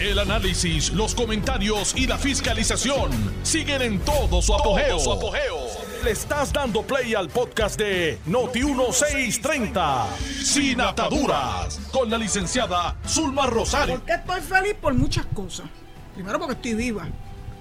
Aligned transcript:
El 0.00 0.20
análisis, 0.20 0.92
los 0.92 1.12
comentarios 1.12 1.92
y 1.96 2.06
la 2.06 2.16
fiscalización 2.16 3.10
siguen 3.42 3.82
en 3.82 3.98
todo 3.98 4.40
su 4.40 4.54
apogeo. 4.54 4.96
Le 6.04 6.12
estás 6.12 6.52
dando 6.52 6.82
play 6.82 7.14
al 7.16 7.28
podcast 7.28 7.76
de 7.76 8.16
Noti1630, 8.28 10.06
Sin 10.44 10.80
Ataduras, 10.80 11.80
con 11.90 12.08
la 12.08 12.16
licenciada 12.16 12.96
Zulma 13.08 13.46
Rosario. 13.46 13.96
¿Por 13.96 14.04
qué 14.04 14.12
estoy 14.12 14.40
feliz? 14.40 14.74
Por 14.80 14.94
muchas 14.94 15.26
cosas. 15.34 15.66
Primero 16.14 16.38
porque 16.38 16.54
estoy 16.54 16.74
viva, 16.74 17.08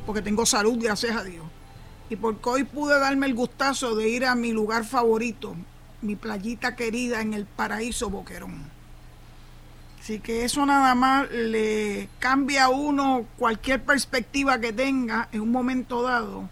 porque 0.05 0.21
tengo 0.21 0.45
salud, 0.45 0.77
gracias 0.79 1.15
a 1.15 1.23
Dios. 1.23 1.43
Y 2.07 2.17
porque 2.17 2.49
hoy 2.49 2.63
pude 2.65 2.99
darme 2.99 3.25
el 3.25 3.33
gustazo 3.33 3.95
de 3.95 4.09
ir 4.09 4.25
a 4.25 4.35
mi 4.35 4.51
lugar 4.51 4.85
favorito, 4.85 5.55
mi 6.03 6.15
playita 6.15 6.75
querida 6.75 7.19
en 7.21 7.33
el 7.33 7.47
paraíso 7.47 8.11
Boquerón. 8.11 8.76
Así 9.99 10.19
que 10.19 10.45
eso 10.45 10.65
nada 10.65 10.95
más 10.95 11.29
le 11.31 12.09
cambia 12.19 12.65
a 12.65 12.69
uno 12.69 13.25
cualquier 13.37 13.83
perspectiva 13.83 14.59
que 14.59 14.71
tenga 14.71 15.27
en 15.31 15.41
un 15.41 15.51
momento 15.51 16.01
dado, 16.01 16.49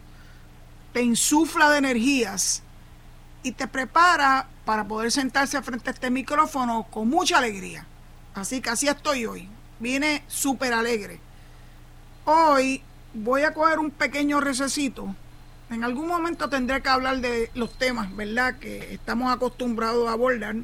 te 0.91 1.01
insufla 1.01 1.69
de 1.69 1.77
energías 1.77 2.63
y 3.43 3.51
te 3.51 3.67
prepara 3.67 4.47
para 4.65 4.87
poder 4.87 5.11
sentarse 5.11 5.61
frente 5.61 5.89
a 5.89 5.93
este 5.93 6.09
micrófono 6.09 6.87
con 6.89 7.09
mucha 7.09 7.37
alegría. 7.37 7.85
Así 8.33 8.59
que 8.59 8.71
así 8.71 8.87
estoy 8.87 9.25
hoy. 9.25 9.47
Vine 9.79 10.23
súper 10.27 10.73
alegre. 10.73 11.19
Hoy 12.25 12.81
voy 13.13 13.43
a 13.43 13.53
coger 13.53 13.79
un 13.79 13.91
pequeño 13.91 14.41
recesito. 14.41 15.15
En 15.69 15.83
algún 15.83 16.07
momento 16.07 16.49
tendré 16.49 16.81
que 16.81 16.89
hablar 16.89 17.19
de 17.19 17.49
los 17.53 17.77
temas, 17.77 18.13
¿verdad? 18.15 18.57
Que 18.59 18.93
estamos 18.93 19.31
acostumbrados 19.31 20.09
a 20.09 20.13
abordar 20.13 20.55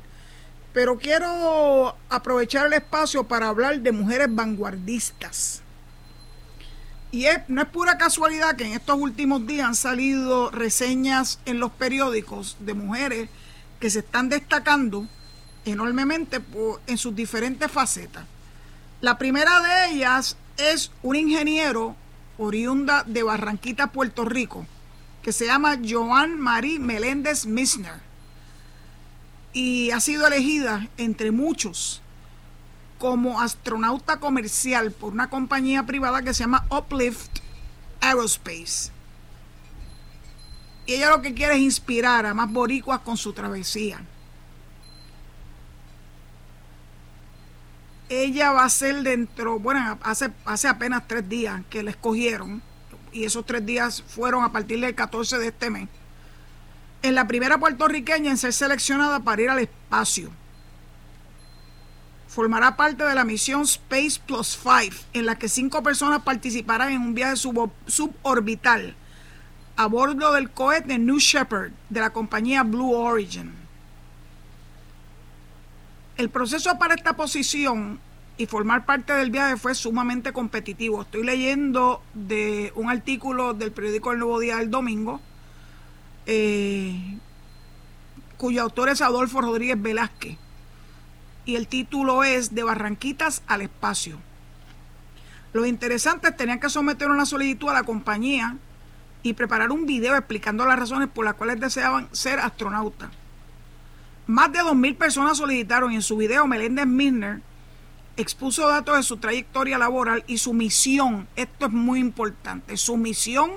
pero 0.73 0.97
quiero 0.97 1.95
aprovechar 2.09 2.67
el 2.67 2.73
espacio 2.73 3.25
para 3.25 3.49
hablar 3.49 3.79
de 3.79 3.91
mujeres 3.91 4.27
vanguardistas. 4.29 5.61
Y 7.11 7.25
no 7.49 7.61
es 7.61 7.67
pura 7.67 7.97
casualidad 7.97 8.55
que 8.55 8.65
en 8.65 8.73
estos 8.73 8.97
últimos 8.97 9.45
días 9.45 9.67
han 9.67 9.75
salido 9.75 10.49
reseñas 10.49 11.39
en 11.45 11.59
los 11.59 11.71
periódicos 11.71 12.55
de 12.61 12.73
mujeres 12.73 13.29
que 13.81 13.89
se 13.89 13.99
están 13.99 14.29
destacando 14.29 15.07
enormemente 15.65 16.39
en 16.87 16.97
sus 16.97 17.13
diferentes 17.13 17.69
facetas. 17.69 18.25
La 19.01 19.17
primera 19.17 19.59
de 19.59 19.93
ellas 19.93 20.37
es 20.57 20.91
un 21.03 21.17
ingeniero 21.17 21.97
oriunda 22.37 23.03
de 23.05 23.23
Barranquita, 23.23 23.87
Puerto 23.87 24.23
Rico, 24.23 24.65
que 25.21 25.33
se 25.33 25.47
llama 25.47 25.79
Joan 25.85 26.39
Marie 26.39 26.79
Meléndez 26.79 27.45
Misner 27.45 28.10
y 29.53 29.91
ha 29.91 29.99
sido 29.99 30.27
elegida 30.27 30.87
entre 30.97 31.31
muchos 31.31 32.01
como 32.97 33.41
astronauta 33.41 34.19
comercial 34.19 34.91
por 34.91 35.11
una 35.11 35.29
compañía 35.29 35.85
privada 35.85 36.21
que 36.21 36.33
se 36.33 36.43
llama 36.43 36.65
Uplift 36.69 37.39
Aerospace. 37.99 38.91
Y 40.85 40.93
ella 40.93 41.09
lo 41.09 41.21
que 41.21 41.33
quiere 41.33 41.55
es 41.55 41.61
inspirar 41.61 42.25
a 42.25 42.33
más 42.33 42.51
boricuas 42.51 42.99
con 42.99 43.17
su 43.17 43.33
travesía. 43.33 44.01
Ella 48.09 48.51
va 48.51 48.65
a 48.65 48.69
ser 48.69 49.03
dentro, 49.03 49.57
bueno, 49.57 49.97
hace, 50.03 50.31
hace 50.45 50.67
apenas 50.67 51.07
tres 51.07 51.27
días 51.27 51.61
que 51.69 51.81
la 51.81 51.91
escogieron, 51.91 52.61
y 53.11 53.23
esos 53.23 53.45
tres 53.45 53.65
días 53.65 54.03
fueron 54.03 54.43
a 54.43 54.51
partir 54.51 54.79
del 54.79 54.93
14 54.93 55.37
de 55.39 55.47
este 55.47 55.69
mes 55.69 55.87
en 57.01 57.15
la 57.15 57.27
primera 57.27 57.57
puertorriqueña 57.57 58.31
en 58.31 58.37
ser 58.37 58.53
seleccionada 58.53 59.19
para 59.21 59.41
ir 59.41 59.49
al 59.49 59.59
espacio. 59.59 60.29
Formará 62.27 62.77
parte 62.77 63.03
de 63.03 63.15
la 63.15 63.25
misión 63.25 63.63
Space 63.63 64.21
Plus 64.25 64.57
Five, 64.57 64.95
en 65.13 65.25
la 65.25 65.37
que 65.37 65.49
cinco 65.49 65.83
personas 65.83 66.21
participarán 66.21 66.93
en 66.93 67.01
un 67.01 67.13
viaje 67.13 67.35
suborbital 67.35 68.95
a 69.75 69.85
bordo 69.87 70.31
del 70.31 70.49
cohete 70.51 70.97
New 70.97 71.17
Shepard 71.17 71.71
de 71.89 71.99
la 71.99 72.11
compañía 72.11 72.63
Blue 72.63 72.93
Origin. 72.93 73.51
El 76.17 76.29
proceso 76.29 76.77
para 76.77 76.93
esta 76.93 77.13
posición 77.13 77.99
y 78.37 78.45
formar 78.45 78.85
parte 78.85 79.13
del 79.13 79.31
viaje 79.31 79.57
fue 79.57 79.75
sumamente 79.75 80.31
competitivo. 80.31 81.01
Estoy 81.01 81.23
leyendo 81.23 82.01
de 82.13 82.71
un 82.75 82.89
artículo 82.89 83.53
del 83.53 83.71
periódico 83.71 84.11
El 84.11 84.19
Nuevo 84.19 84.39
Día 84.39 84.57
del 84.57 84.69
domingo 84.69 85.19
eh, 86.25 87.17
cuyo 88.37 88.61
autor 88.61 88.89
es 88.89 89.01
Adolfo 89.01 89.41
Rodríguez 89.41 89.81
Velázquez. 89.81 90.37
Y 91.45 91.55
el 91.55 91.67
título 91.67 92.23
es 92.23 92.53
De 92.53 92.63
Barranquitas 92.63 93.43
al 93.47 93.61
Espacio. 93.61 94.19
Los 95.53 95.67
interesantes 95.67 96.35
tenían 96.37 96.59
que 96.59 96.69
someter 96.69 97.09
una 97.09 97.25
solicitud 97.25 97.69
a 97.69 97.73
la 97.73 97.83
compañía 97.83 98.57
y 99.23 99.33
preparar 99.33 99.71
un 99.71 99.85
video 99.85 100.15
explicando 100.15 100.65
las 100.65 100.79
razones 100.79 101.09
por 101.09 101.25
las 101.25 101.35
cuales 101.35 101.59
deseaban 101.59 102.07
ser 102.11 102.39
astronautas. 102.39 103.09
Más 104.27 104.51
de 104.51 104.59
2.000 104.59 104.97
personas 104.97 105.37
solicitaron 105.37 105.91
y 105.91 105.95
en 105.95 106.01
su 106.01 106.15
video 106.15 106.47
Meléndez 106.47 106.87
Milner 106.87 107.41
expuso 108.17 108.67
datos 108.67 108.95
de 108.97 109.03
su 109.03 109.17
trayectoria 109.17 109.77
laboral 109.77 110.23
y 110.27 110.37
su 110.37 110.53
misión. 110.53 111.27
Esto 111.35 111.65
es 111.65 111.71
muy 111.71 111.99
importante. 111.99 112.77
Su 112.77 112.97
misión 112.97 113.51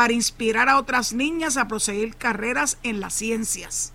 para 0.00 0.14
inspirar 0.14 0.70
a 0.70 0.78
otras 0.78 1.12
niñas 1.12 1.58
a 1.58 1.68
proseguir 1.68 2.16
carreras 2.16 2.78
en 2.82 3.00
las 3.00 3.12
ciencias. 3.12 3.92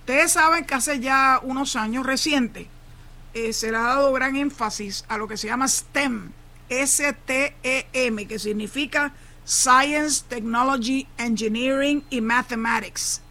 Ustedes 0.00 0.32
saben 0.32 0.66
que 0.66 0.74
hace 0.74 1.00
ya 1.00 1.40
unos 1.42 1.76
años 1.76 2.04
recientes 2.04 2.66
eh, 3.32 3.54
se 3.54 3.70
le 3.70 3.78
ha 3.78 3.84
dado 3.84 4.12
gran 4.12 4.36
énfasis 4.36 5.06
a 5.08 5.16
lo 5.16 5.26
que 5.26 5.38
se 5.38 5.46
llama 5.46 5.66
STEM, 5.66 6.32
S-T-E-M, 6.68 8.26
que 8.26 8.38
significa 8.38 9.14
Science, 9.46 10.26
Technology, 10.28 11.08
Engineering 11.16 12.04
y 12.10 12.20
Mathematics. 12.20 13.22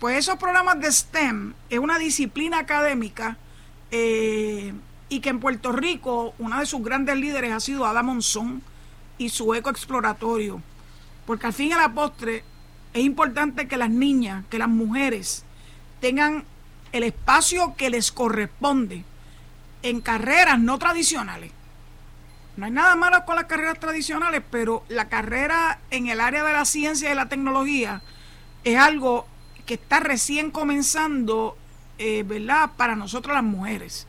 Pues 0.00 0.18
esos 0.18 0.40
programas 0.40 0.80
de 0.80 0.90
STEM 0.90 1.54
es 1.70 1.78
una 1.78 1.96
disciplina 1.96 2.58
académica 2.58 3.36
eh, 3.92 4.74
y 5.08 5.20
que 5.20 5.28
en 5.28 5.38
Puerto 5.38 5.70
Rico 5.70 6.34
una 6.40 6.58
de 6.58 6.66
sus 6.66 6.82
grandes 6.82 7.16
líderes 7.16 7.52
ha 7.52 7.60
sido 7.60 7.86
Ada 7.86 8.02
Monzón 8.02 8.64
y 9.16 9.28
su 9.28 9.54
eco 9.54 9.70
exploratorio 9.70 10.60
porque 11.26 11.46
al 11.46 11.52
fin 11.52 11.68
y 11.68 11.72
a 11.72 11.78
la 11.78 11.92
postre 11.92 12.44
es 12.92 13.04
importante 13.04 13.68
que 13.68 13.76
las 13.76 13.90
niñas, 13.90 14.44
que 14.48 14.58
las 14.58 14.68
mujeres 14.68 15.44
tengan 16.00 16.44
el 16.92 17.02
espacio 17.02 17.74
que 17.76 17.90
les 17.90 18.12
corresponde 18.12 19.04
en 19.82 20.00
carreras 20.00 20.58
no 20.58 20.78
tradicionales. 20.78 21.52
No 22.56 22.64
hay 22.64 22.70
nada 22.70 22.96
malo 22.96 23.24
con 23.26 23.36
las 23.36 23.44
carreras 23.44 23.78
tradicionales, 23.78 24.42
pero 24.50 24.82
la 24.88 25.08
carrera 25.08 25.78
en 25.90 26.08
el 26.08 26.20
área 26.20 26.42
de 26.42 26.52
la 26.54 26.64
ciencia 26.64 27.12
y 27.12 27.14
la 27.14 27.28
tecnología 27.28 28.02
es 28.64 28.78
algo 28.78 29.26
que 29.66 29.74
está 29.74 30.00
recién 30.00 30.50
comenzando, 30.50 31.58
eh, 31.98 32.22
¿verdad? 32.26 32.70
Para 32.76 32.96
nosotros 32.96 33.34
las 33.34 33.44
mujeres. 33.44 34.06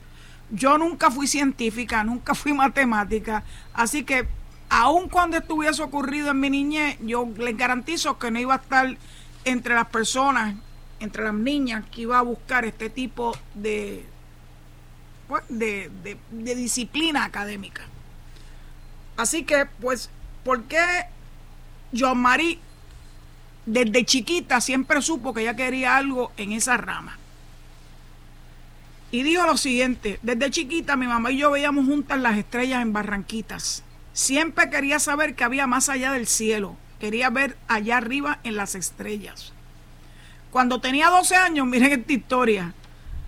Yo 0.49 0.77
nunca 0.77 1.11
fui 1.11 1.27
científica, 1.27 2.05
nunca 2.05 2.33
fui 2.35 2.53
matemática, 2.53 3.43
así 3.73 4.03
que 4.03 4.27
aun 4.69 5.09
cuando 5.09 5.37
estuviese 5.37 5.81
ocurrido 5.81 6.31
en 6.31 6.39
mi 6.39 6.49
niñez, 6.49 6.97
yo 7.01 7.27
les 7.37 7.55
garantizo 7.55 8.17
que 8.19 8.31
no 8.31 8.39
iba 8.39 8.55
a 8.55 8.57
estar 8.57 8.97
entre 9.45 9.75
las 9.75 9.87
personas, 9.87 10.55
entre 10.99 11.23
las 11.23 11.33
niñas 11.33 11.85
que 11.91 12.01
iba 12.01 12.19
a 12.19 12.21
buscar 12.21 12.65
este 12.65 12.89
tipo 12.89 13.37
de, 13.53 14.05
pues, 15.27 15.43
de, 15.49 15.89
de, 16.31 16.55
disciplina 16.55 17.23
académica. 17.23 17.83
Así 19.15 19.43
que, 19.43 19.65
pues, 19.79 20.09
¿por 20.43 20.63
qué 20.63 20.83
John 21.97 22.19
Marie 22.19 22.59
desde 23.65 24.05
chiquita 24.05 24.61
siempre 24.61 25.01
supo 25.01 25.33
que 25.33 25.41
ella 25.41 25.55
quería 25.55 25.95
algo 25.95 26.31
en 26.37 26.51
esa 26.51 26.77
rama? 26.77 27.17
Y 29.09 29.23
dijo 29.23 29.45
lo 29.45 29.55
siguiente, 29.55 30.19
desde 30.21 30.51
chiquita 30.51 30.97
mi 30.97 31.07
mamá 31.07 31.31
y 31.31 31.37
yo 31.37 31.51
veíamos 31.51 31.85
juntas 31.85 32.19
las 32.19 32.37
estrellas 32.37 32.81
en 32.81 32.91
Barranquitas 32.91 33.83
Siempre 34.17 34.71
quería 34.71 34.97
saber 34.97 35.35
qué 35.35 35.43
había 35.43 35.67
más 35.67 35.89
allá 35.89 36.11
del 36.11 36.25
cielo. 36.25 36.75
Quería 36.99 37.29
ver 37.29 37.55
allá 37.67 37.97
arriba 37.97 38.39
en 38.43 38.55
las 38.55 38.73
estrellas. 38.73 39.53
Cuando 40.49 40.81
tenía 40.81 41.11
12 41.11 41.35
años, 41.35 41.67
miren 41.67 41.99
esta 41.99 42.13
historia, 42.13 42.73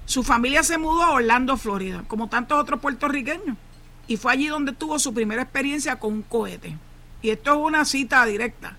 su 0.07 0.23
familia 0.23 0.63
se 0.63 0.79
mudó 0.79 1.03
a 1.03 1.11
Orlando, 1.11 1.57
Florida, 1.57 2.03
como 2.07 2.27
tantos 2.27 2.59
otros 2.59 2.79
puertorriqueños. 2.79 3.55
Y 4.07 4.17
fue 4.17 4.31
allí 4.31 4.47
donde 4.47 4.71
tuvo 4.71 4.97
su 4.97 5.13
primera 5.13 5.43
experiencia 5.43 5.99
con 5.99 6.11
un 6.11 6.21
cohete. 6.23 6.75
Y 7.21 7.29
esto 7.29 7.51
es 7.51 7.59
una 7.59 7.85
cita 7.85 8.25
directa. 8.25 8.75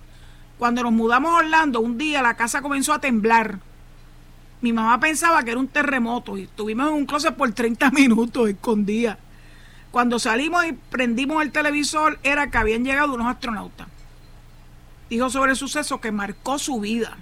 Cuando 0.58 0.82
nos 0.82 0.92
mudamos 0.92 1.30
a 1.30 1.36
Orlando, 1.36 1.78
un 1.78 1.96
día 1.96 2.22
la 2.22 2.34
casa 2.34 2.60
comenzó 2.60 2.92
a 2.92 3.00
temblar. 3.00 3.60
Mi 4.62 4.72
mamá 4.72 4.98
pensaba 4.98 5.44
que 5.44 5.52
era 5.52 5.60
un 5.60 5.68
terremoto 5.68 6.36
y 6.36 6.42
estuvimos 6.42 6.88
en 6.88 6.94
un 6.94 7.06
closet 7.06 7.36
por 7.36 7.52
30 7.52 7.88
minutos 7.92 8.48
escondida. 8.48 9.16
Cuando 9.90 10.18
salimos 10.18 10.64
y 10.66 10.72
prendimos 10.72 11.42
el 11.42 11.50
televisor 11.50 12.18
era 12.22 12.50
que 12.50 12.58
habían 12.58 12.84
llegado 12.84 13.14
unos 13.14 13.26
astronautas. 13.26 13.88
Dijo 15.08 15.28
sobre 15.30 15.52
el 15.52 15.56
suceso 15.56 16.00
que 16.00 16.12
marcó 16.12 16.58
su 16.58 16.78
vida. 16.80 17.18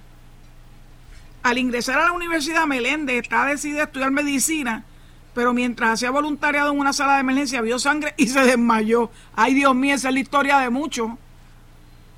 Al 1.41 1.57
ingresar 1.57 1.97
a 1.99 2.05
la 2.05 2.11
Universidad 2.11 2.67
Meléndez 2.67 3.23
estaba 3.23 3.47
decidida 3.47 3.81
a 3.81 3.85
estudiar 3.85 4.11
medicina, 4.11 4.83
pero 5.33 5.53
mientras 5.53 5.91
hacía 5.91 6.11
voluntariado 6.11 6.71
en 6.71 6.79
una 6.79 6.93
sala 6.93 7.15
de 7.15 7.21
emergencia 7.21 7.61
vio 7.61 7.79
sangre 7.79 8.13
y 8.17 8.27
se 8.27 8.41
desmayó. 8.41 9.09
Ay, 9.35 9.55
Dios 9.55 9.73
mío, 9.73 9.95
esa 9.95 10.09
es 10.09 10.13
la 10.13 10.19
historia 10.19 10.59
de 10.59 10.69
muchos. 10.69 11.11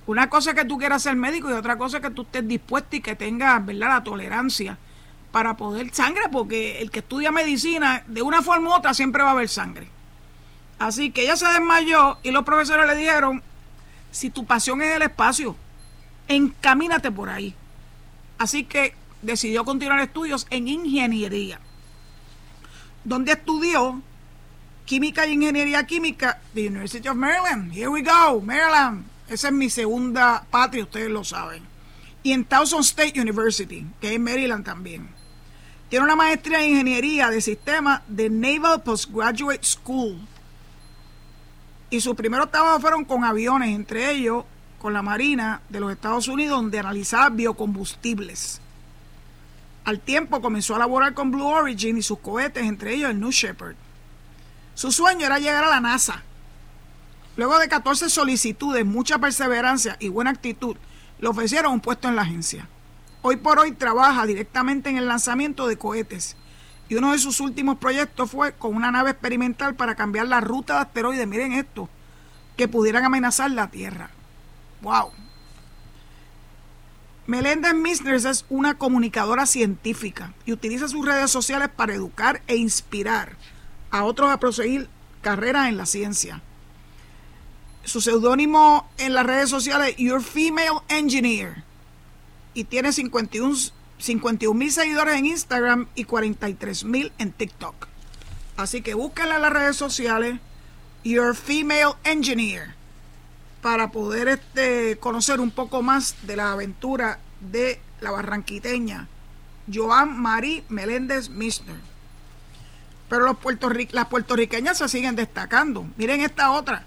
Una 0.07 0.29
cosa 0.29 0.49
es 0.49 0.55
que 0.57 0.65
tú 0.65 0.77
quieras 0.77 1.03
ser 1.03 1.15
médico 1.15 1.49
y 1.49 1.53
otra 1.53 1.77
cosa 1.77 1.97
es 1.97 2.03
que 2.03 2.09
tú 2.09 2.23
estés 2.23 2.45
dispuesto 2.45 2.97
y 2.97 3.01
que 3.01 3.15
tengas, 3.15 3.65
¿verdad?, 3.65 3.89
la 3.89 4.03
tolerancia 4.03 4.77
para 5.31 5.55
poder 5.55 5.93
sangre, 5.93 6.23
porque 6.29 6.81
el 6.81 6.91
que 6.91 6.99
estudia 6.99 7.31
medicina, 7.31 8.03
de 8.07 8.21
una 8.21 8.41
forma 8.41 8.69
u 8.69 8.73
otra, 8.73 8.93
siempre 8.93 9.23
va 9.23 9.29
a 9.29 9.33
haber 9.33 9.47
sangre. 9.47 9.87
Así 10.81 11.11
que 11.11 11.21
ella 11.21 11.35
se 11.35 11.45
desmayó 11.45 12.17
y 12.23 12.31
los 12.31 12.43
profesores 12.43 12.87
le 12.87 12.95
dijeron, 12.95 13.43
si 14.09 14.31
tu 14.31 14.47
pasión 14.47 14.81
es 14.81 14.95
el 14.95 15.03
espacio, 15.03 15.55
encamínate 16.27 17.11
por 17.11 17.29
ahí. 17.29 17.53
Así 18.39 18.63
que 18.63 18.95
decidió 19.21 19.63
continuar 19.63 19.99
estudios 19.99 20.47
en 20.49 20.67
ingeniería, 20.67 21.59
donde 23.03 23.33
estudió 23.33 24.01
química 24.85 25.27
y 25.27 25.33
ingeniería 25.33 25.85
química 25.85 26.41
de 26.55 26.69
University 26.69 27.07
of 27.07 27.15
Maryland. 27.15 27.71
Here 27.71 27.89
we 27.89 28.01
go, 28.01 28.41
Maryland. 28.41 29.05
Esa 29.29 29.49
es 29.49 29.53
mi 29.53 29.69
segunda 29.69 30.47
patria, 30.49 30.85
ustedes 30.85 31.11
lo 31.11 31.23
saben. 31.23 31.61
Y 32.23 32.31
en 32.31 32.43
Towson 32.43 32.81
State 32.81 33.21
University, 33.21 33.85
que 34.01 34.15
es 34.15 34.19
Maryland 34.19 34.65
también. 34.65 35.09
Tiene 35.89 36.05
una 36.05 36.15
maestría 36.15 36.63
en 36.63 36.71
ingeniería 36.71 37.29
de 37.29 37.39
sistemas 37.39 38.01
de 38.07 38.31
Naval 38.31 38.81
Postgraduate 38.81 39.63
School. 39.63 40.27
Y 41.91 41.99
sus 41.99 42.15
primeros 42.15 42.49
trabajos 42.49 42.81
fueron 42.81 43.03
con 43.03 43.25
aviones, 43.25 43.75
entre 43.75 44.11
ellos 44.11 44.45
con 44.79 44.93
la 44.93 45.01
Marina 45.01 45.61
de 45.69 45.81
los 45.81 45.91
Estados 45.91 46.29
Unidos, 46.29 46.57
donde 46.59 46.79
analizaba 46.79 47.29
biocombustibles. 47.29 48.61
Al 49.83 49.99
tiempo 49.99 50.41
comenzó 50.41 50.75
a 50.75 50.79
laborar 50.79 51.13
con 51.13 51.31
Blue 51.31 51.45
Origin 51.45 51.97
y 51.97 52.01
sus 52.01 52.19
cohetes, 52.19 52.63
entre 52.63 52.95
ellos 52.95 53.11
el 53.11 53.19
New 53.19 53.31
Shepard. 53.31 53.75
Su 54.73 54.91
sueño 54.91 55.25
era 55.25 55.37
llegar 55.37 55.65
a 55.65 55.69
la 55.69 55.81
NASA. 55.81 56.23
Luego 57.35 57.59
de 57.59 57.67
14 57.67 58.09
solicitudes, 58.09 58.85
mucha 58.85 59.19
perseverancia 59.19 59.97
y 59.99 60.07
buena 60.07 60.31
actitud, 60.31 60.77
le 61.19 61.27
ofrecieron 61.27 61.73
un 61.73 61.81
puesto 61.81 62.07
en 62.07 62.15
la 62.15 62.21
agencia. 62.21 62.69
Hoy 63.21 63.35
por 63.35 63.59
hoy 63.59 63.73
trabaja 63.73 64.25
directamente 64.25 64.89
en 64.89 64.97
el 64.97 65.07
lanzamiento 65.07 65.67
de 65.67 65.77
cohetes 65.77 66.37
y 66.91 66.95
uno 66.95 67.13
de 67.13 67.19
sus 67.19 67.39
últimos 67.39 67.77
proyectos 67.77 68.29
fue 68.29 68.51
con 68.51 68.75
una 68.75 68.91
nave 68.91 69.11
experimental 69.11 69.75
para 69.75 69.95
cambiar 69.95 70.27
la 70.27 70.41
ruta 70.41 70.73
de 70.73 70.79
asteroides, 70.81 71.25
miren 71.25 71.53
esto, 71.53 71.87
que 72.57 72.67
pudieran 72.67 73.05
amenazar 73.05 73.49
la 73.49 73.71
Tierra. 73.71 74.09
¡Wow! 74.81 75.11
Meléndez 77.27 77.75
Misners 77.75 78.25
es 78.25 78.45
una 78.49 78.77
comunicadora 78.77 79.45
científica 79.45 80.33
y 80.45 80.51
utiliza 80.51 80.89
sus 80.89 81.05
redes 81.05 81.31
sociales 81.31 81.69
para 81.73 81.93
educar 81.93 82.41
e 82.47 82.57
inspirar 82.57 83.37
a 83.89 84.03
otros 84.03 84.29
a 84.29 84.41
proseguir 84.41 84.89
carreras 85.21 85.69
en 85.69 85.77
la 85.77 85.85
ciencia. 85.85 86.41
Su 87.85 88.01
seudónimo 88.01 88.91
en 88.97 89.13
las 89.13 89.25
redes 89.25 89.49
sociales 89.49 89.91
es 89.91 89.95
Your 89.95 90.21
Female 90.21 90.81
Engineer 90.89 91.63
y 92.53 92.65
tiene 92.65 92.91
51 92.91 93.55
mil 94.53 94.71
seguidores 94.71 95.15
en 95.15 95.25
Instagram 95.25 95.87
y 95.95 96.05
43 96.05 96.85
mil 96.85 97.11
en 97.17 97.31
TikTok. 97.31 97.87
Así 98.57 98.81
que 98.81 98.93
búsquenla 98.93 99.35
en 99.35 99.41
las 99.41 99.53
redes 99.53 99.75
sociales 99.75 100.39
Your 101.03 101.35
Female 101.35 101.93
Engineer 102.03 102.75
para 103.61 103.91
poder 103.91 104.27
este, 104.27 104.97
conocer 104.97 105.39
un 105.39 105.51
poco 105.51 105.81
más 105.81 106.15
de 106.23 106.35
la 106.35 106.51
aventura 106.51 107.19
de 107.39 107.79
la 108.01 108.11
barranquiteña 108.11 109.07
Joan 109.71 110.19
Marie 110.19 110.63
Meléndez 110.69 111.29
Misner. 111.29 111.79
Pero 113.09 113.25
las 113.25 114.07
puertorriqueñas 114.07 114.77
se 114.77 114.89
siguen 114.89 115.15
destacando. 115.15 115.85
Miren 115.97 116.21
esta 116.21 116.51
otra. 116.51 116.85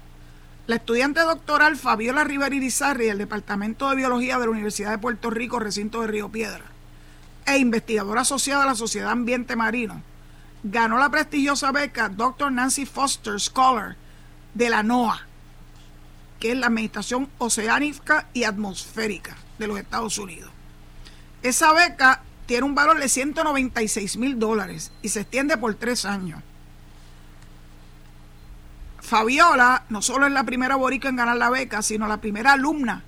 La 0.67 0.77
estudiante 0.77 1.19
doctoral 1.21 1.77
Fabiola 1.77 2.23
Rivera 2.23 2.55
Irizarri 2.55 3.05
del 3.05 3.19
Departamento 3.19 3.87
de 3.89 3.95
Biología 3.97 4.39
de 4.39 4.45
la 4.45 4.51
Universidad 4.51 4.89
de 4.91 4.97
Puerto 4.97 5.29
Rico, 5.29 5.59
recinto 5.59 6.01
de 6.01 6.07
Río 6.07 6.29
Piedra, 6.29 6.65
e 7.45 7.57
investigadora 7.57 8.21
asociada 8.21 8.63
a 8.63 8.67
la 8.67 8.75
Sociedad 8.75 9.11
Ambiente 9.11 9.55
Marino, 9.55 10.01
ganó 10.63 10.97
la 10.97 11.09
prestigiosa 11.09 11.71
beca 11.71 12.09
Dr. 12.09 12.51
Nancy 12.51 12.85
Foster 12.85 13.39
Scholar 13.39 13.95
de 14.53 14.69
la 14.69 14.83
NOAA, 14.83 15.27
que 16.39 16.51
es 16.51 16.57
la 16.57 16.67
Administración 16.67 17.29
Oceánica 17.37 18.27
y 18.33 18.43
Atmosférica 18.43 19.37
de 19.59 19.67
los 19.67 19.79
Estados 19.79 20.17
Unidos. 20.17 20.49
Esa 21.43 21.73
beca 21.73 22.23
tiene 22.47 22.65
un 22.65 22.75
valor 22.75 22.99
de 22.99 23.09
196 23.09 24.17
mil 24.17 24.39
dólares 24.39 24.91
y 25.01 25.09
se 25.09 25.21
extiende 25.21 25.57
por 25.57 25.75
tres 25.75 26.05
años. 26.05 26.41
Fabiola 28.99 29.83
no 29.89 30.01
solo 30.01 30.25
es 30.25 30.33
la 30.33 30.43
primera 30.43 30.75
borica 30.75 31.09
en 31.09 31.15
ganar 31.15 31.37
la 31.37 31.51
beca, 31.51 31.83
sino 31.83 32.07
la 32.07 32.21
primera 32.21 32.53
alumna 32.53 33.03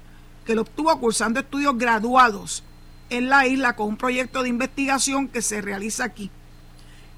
que 0.46 0.54
lo 0.54 0.62
obtuvo 0.62 0.98
cursando 1.00 1.40
estudios 1.40 1.78
graduados 1.78 2.64
en 3.10 3.30
la 3.30 3.48
isla 3.48 3.76
con 3.76 3.88
un 3.88 3.98
proyecto 3.98 4.44
de 4.44 4.50
investigación 4.50 5.28
que 5.28 5.42
se 5.42 5.62
realiza 5.62 6.04
aquí. 6.04 6.30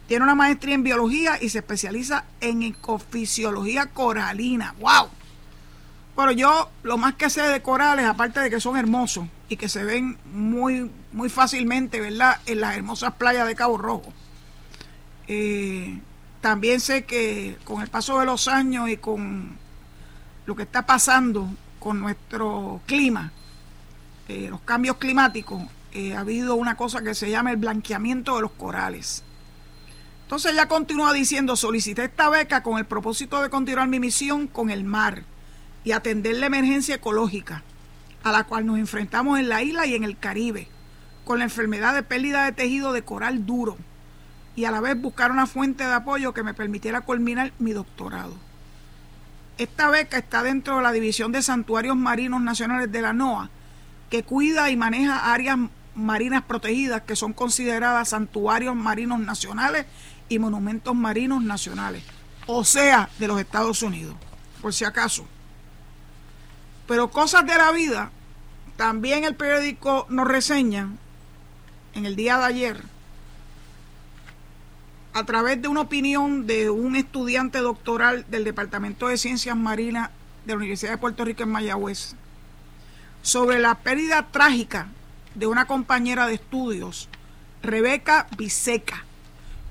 Tiene 0.08 0.24
una 0.24 0.36
maestría 0.36 0.76
en 0.76 0.84
biología 0.84 1.38
y 1.42 1.50
se 1.50 1.60
especializa 1.60 2.26
en 2.42 2.64
ecofisiología 2.64 3.88
coralina. 3.88 4.74
¡Wow! 4.80 5.10
Bueno, 6.16 6.32
yo 6.32 6.70
lo 6.84 6.98
más 6.98 7.14
que 7.14 7.30
sé 7.30 7.44
de 7.44 7.62
corales, 7.62 8.06
aparte 8.06 8.40
de 8.40 8.50
que 8.50 8.60
son 8.60 8.76
hermosos 8.76 9.28
y 9.48 9.56
que 9.56 9.70
se 9.70 9.84
ven 9.84 10.18
muy, 10.34 10.92
muy 11.12 11.30
fácilmente, 11.30 12.02
¿verdad?, 12.02 12.42
en 12.46 12.60
las 12.60 12.76
hermosas 12.76 13.14
playas 13.14 13.48
de 13.48 13.56
Cabo 13.56 13.78
Rojo. 13.78 14.12
Eh, 15.28 16.00
también 16.42 16.80
sé 16.80 17.06
que 17.06 17.58
con 17.64 17.82
el 17.82 17.88
paso 17.88 18.20
de 18.20 18.26
los 18.26 18.48
años 18.48 18.90
y 18.90 18.98
con 18.98 19.58
lo 20.46 20.56
que 20.56 20.64
está 20.64 20.86
pasando 20.86 21.48
con 21.80 22.00
nuestro 22.00 22.82
clima, 22.86 23.32
eh, 24.28 24.48
los 24.50 24.62
cambios 24.62 24.98
climáticos, 24.98 25.62
eh, 26.00 26.16
ha 26.16 26.22
habido 26.22 26.56
una 26.56 26.76
cosa 26.76 27.02
que 27.02 27.14
se 27.14 27.30
llama 27.30 27.52
el 27.52 27.58
blanqueamiento 27.58 28.36
de 28.36 28.42
los 28.42 28.52
corales. 28.52 29.24
Entonces 30.24 30.56
ya 30.56 30.68
continúa 30.68 31.12
diciendo, 31.14 31.56
solicité 31.56 32.06
esta 32.06 32.30
beca 32.30 32.64
con 32.64 32.78
el 32.78 32.86
propósito 32.86 33.42
de 33.42 33.50
continuar 33.50 33.88
mi 33.88 34.00
misión 34.00 34.48
con 34.48 34.70
el 34.70 34.84
mar 34.84 35.24
y 35.84 35.92
atender 35.92 36.38
la 36.38 36.46
emergencia 36.46 36.96
ecológica 36.96 37.64
a 38.24 38.32
la 38.32 38.44
cual 38.44 38.66
nos 38.66 38.78
enfrentamos 38.78 39.40
en 39.40 39.50
la 39.50 39.64
isla 39.64 39.86
y 39.86 39.96
en 39.96 40.04
el 40.04 40.18
Caribe, 40.18 40.68
con 41.26 41.40
la 41.40 41.46
enfermedad 41.46 41.94
de 41.94 42.04
pérdida 42.04 42.46
de 42.46 42.52
tejido 42.52 42.94
de 42.94 43.02
coral 43.02 43.46
duro 43.46 43.78
y 44.56 44.66
a 44.66 44.72
la 44.72 44.82
vez 44.82 45.00
buscar 45.00 45.32
una 45.32 45.48
fuente 45.48 45.86
de 45.86 45.94
apoyo 45.94 46.34
que 46.34 46.44
me 46.44 46.54
permitiera 46.54 47.02
culminar 47.02 47.54
mi 47.60 47.72
doctorado. 47.72 48.36
Esta 49.58 49.90
beca 49.90 50.18
está 50.18 50.44
dentro 50.44 50.78
de 50.78 50.84
la 50.84 50.92
División 50.92 51.32
de 51.32 51.42
Santuarios 51.42 51.96
Marinos 51.96 52.42
Nacionales 52.42 52.92
de 52.92 53.02
la 53.02 53.14
NOAA, 53.14 53.50
que 54.10 54.24
cuida 54.24 54.70
y 54.70 54.78
maneja 54.78 55.34
áreas 55.34 55.58
marinas 56.00 56.44
protegidas 56.44 57.02
que 57.02 57.16
son 57.16 57.34
consideradas 57.34 58.10
santuarios 58.10 58.76
marinos 58.76 59.20
nacionales 59.20 59.86
y 60.30 60.40
monumentos 60.40 60.96
marinos 60.96 61.44
nacionales, 61.44 62.04
o 62.48 62.64
sea, 62.64 63.10
de 63.20 63.28
los 63.28 63.40
Estados 63.40 63.82
Unidos, 63.82 64.16
por 64.62 64.74
si 64.74 64.86
acaso. 64.86 65.26
Pero 66.88 67.12
cosas 67.12 67.46
de 67.46 67.56
la 67.56 67.72
vida, 67.72 68.12
también 68.78 69.24
el 69.24 69.36
periódico 69.36 70.06
nos 70.10 70.28
reseña 70.28 70.90
en 71.94 72.06
el 72.06 72.16
día 72.16 72.38
de 72.38 72.46
ayer, 72.46 72.84
a 75.14 75.24
través 75.26 75.62
de 75.62 75.68
una 75.68 75.82
opinión 75.82 76.46
de 76.48 76.70
un 76.70 76.96
estudiante 76.96 77.60
doctoral 77.60 78.26
del 78.30 78.44
Departamento 78.44 79.08
de 79.08 79.18
Ciencias 79.18 79.58
Marinas 79.58 80.12
de 80.46 80.54
la 80.54 80.58
Universidad 80.58 80.92
de 80.92 80.98
Puerto 80.98 81.26
Rico 81.26 81.44
en 81.44 81.50
Mayagüez, 81.50 82.16
sobre 83.22 83.60
la 83.60 83.76
pérdida 83.76 84.28
trágica 84.32 84.88
de 85.36 85.48
una 85.48 85.66
compañera 85.66 86.28
de 86.28 86.36
estudios, 86.36 87.10
Rebeca 87.62 88.28
Biseca. 88.38 89.06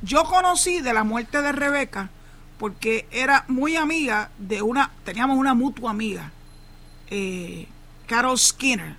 Yo 0.03 0.25
conocí 0.25 0.81
de 0.81 0.93
la 0.93 1.05
muerte 1.05 1.43
de 1.43 1.53
Rebeca 1.53 2.11
porque 2.59 3.07
era 3.11 3.45
muy 3.49 3.77
amiga 3.77 4.31
de 4.39 4.63
una, 4.63 4.91
teníamos 5.05 5.37
una 5.37 5.55
mutua 5.55 5.91
amiga, 5.91 6.33
eh, 7.09 7.69
Carol 8.07 8.39
Skinner. 8.39 8.97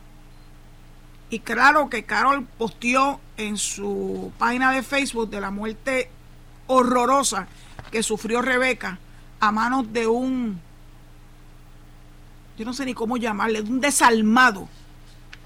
Y 1.30 1.40
claro 1.40 1.90
que 1.90 2.04
Carol 2.04 2.48
posteó 2.58 3.20
en 3.38 3.58
su 3.58 4.32
página 4.38 4.72
de 4.72 4.82
Facebook 4.82 5.30
de 5.30 5.42
la 5.42 5.52
muerte 5.52 6.10
horrorosa 6.68 7.48
que 7.92 8.02
sufrió 8.02 8.42
Rebeca 8.42 9.00
a 9.40 9.52
manos 9.52 9.92
de 9.94 10.08
un, 10.08 10.60
yo 12.58 12.66
no 12.66 12.74
sé 12.74 12.86
ni 12.86 12.94
cómo 12.94 13.18
llamarle, 13.18 13.62
de 13.62 13.70
un 13.70 13.80
desalmado 13.80 14.68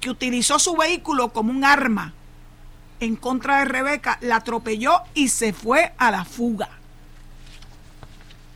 que 0.04 0.10
utilizó 0.10 0.60
su 0.60 0.76
vehículo 0.76 1.30
como 1.30 1.50
un 1.50 1.64
arma 1.64 2.14
en 3.00 3.16
contra 3.16 3.60
de 3.60 3.66
Rebeca, 3.66 4.18
la 4.20 4.36
atropelló 4.36 5.02
y 5.14 5.30
se 5.30 5.54
fue 5.54 5.94
a 5.98 6.12
la 6.12 6.26
fuga. 6.26 6.68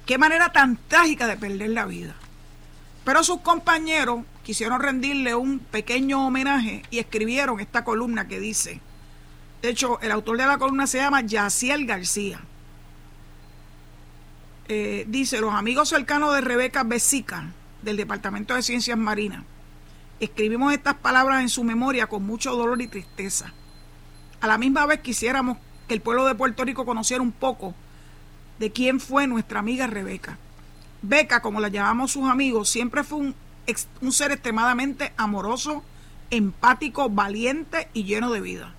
Qué 0.05 0.17
manera 0.17 0.51
tan 0.51 0.77
trágica 0.89 1.25
de 1.25 1.37
perder 1.37 1.69
la 1.69 1.85
vida. 1.85 2.15
Pero 3.05 3.23
sus 3.23 3.39
compañeros 3.39 4.25
quisieron 4.43 4.81
rendirle 4.81 5.35
un 5.35 5.59
pequeño 5.59 6.27
homenaje 6.27 6.83
y 6.89 6.99
escribieron 6.99 7.61
esta 7.61 7.85
columna 7.85 8.27
que 8.27 8.41
dice, 8.41 8.81
de 9.61 9.69
hecho, 9.69 10.01
el 10.01 10.11
autor 10.11 10.37
de 10.37 10.47
la 10.47 10.57
columna 10.57 10.85
se 10.85 10.97
llama 10.97 11.21
Yaciel 11.21 11.85
García. 11.85 12.41
eh, 14.67 15.05
dice, 15.07 15.39
los 15.39 15.53
amigos 15.53 15.87
cercanos 15.87 16.33
de 16.33 16.41
Rebeca 16.41 16.83
Besica, 16.83 17.53
del 17.83 17.95
Departamento 17.95 18.53
de 18.53 18.63
Ciencias 18.63 18.97
Marinas, 18.97 19.45
escribimos 20.19 20.73
estas 20.73 20.95
palabras 20.95 21.41
en 21.41 21.49
su 21.49 21.63
memoria 21.63 22.07
con 22.07 22.25
mucho 22.25 22.55
dolor 22.55 22.81
y 22.81 22.87
tristeza. 22.87 23.53
A 24.41 24.47
la 24.47 24.57
misma 24.57 24.85
vez 24.85 25.01
quisiéramos 25.01 25.57
que 25.87 25.93
el 25.93 26.01
pueblo 26.01 26.25
de 26.25 26.35
Puerto 26.35 26.63
Rico 26.63 26.85
conociera 26.85 27.21
un 27.21 27.31
poco 27.31 27.73
de 28.59 28.71
quién 28.71 28.99
fue 28.99 29.27
nuestra 29.27 29.59
amiga 29.59 29.87
Rebeca. 29.87 30.37
Beca, 31.01 31.41
como 31.41 31.59
la 31.59 31.69
llamamos 31.69 32.11
sus 32.11 32.27
amigos, 32.29 32.69
siempre 32.69 33.03
fue 33.03 33.19
un, 33.19 33.35
un 34.01 34.11
ser 34.11 34.31
extremadamente 34.31 35.13
amoroso, 35.17 35.83
empático, 36.31 37.09
valiente 37.09 37.89
y 37.93 38.03
lleno 38.03 38.31
de 38.31 38.41
vida. 38.41 38.73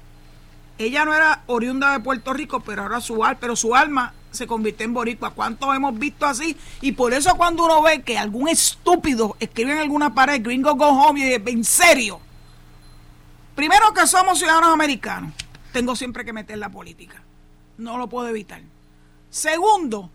Ella 0.78 1.04
no 1.04 1.14
era 1.14 1.42
oriunda 1.46 1.92
de 1.92 2.00
Puerto 2.00 2.32
Rico, 2.32 2.60
pero 2.60 2.82
ahora 2.82 3.00
su, 3.00 3.24
pero 3.40 3.56
su 3.56 3.74
alma 3.74 4.14
se 4.38 4.46
convirtió 4.46 4.86
en 4.86 4.94
boricua. 4.94 5.32
¿Cuántos 5.32 5.74
hemos 5.74 5.98
visto 5.98 6.24
así? 6.24 6.56
Y 6.80 6.92
por 6.92 7.12
eso 7.12 7.36
cuando 7.36 7.64
uno 7.64 7.82
ve 7.82 8.02
que 8.02 8.16
algún 8.16 8.48
estúpido 8.48 9.36
escribe 9.40 9.72
en 9.72 9.78
alguna 9.78 10.14
pared 10.14 10.42
Gringo 10.42 10.74
Go 10.74 10.86
Home 10.86 11.20
y 11.20 11.24
dice, 11.24 11.42
en 11.46 11.64
serio, 11.64 12.20
primero 13.54 13.92
que 13.92 14.06
somos 14.06 14.38
ciudadanos 14.38 14.70
americanos, 14.70 15.34
tengo 15.72 15.94
siempre 15.96 16.24
que 16.24 16.32
meter 16.32 16.56
la 16.56 16.70
política. 16.70 17.22
No 17.76 17.98
lo 17.98 18.08
puedo 18.08 18.28
evitar. 18.28 18.62
Segundo, 19.28 20.10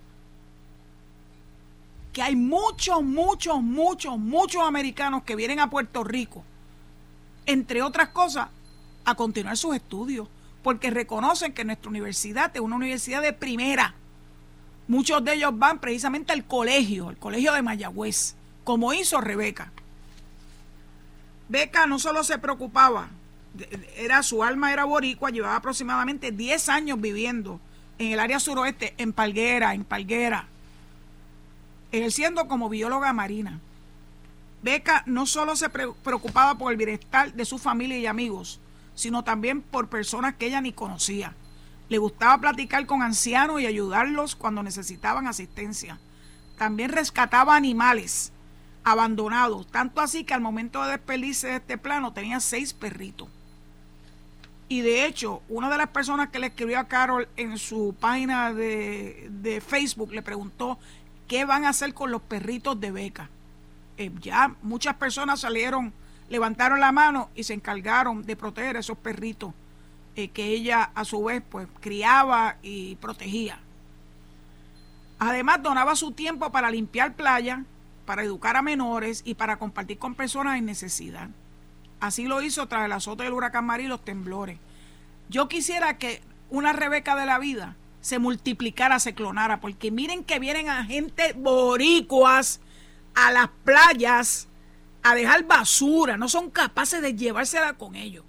que 2.14 2.22
hay 2.22 2.36
muchos, 2.36 3.04
muchos, 3.04 3.62
muchos, 3.62 4.18
muchos 4.18 4.62
americanos 4.64 5.24
que 5.24 5.36
vienen 5.36 5.60
a 5.60 5.70
Puerto 5.70 6.04
Rico, 6.04 6.44
entre 7.46 7.82
otras 7.82 8.10
cosas, 8.10 8.48
a 9.04 9.16
continuar 9.16 9.58
sus 9.58 9.76
estudios, 9.76 10.28
porque 10.64 10.90
reconocen 10.92 11.54
que 11.54 11.66
nuestra 11.66 11.90
universidad 11.90 12.56
es 12.56 12.62
una 12.62 12.78
universidad 12.78 13.22
de 13.22 13.34
primera. 13.34 13.96
Muchos 14.88 15.24
de 15.24 15.34
ellos 15.36 15.58
van 15.58 15.80
precisamente 15.80 16.34
al 16.34 16.46
colegio, 16.46 17.10
al 17.10 17.18
colegio 17.18 17.54
de 17.54 17.62
Mayagüez, 17.62 18.36
como 18.64 18.94
hizo 18.94 19.22
Rebeca. 19.22 19.72
Beca 21.48 21.86
no 21.88 22.00
solo 22.00 22.24
se 22.24 22.38
preocupaba, 22.38 23.10
era 23.96 24.24
su 24.24 24.44
alma 24.44 24.74
era 24.74 24.86
boricua, 24.86 25.30
llevaba 25.30 25.56
aproximadamente 25.56 26.32
10 26.32 26.70
años 26.70 27.00
viviendo 27.00 27.60
en 28.00 28.12
el 28.12 28.20
área 28.20 28.40
suroeste, 28.40 28.94
en 28.98 29.14
Palguera, 29.14 29.74
en 29.74 29.84
Palguera, 29.84 30.48
ejerciendo 31.92 32.48
como 32.48 32.70
bióloga 32.70 33.14
marina. 33.14 33.60
Beca 34.64 35.04
no 35.06 35.26
solo 35.26 35.56
se 35.56 35.70
preocupaba 35.70 36.58
por 36.58 36.72
el 36.72 36.78
bienestar 36.78 37.34
de 37.34 37.46
su 37.46 37.60
familia 37.60 37.98
y 38.00 38.08
amigos, 38.08 38.60
sino 38.96 39.24
también 39.24 39.62
por 39.62 39.90
personas 39.90 40.36
que 40.36 40.48
ella 40.48 40.62
ni 40.62 40.74
conocía. 40.74 41.36
Le 41.94 42.00
gustaba 42.00 42.40
platicar 42.40 42.88
con 42.88 43.04
ancianos 43.04 43.62
y 43.62 43.68
ayudarlos 43.68 44.36
cuando 44.36 44.64
necesitaban 44.64 45.28
asistencia. 45.28 46.00
También 46.58 46.90
rescataba 46.90 47.56
animales 47.56 48.32
abandonados, 48.84 49.68
tanto 49.68 50.02
así 50.02 50.24
que 50.24 50.34
al 50.34 50.42
momento 50.42 50.84
de 50.84 50.94
despedirse 50.94 51.50
de 51.50 51.56
este 51.58 51.78
plano 51.78 52.12
tenía 52.12 52.40
seis 52.40 52.74
perritos. 52.74 53.28
Y 54.70 54.82
de 54.82 55.06
hecho, 55.06 55.44
una 55.50 55.70
de 55.70 55.78
las 55.78 55.90
personas 55.90 56.30
que 56.30 56.40
le 56.40 56.48
escribió 56.48 56.80
a 56.80 56.88
Carol 56.88 57.28
en 57.38 57.60
su 57.60 57.96
página 58.00 58.52
de, 58.52 59.30
de 59.30 59.62
Facebook 59.62 60.14
le 60.14 60.24
preguntó 60.24 60.80
qué 61.28 61.46
van 61.46 61.64
a 61.64 61.70
hacer 61.70 61.94
con 61.94 62.10
los 62.10 62.24
perritos 62.24 62.82
de 62.82 62.92
beca. 62.92 63.30
Eh, 63.98 64.10
ya 64.20 64.56
muchas 64.64 64.96
personas 64.96 65.42
salieron, 65.42 65.94
levantaron 66.28 66.80
la 66.80 66.92
mano 66.92 67.30
y 67.36 67.44
se 67.44 67.54
encargaron 67.54 68.24
de 68.24 68.36
proteger 68.36 68.78
a 68.78 68.80
esos 68.80 68.98
perritos 68.98 69.54
eh, 70.16 70.30
que 70.30 70.48
ella 70.48 70.92
a 70.96 71.06
su 71.06 71.24
vez 71.24 71.42
pues 71.50 71.68
criaba 71.80 72.58
y 72.62 72.96
protegía. 72.96 73.60
Además 75.20 75.64
donaba 75.64 75.96
su 75.96 76.12
tiempo 76.12 76.52
para 76.52 76.70
limpiar 76.70 77.16
playa, 77.16 77.64
para 78.06 78.24
educar 78.24 78.58
a 78.58 78.62
menores 78.62 79.22
y 79.26 79.36
para 79.36 79.58
compartir 79.58 79.98
con 79.98 80.16
personas 80.16 80.58
en 80.58 80.66
necesidad. 80.66 81.30
Así 82.00 82.26
lo 82.26 82.42
hizo 82.42 82.68
tras 82.68 82.86
el 82.86 82.92
azote 82.92 83.24
del 83.24 83.34
huracán 83.34 83.66
María 83.66 83.86
y 83.86 83.90
los 83.90 84.04
temblores. 84.04 84.60
Yo 85.30 85.48
quisiera 85.48 85.98
que 85.98 86.22
una 86.50 86.74
Rebeca 86.74 87.16
de 87.16 87.26
la 87.26 87.40
vida 87.40 87.76
se 88.02 88.20
multiplicara, 88.20 89.00
se 89.00 89.16
clonara, 89.16 89.62
porque 89.62 89.90
miren 89.90 90.26
que 90.26 90.38
vienen 90.40 90.70
a 90.70 90.84
gente 90.84 91.34
boricuas 91.34 92.60
a 93.16 93.32
las 93.32 93.48
playas 93.64 94.50
a 95.04 95.16
dejar 95.16 95.46
basura, 95.46 96.18
no 96.18 96.28
son 96.28 96.50
capaces 96.50 97.02
de 97.02 97.16
llevársela 97.16 97.74
con 97.74 97.96
ellos. 97.96 98.26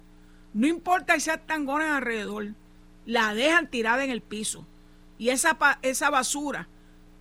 No 0.55 0.67
importa 0.67 1.19
si 1.19 1.29
hay 1.29 1.37
tangones 1.45 1.89
alrededor, 1.89 2.53
la 3.05 3.33
dejan 3.33 3.69
tirada 3.69 4.05
en 4.05 4.09
el 4.09 4.21
piso. 4.21 4.65
Y 5.17 5.27
esa, 5.27 5.57
esa 5.81 6.09
basura, 6.09 6.69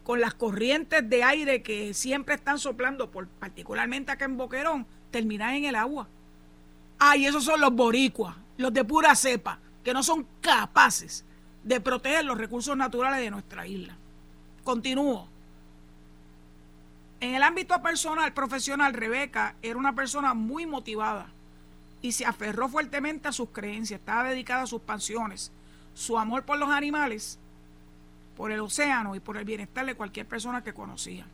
con 0.04 0.20
las 0.20 0.34
corrientes 0.34 1.10
de 1.10 1.24
aire 1.24 1.60
que 1.64 1.94
siempre 1.94 2.36
están 2.36 2.60
soplando, 2.60 3.10
por, 3.10 3.26
particularmente 3.26 4.12
acá 4.12 4.26
en 4.26 4.36
Boquerón, 4.36 4.86
termina 5.10 5.56
en 5.56 5.64
el 5.64 5.74
agua. 5.74 6.06
Ay, 7.00 7.26
esos 7.26 7.42
son 7.42 7.60
los 7.60 7.74
boricuas, 7.74 8.36
los 8.56 8.72
de 8.72 8.84
pura 8.84 9.16
cepa, 9.16 9.58
que 9.82 9.92
no 9.92 10.04
son 10.04 10.28
capaces 10.40 11.24
de 11.64 11.80
proteger 11.80 12.24
los 12.24 12.38
recursos 12.38 12.76
naturales 12.76 13.18
de 13.18 13.32
nuestra 13.32 13.66
isla. 13.66 13.96
Continúo. 14.62 15.26
En 17.18 17.34
el 17.34 17.42
ámbito 17.42 17.82
personal, 17.82 18.32
profesional, 18.32 18.94
Rebeca 18.94 19.56
era 19.60 19.76
una 19.76 19.92
persona 19.92 20.34
muy 20.34 20.66
motivada 20.66 21.33
y 22.04 22.12
se 22.12 22.26
aferró 22.26 22.68
fuertemente 22.68 23.28
a 23.28 23.32
sus 23.32 23.49
creencias, 23.49 23.99
estaba 23.99 24.28
dedicada 24.28 24.64
a 24.64 24.66
sus 24.66 24.82
pasiones, 24.82 25.50
su 25.94 26.18
amor 26.18 26.44
por 26.44 26.58
los 26.58 26.68
animales, 26.68 27.38
por 28.37 28.52
el 28.52 28.61
océano 28.61 29.16
y 29.16 29.20
por 29.20 29.38
el 29.38 29.46
bienestar 29.46 29.87
de 29.87 29.94
cualquier 29.94 30.26
persona 30.26 30.62
que 30.62 30.75
conocía. 30.75 31.26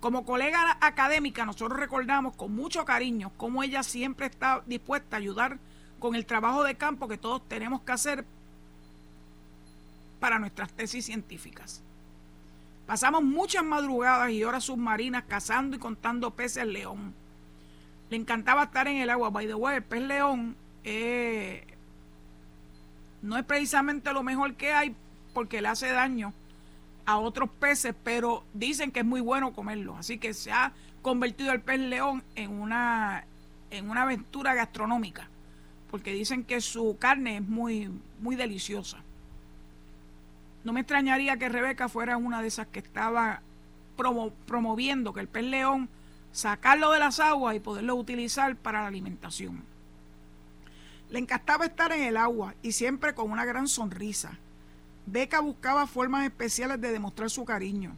Como 0.00 0.24
colega 0.24 0.76
académica, 0.80 1.46
nosotros 1.46 1.78
recordamos 1.78 2.34
con 2.34 2.52
mucho 2.52 2.84
cariño 2.84 3.30
cómo 3.36 3.62
ella 3.62 3.84
siempre 3.84 4.26
está 4.26 4.64
dispuesta 4.66 5.14
a 5.14 5.20
ayudar 5.20 5.60
con 6.00 6.16
el 6.16 6.26
trabajo 6.26 6.64
de 6.64 6.74
campo 6.74 7.06
que 7.06 7.16
todos 7.16 7.48
tenemos 7.48 7.82
que 7.82 7.92
hacer 7.92 8.24
para 10.18 10.40
nuestras 10.40 10.72
tesis 10.72 11.06
científicas. 11.06 11.80
Pasamos 12.88 13.22
muchas 13.22 13.62
madrugadas 13.62 14.32
y 14.32 14.42
horas 14.42 14.64
submarinas 14.64 15.22
cazando 15.28 15.76
y 15.76 15.78
contando 15.78 16.32
peces 16.32 16.66
león 16.66 17.19
le 18.10 18.16
encantaba 18.16 18.64
estar 18.64 18.88
en 18.88 18.98
el 18.98 19.08
agua. 19.08 19.30
By 19.30 19.46
the 19.46 19.54
way, 19.54 19.76
el 19.76 19.82
pez 19.82 20.02
león 20.02 20.56
eh, 20.84 21.64
no 23.22 23.38
es 23.38 23.44
precisamente 23.44 24.12
lo 24.12 24.22
mejor 24.22 24.54
que 24.54 24.72
hay 24.72 24.94
porque 25.32 25.62
le 25.62 25.68
hace 25.68 25.88
daño 25.92 26.34
a 27.06 27.18
otros 27.18 27.48
peces, 27.48 27.94
pero 28.04 28.44
dicen 28.52 28.90
que 28.90 29.00
es 29.00 29.06
muy 29.06 29.20
bueno 29.20 29.52
comerlo. 29.52 29.96
Así 29.96 30.18
que 30.18 30.34
se 30.34 30.50
ha 30.50 30.72
convertido 31.02 31.52
el 31.52 31.60
pez 31.60 31.78
león 31.78 32.24
en 32.34 32.50
una, 32.50 33.24
en 33.70 33.88
una 33.88 34.02
aventura 34.02 34.54
gastronómica, 34.54 35.28
porque 35.90 36.12
dicen 36.12 36.44
que 36.44 36.60
su 36.60 36.96
carne 36.98 37.36
es 37.36 37.48
muy, 37.48 37.90
muy 38.20 38.34
deliciosa. 38.34 38.98
No 40.64 40.72
me 40.72 40.80
extrañaría 40.80 41.36
que 41.36 41.48
Rebeca 41.48 41.88
fuera 41.88 42.16
una 42.16 42.42
de 42.42 42.48
esas 42.48 42.66
que 42.66 42.80
estaba 42.80 43.40
promoviendo 44.46 45.12
que 45.12 45.20
el 45.20 45.28
pez 45.28 45.44
león 45.44 45.88
sacarlo 46.32 46.90
de 46.90 46.98
las 46.98 47.20
aguas 47.20 47.56
y 47.56 47.60
poderlo 47.60 47.96
utilizar 47.96 48.56
para 48.56 48.82
la 48.82 48.88
alimentación. 48.88 49.64
Le 51.10 51.18
encantaba 51.18 51.66
estar 51.66 51.92
en 51.92 52.02
el 52.02 52.16
agua 52.16 52.54
y 52.62 52.72
siempre 52.72 53.14
con 53.14 53.30
una 53.30 53.44
gran 53.44 53.66
sonrisa. 53.66 54.38
Beca 55.06 55.40
buscaba 55.40 55.86
formas 55.86 56.24
especiales 56.24 56.80
de 56.80 56.92
demostrar 56.92 57.30
su 57.30 57.44
cariño 57.44 57.96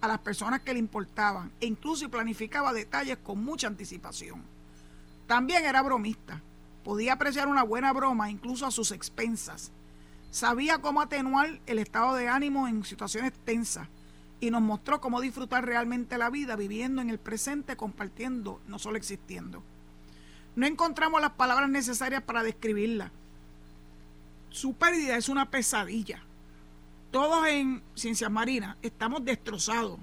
a 0.00 0.08
las 0.08 0.18
personas 0.20 0.60
que 0.60 0.72
le 0.72 0.78
importaban 0.78 1.52
e 1.60 1.66
incluso 1.66 2.08
planificaba 2.08 2.72
detalles 2.72 3.18
con 3.18 3.44
mucha 3.44 3.66
anticipación. 3.66 4.42
También 5.26 5.64
era 5.64 5.82
bromista. 5.82 6.40
Podía 6.84 7.14
apreciar 7.14 7.48
una 7.48 7.62
buena 7.62 7.92
broma 7.92 8.30
incluso 8.30 8.66
a 8.66 8.70
sus 8.70 8.92
expensas. 8.92 9.72
Sabía 10.30 10.78
cómo 10.78 11.00
atenuar 11.00 11.60
el 11.66 11.78
estado 11.78 12.14
de 12.14 12.28
ánimo 12.28 12.66
en 12.68 12.84
situaciones 12.84 13.32
tensas 13.44 13.88
y 14.40 14.50
nos 14.50 14.62
mostró 14.62 15.00
cómo 15.00 15.20
disfrutar 15.20 15.64
realmente 15.64 16.18
la 16.18 16.30
vida 16.30 16.56
viviendo 16.56 17.00
en 17.00 17.10
el 17.10 17.18
presente, 17.18 17.76
compartiendo, 17.76 18.60
no 18.66 18.78
solo 18.78 18.96
existiendo. 18.96 19.62
No 20.56 20.66
encontramos 20.66 21.20
las 21.20 21.32
palabras 21.32 21.68
necesarias 21.68 22.22
para 22.22 22.42
describirla. 22.42 23.10
Su 24.50 24.74
pérdida 24.74 25.16
es 25.16 25.28
una 25.28 25.50
pesadilla. 25.50 26.22
Todos 27.10 27.46
en 27.48 27.82
Ciencias 27.94 28.30
Marinas 28.30 28.76
estamos 28.82 29.24
destrozados. 29.24 29.98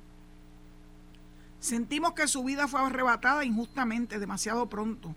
Sentimos 1.60 2.14
que 2.14 2.28
su 2.28 2.44
vida 2.44 2.68
fue 2.68 2.82
arrebatada 2.82 3.46
injustamente, 3.46 4.20
demasiado 4.20 4.68
pronto. 4.68 5.16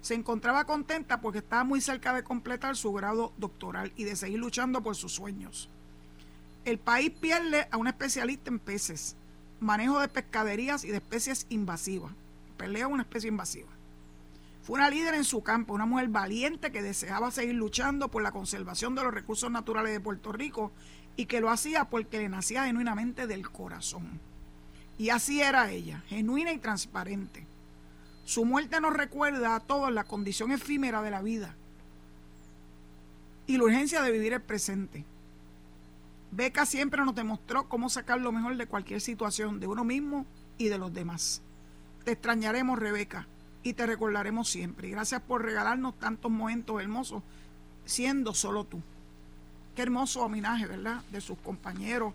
Se 0.00 0.14
encontraba 0.14 0.64
contenta 0.64 1.20
porque 1.20 1.38
estaba 1.38 1.64
muy 1.64 1.80
cerca 1.80 2.12
de 2.12 2.24
completar 2.24 2.76
su 2.76 2.92
grado 2.92 3.32
doctoral 3.38 3.92
y 3.96 4.04
de 4.04 4.16
seguir 4.16 4.38
luchando 4.38 4.82
por 4.82 4.96
sus 4.96 5.12
sueños. 5.12 5.70
El 6.64 6.78
país 6.78 7.10
pierde 7.10 7.68
a 7.70 7.76
un 7.76 7.86
especialista 7.86 8.50
en 8.50 8.58
peces, 8.58 9.16
manejo 9.60 10.00
de 10.00 10.08
pescaderías 10.08 10.84
y 10.84 10.88
de 10.88 10.96
especies 10.96 11.46
invasivas. 11.50 12.12
Pelea 12.56 12.88
una 12.88 13.02
especie 13.02 13.28
invasiva. 13.28 13.68
Fue 14.62 14.76
una 14.76 14.88
líder 14.88 15.12
en 15.12 15.24
su 15.24 15.42
campo, 15.42 15.74
una 15.74 15.84
mujer 15.84 16.08
valiente 16.08 16.72
que 16.72 16.82
deseaba 16.82 17.30
seguir 17.30 17.54
luchando 17.54 18.08
por 18.08 18.22
la 18.22 18.32
conservación 18.32 18.94
de 18.94 19.02
los 19.02 19.12
recursos 19.12 19.50
naturales 19.50 19.92
de 19.92 20.00
Puerto 20.00 20.32
Rico 20.32 20.72
y 21.16 21.26
que 21.26 21.42
lo 21.42 21.50
hacía 21.50 21.84
porque 21.90 22.18
le 22.18 22.30
nacía 22.30 22.64
genuinamente 22.64 23.26
del 23.26 23.50
corazón. 23.50 24.18
Y 24.96 25.10
así 25.10 25.42
era 25.42 25.70
ella, 25.70 26.02
genuina 26.08 26.50
y 26.52 26.58
transparente. 26.58 27.46
Su 28.24 28.46
muerte 28.46 28.80
nos 28.80 28.94
recuerda 28.94 29.54
a 29.54 29.60
todos 29.60 29.92
la 29.92 30.04
condición 30.04 30.50
efímera 30.50 31.02
de 31.02 31.10
la 31.10 31.20
vida 31.20 31.54
y 33.46 33.58
la 33.58 33.64
urgencia 33.64 34.00
de 34.00 34.12
vivir 34.12 34.32
el 34.32 34.40
presente. 34.40 35.04
Beca 36.36 36.66
siempre 36.66 37.04
nos 37.04 37.14
demostró 37.14 37.68
cómo 37.68 37.88
sacar 37.88 38.20
lo 38.20 38.32
mejor 38.32 38.56
de 38.56 38.66
cualquier 38.66 39.00
situación, 39.00 39.60
de 39.60 39.68
uno 39.68 39.84
mismo 39.84 40.26
y 40.58 40.66
de 40.68 40.78
los 40.78 40.92
demás. 40.92 41.42
Te 42.04 42.10
extrañaremos, 42.10 42.76
Rebeca, 42.76 43.28
y 43.62 43.74
te 43.74 43.86
recordaremos 43.86 44.48
siempre. 44.48 44.90
gracias 44.90 45.22
por 45.22 45.42
regalarnos 45.42 45.96
tantos 46.00 46.32
momentos 46.32 46.82
hermosos, 46.82 47.22
siendo 47.84 48.34
solo 48.34 48.64
tú. 48.64 48.82
Qué 49.76 49.82
hermoso 49.82 50.22
homenaje, 50.22 50.66
¿verdad?, 50.66 51.02
de 51.12 51.20
sus 51.20 51.38
compañeros 51.38 52.12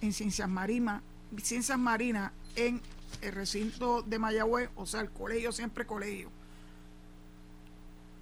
en 0.00 0.12
Ciencias 0.12 0.48
Marinas, 0.48 1.02
Ciencias 1.40 1.78
Marinas 1.78 2.32
en 2.56 2.80
el 3.20 3.32
recinto 3.32 4.02
de 4.02 4.18
Mayagüez, 4.18 4.70
o 4.74 4.86
sea, 4.86 5.02
el 5.02 5.10
colegio, 5.10 5.52
siempre 5.52 5.86
colegio. 5.86 6.30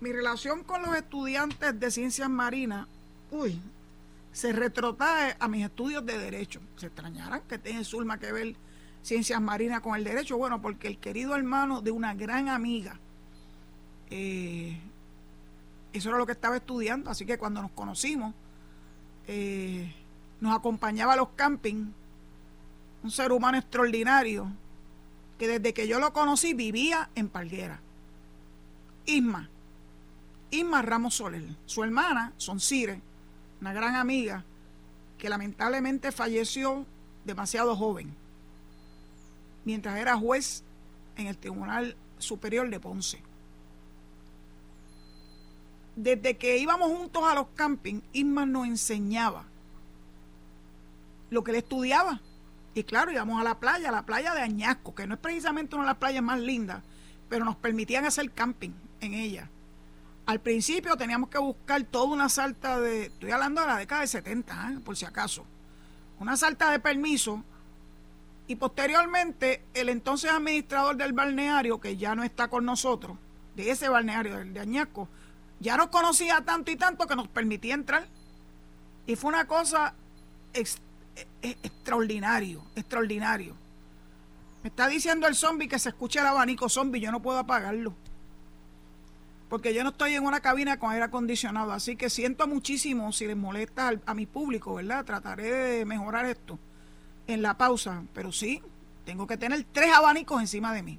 Mi 0.00 0.12
relación 0.12 0.64
con 0.64 0.83
los 0.83 0.95
estudiantes 0.95 1.81
de 1.81 1.90
Ciencias 1.90 2.28
Marinas, 2.28 2.87
uy, 3.31 3.59
se 4.35 4.53
retrotrae 4.53 5.37
a 5.38 5.47
mis 5.47 5.64
estudios 5.64 6.05
de 6.05 6.19
Derecho. 6.19 6.61
Se 6.75 6.87
extrañarán 6.87 7.43
que 7.49 7.57
tiene 7.57 7.85
Zulma 7.85 8.19
que 8.19 8.33
ver 8.33 8.57
Ciencias 9.00 9.41
Marinas 9.41 9.81
con 9.81 9.95
el 9.95 10.03
Derecho. 10.03 10.37
Bueno, 10.37 10.61
porque 10.61 10.88
el 10.88 10.99
querido 10.99 11.37
hermano 11.37 11.81
de 11.81 11.93
una 11.93 12.14
gran 12.14 12.49
amiga, 12.49 12.99
eh, 14.11 14.76
eso 15.93 16.09
era 16.09 16.19
lo 16.19 16.26
que 16.26 16.33
estaba 16.33 16.57
estudiando, 16.57 17.11
así 17.11 17.25
que 17.25 17.38
cuando 17.38 17.62
nos 17.62 17.71
conocimos, 17.71 18.35
eh, 19.29 19.95
nos 20.41 20.57
acompañaba 20.57 21.12
a 21.12 21.17
los 21.17 21.29
campings, 21.37 21.88
un 23.05 23.11
ser 23.12 23.31
humano 23.31 23.57
extraordinario, 23.57 24.50
que 25.38 25.47
desde 25.47 25.73
que 25.73 25.87
yo 25.87 26.00
lo 26.00 26.12
conocí 26.12 26.55
vivía 26.55 27.09
en 27.14 27.29
Palguera. 27.29 27.81
Isma, 29.07 29.49
Isma 30.50 30.83
Ramos 30.83 31.14
Soler, 31.14 31.45
su 31.67 31.85
hermana, 31.85 32.33
Soncire, 32.37 33.00
una 33.61 33.73
gran 33.73 33.95
amiga, 33.95 34.45
que 35.19 35.29
lamentablemente 35.29 36.13
falleció 36.13 36.85
demasiado 37.25 37.77
joven, 37.77 38.15
mientras 39.65 39.99
era 39.99 40.17
juez 40.17 40.63
en 41.17 41.27
el 41.29 41.39
Tribunal 41.39 41.97
Superior 42.19 42.69
de 42.69 42.81
Ponce. 42.81 43.21
Desde 45.97 46.37
que 46.37 46.59
íbamos 46.59 46.89
juntos 46.89 47.23
a 47.25 47.35
los 47.35 47.47
campings, 47.55 48.03
Isma 48.13 48.47
nos 48.47 48.67
enseñaba 48.67 49.45
lo 51.31 51.45
que 51.45 51.53
él 51.53 51.59
estudiaba. 51.59 52.21
Y 52.75 52.83
claro, 52.83 53.13
íbamos 53.13 53.41
a 53.41 53.45
la 53.45 53.61
playa, 53.61 53.91
a 53.91 53.93
la 53.93 54.05
playa 54.05 54.35
de 54.35 54.41
Añasco, 54.41 54.95
que 54.95 55.07
no 55.07 55.15
es 55.15 55.21
precisamente 55.21 55.77
una 55.77 55.85
de 55.85 55.91
las 55.91 55.99
playas 55.99 56.23
más 56.23 56.41
lindas, 56.41 56.83
pero 57.29 57.45
nos 57.45 57.57
permitían 57.57 58.05
hacer 58.05 58.31
camping 58.33 58.73
en 59.01 59.15
ella. 59.15 59.49
Al 60.26 60.40
principio 60.40 60.97
teníamos 60.97 61.28
que 61.28 61.38
buscar 61.38 61.83
toda 61.85 62.07
una 62.07 62.28
salta 62.28 62.81
de, 62.81 63.07
estoy 63.07 63.31
hablando 63.31 63.61
de 63.61 63.66
la 63.66 63.76
década 63.76 64.00
de 64.00 64.07
70, 64.07 64.73
¿eh? 64.73 64.81
por 64.83 64.97
si 64.97 65.04
acaso, 65.04 65.45
una 66.19 66.37
salta 66.37 66.71
de 66.71 66.78
permiso 66.78 67.45
y 68.47 68.57
posteriormente 68.57 69.62
el 69.75 69.90
entonces 69.90 70.31
administrador 70.31 70.97
del 70.97 71.12
balneario, 71.12 71.78
que 71.78 71.97
ya 71.97 72.14
no 72.14 72.25
está 72.25 72.49
con 72.49 72.64
nosotros, 72.64 73.19
de 73.54 73.71
ese 73.71 73.88
balneario, 73.88 74.38
del 74.38 74.54
de 74.54 74.61
Añasco, 74.61 75.09
ya 75.61 75.76
nos 75.76 75.88
conocía 75.88 76.43
tanto 76.43 76.71
y 76.71 76.76
tanto 76.76 77.07
que 77.07 77.16
nos 77.16 77.28
permitía 77.28 77.75
entrar. 77.75 78.07
Y 79.07 79.16
fue 79.16 79.28
una 79.28 79.47
cosa 79.47 79.95
e, 80.52 80.64
e, 81.43 81.57
extraordinario, 81.62 82.62
extraordinario. 82.75 83.54
Me 84.62 84.69
está 84.69 84.88
diciendo 84.88 85.26
el 85.26 85.35
zombie 85.35 85.69
que 85.69 85.78
se 85.78 85.90
escucha 85.90 86.21
el 86.21 86.26
abanico 86.26 86.69
zombie, 86.69 87.00
yo 87.00 87.12
no 87.12 87.21
puedo 87.21 87.38
apagarlo. 87.38 87.95
Porque 89.55 89.73
yo 89.73 89.85
no 89.85 89.90
estoy 89.90 90.14
en 90.14 90.25
una 90.25 90.40
cabina 90.40 90.81
con 90.81 90.90
aire 90.90 91.05
acondicionado, 91.05 91.71
así 91.71 91.95
que 91.95 92.11
siento 92.11 92.49
muchísimo 92.49 93.12
si 93.12 93.29
les 93.29 93.37
molesta 93.37 93.93
a 94.05 94.12
mi 94.12 94.27
público, 94.27 94.75
¿verdad? 94.75 95.05
Trataré 95.05 95.49
de 95.49 95.85
mejorar 95.85 96.27
esto 96.27 96.59
en 97.29 97.40
la 97.40 97.57
pausa, 97.57 98.03
pero 98.12 98.33
sí, 98.33 98.61
tengo 99.05 99.29
que 99.29 99.37
tener 99.37 99.64
tres 99.71 99.95
abanicos 99.95 100.40
encima 100.40 100.75
de 100.75 100.83
mí 100.83 100.99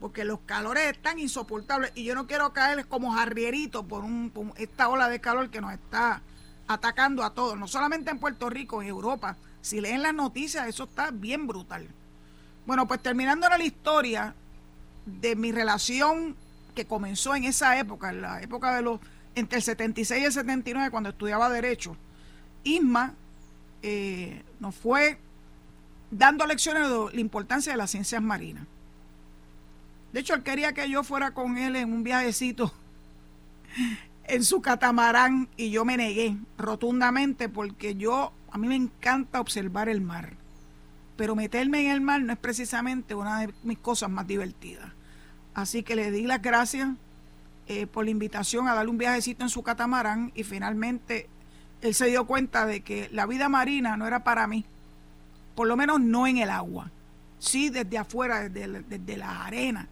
porque 0.00 0.24
los 0.24 0.40
calores 0.40 0.96
están 0.96 1.20
insoportables 1.20 1.92
y 1.94 2.02
yo 2.02 2.16
no 2.16 2.26
quiero 2.26 2.52
caer 2.52 2.88
como 2.88 3.12
jarrierito 3.12 3.84
por, 3.84 4.02
un, 4.02 4.32
esta 4.56 4.88
ola 4.88 5.08
de 5.08 5.20
calor 5.20 5.48
que 5.48 5.60
nos 5.60 5.72
está 5.74 6.22
atacando 6.66 7.22
a 7.22 7.34
todos, 7.34 7.56
no 7.56 7.68
solamente 7.68 8.10
en 8.10 8.18
Puerto 8.18 8.50
Rico, 8.50 8.82
en 8.82 8.88
Europa. 8.88 9.36
Si 9.62 9.80
leen 9.80 10.02
las 10.02 10.12
noticias, 10.12 10.66
eso 10.66 10.84
está 10.84 11.12
bien 11.12 11.46
brutal. 11.46 11.86
Bueno, 12.66 12.88
pues 12.88 13.00
terminando 13.00 13.48
la 13.48 13.62
historia 13.62 14.34
de 15.06 15.36
mi 15.36 15.52
relación 15.52 16.34
que 16.74 16.86
comenzó 16.86 17.34
en 17.34 17.44
esa 17.44 17.78
época, 17.78 18.10
en 18.10 18.22
la 18.22 18.42
época 18.42 18.74
de 18.76 18.82
los 18.82 19.00
entre 19.34 19.58
el 19.58 19.62
76 19.62 20.22
y 20.22 20.24
el 20.24 20.32
79, 20.32 20.90
cuando 20.90 21.10
estudiaba 21.10 21.50
Derecho, 21.50 21.96
Isma 22.62 23.14
eh, 23.82 24.42
nos 24.60 24.74
fue 24.74 25.18
dando 26.10 26.46
lecciones 26.46 26.88
de 26.88 27.14
la 27.14 27.20
importancia 27.20 27.72
de 27.72 27.78
las 27.78 27.90
ciencias 27.90 28.22
marinas. 28.22 28.64
De 30.12 30.20
hecho, 30.20 30.34
él 30.34 30.44
quería 30.44 30.72
que 30.72 30.88
yo 30.88 31.02
fuera 31.02 31.32
con 31.32 31.58
él 31.58 31.74
en 31.74 31.92
un 31.92 32.04
viajecito 32.04 32.72
en 34.26 34.44
su 34.44 34.62
catamarán 34.62 35.48
y 35.56 35.70
yo 35.70 35.84
me 35.84 35.96
negué 35.96 36.36
rotundamente 36.56 37.48
porque 37.48 37.96
yo, 37.96 38.32
a 38.50 38.58
mí 38.58 38.68
me 38.68 38.76
encanta 38.76 39.40
observar 39.40 39.88
el 39.88 40.00
mar. 40.00 40.34
Pero 41.16 41.34
meterme 41.34 41.84
en 41.84 41.90
el 41.90 42.00
mar 42.00 42.22
no 42.22 42.32
es 42.32 42.38
precisamente 42.38 43.14
una 43.14 43.40
de 43.40 43.54
mis 43.62 43.78
cosas 43.78 44.10
más 44.10 44.26
divertidas. 44.26 44.92
Así 45.54 45.82
que 45.82 45.96
le 45.96 46.10
di 46.10 46.22
las 46.22 46.42
gracias 46.42 46.90
eh, 47.66 47.86
por 47.86 48.04
la 48.04 48.10
invitación 48.10 48.68
a 48.68 48.74
darle 48.74 48.90
un 48.90 48.98
viajecito 48.98 49.42
en 49.42 49.48
su 49.48 49.62
catamarán 49.62 50.32
y 50.34 50.42
finalmente 50.42 51.28
él 51.80 51.94
se 51.94 52.06
dio 52.06 52.26
cuenta 52.26 52.66
de 52.66 52.80
que 52.80 53.08
la 53.12 53.26
vida 53.26 53.48
marina 53.48 53.96
no 53.96 54.06
era 54.06 54.24
para 54.24 54.46
mí, 54.46 54.64
por 55.54 55.68
lo 55.68 55.76
menos 55.76 56.00
no 56.00 56.26
en 56.26 56.38
el 56.38 56.50
agua, 56.50 56.90
sí 57.38 57.70
desde 57.70 57.98
afuera, 57.98 58.48
desde, 58.48 58.82
desde 58.82 59.16
las 59.16 59.28
arenas, 59.40 59.86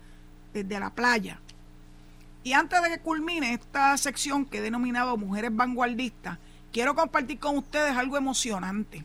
desde 0.53 0.81
la 0.81 0.91
playa. 0.91 1.39
Y 2.45 2.55
antes 2.55 2.83
de 2.83 2.89
que 2.89 2.99
culmine 2.99 3.55
esta 3.55 3.97
sección 3.99 4.45
que 4.45 4.59
he 4.59 4.63
denominado 4.63 5.17
Mujeres 5.17 5.55
Vanguardistas, 5.55 6.39
quiero 6.73 6.95
compartir 6.95 7.39
con 7.39 7.57
ustedes 7.57 7.97
algo 7.97 8.17
emocionante. 8.17 9.05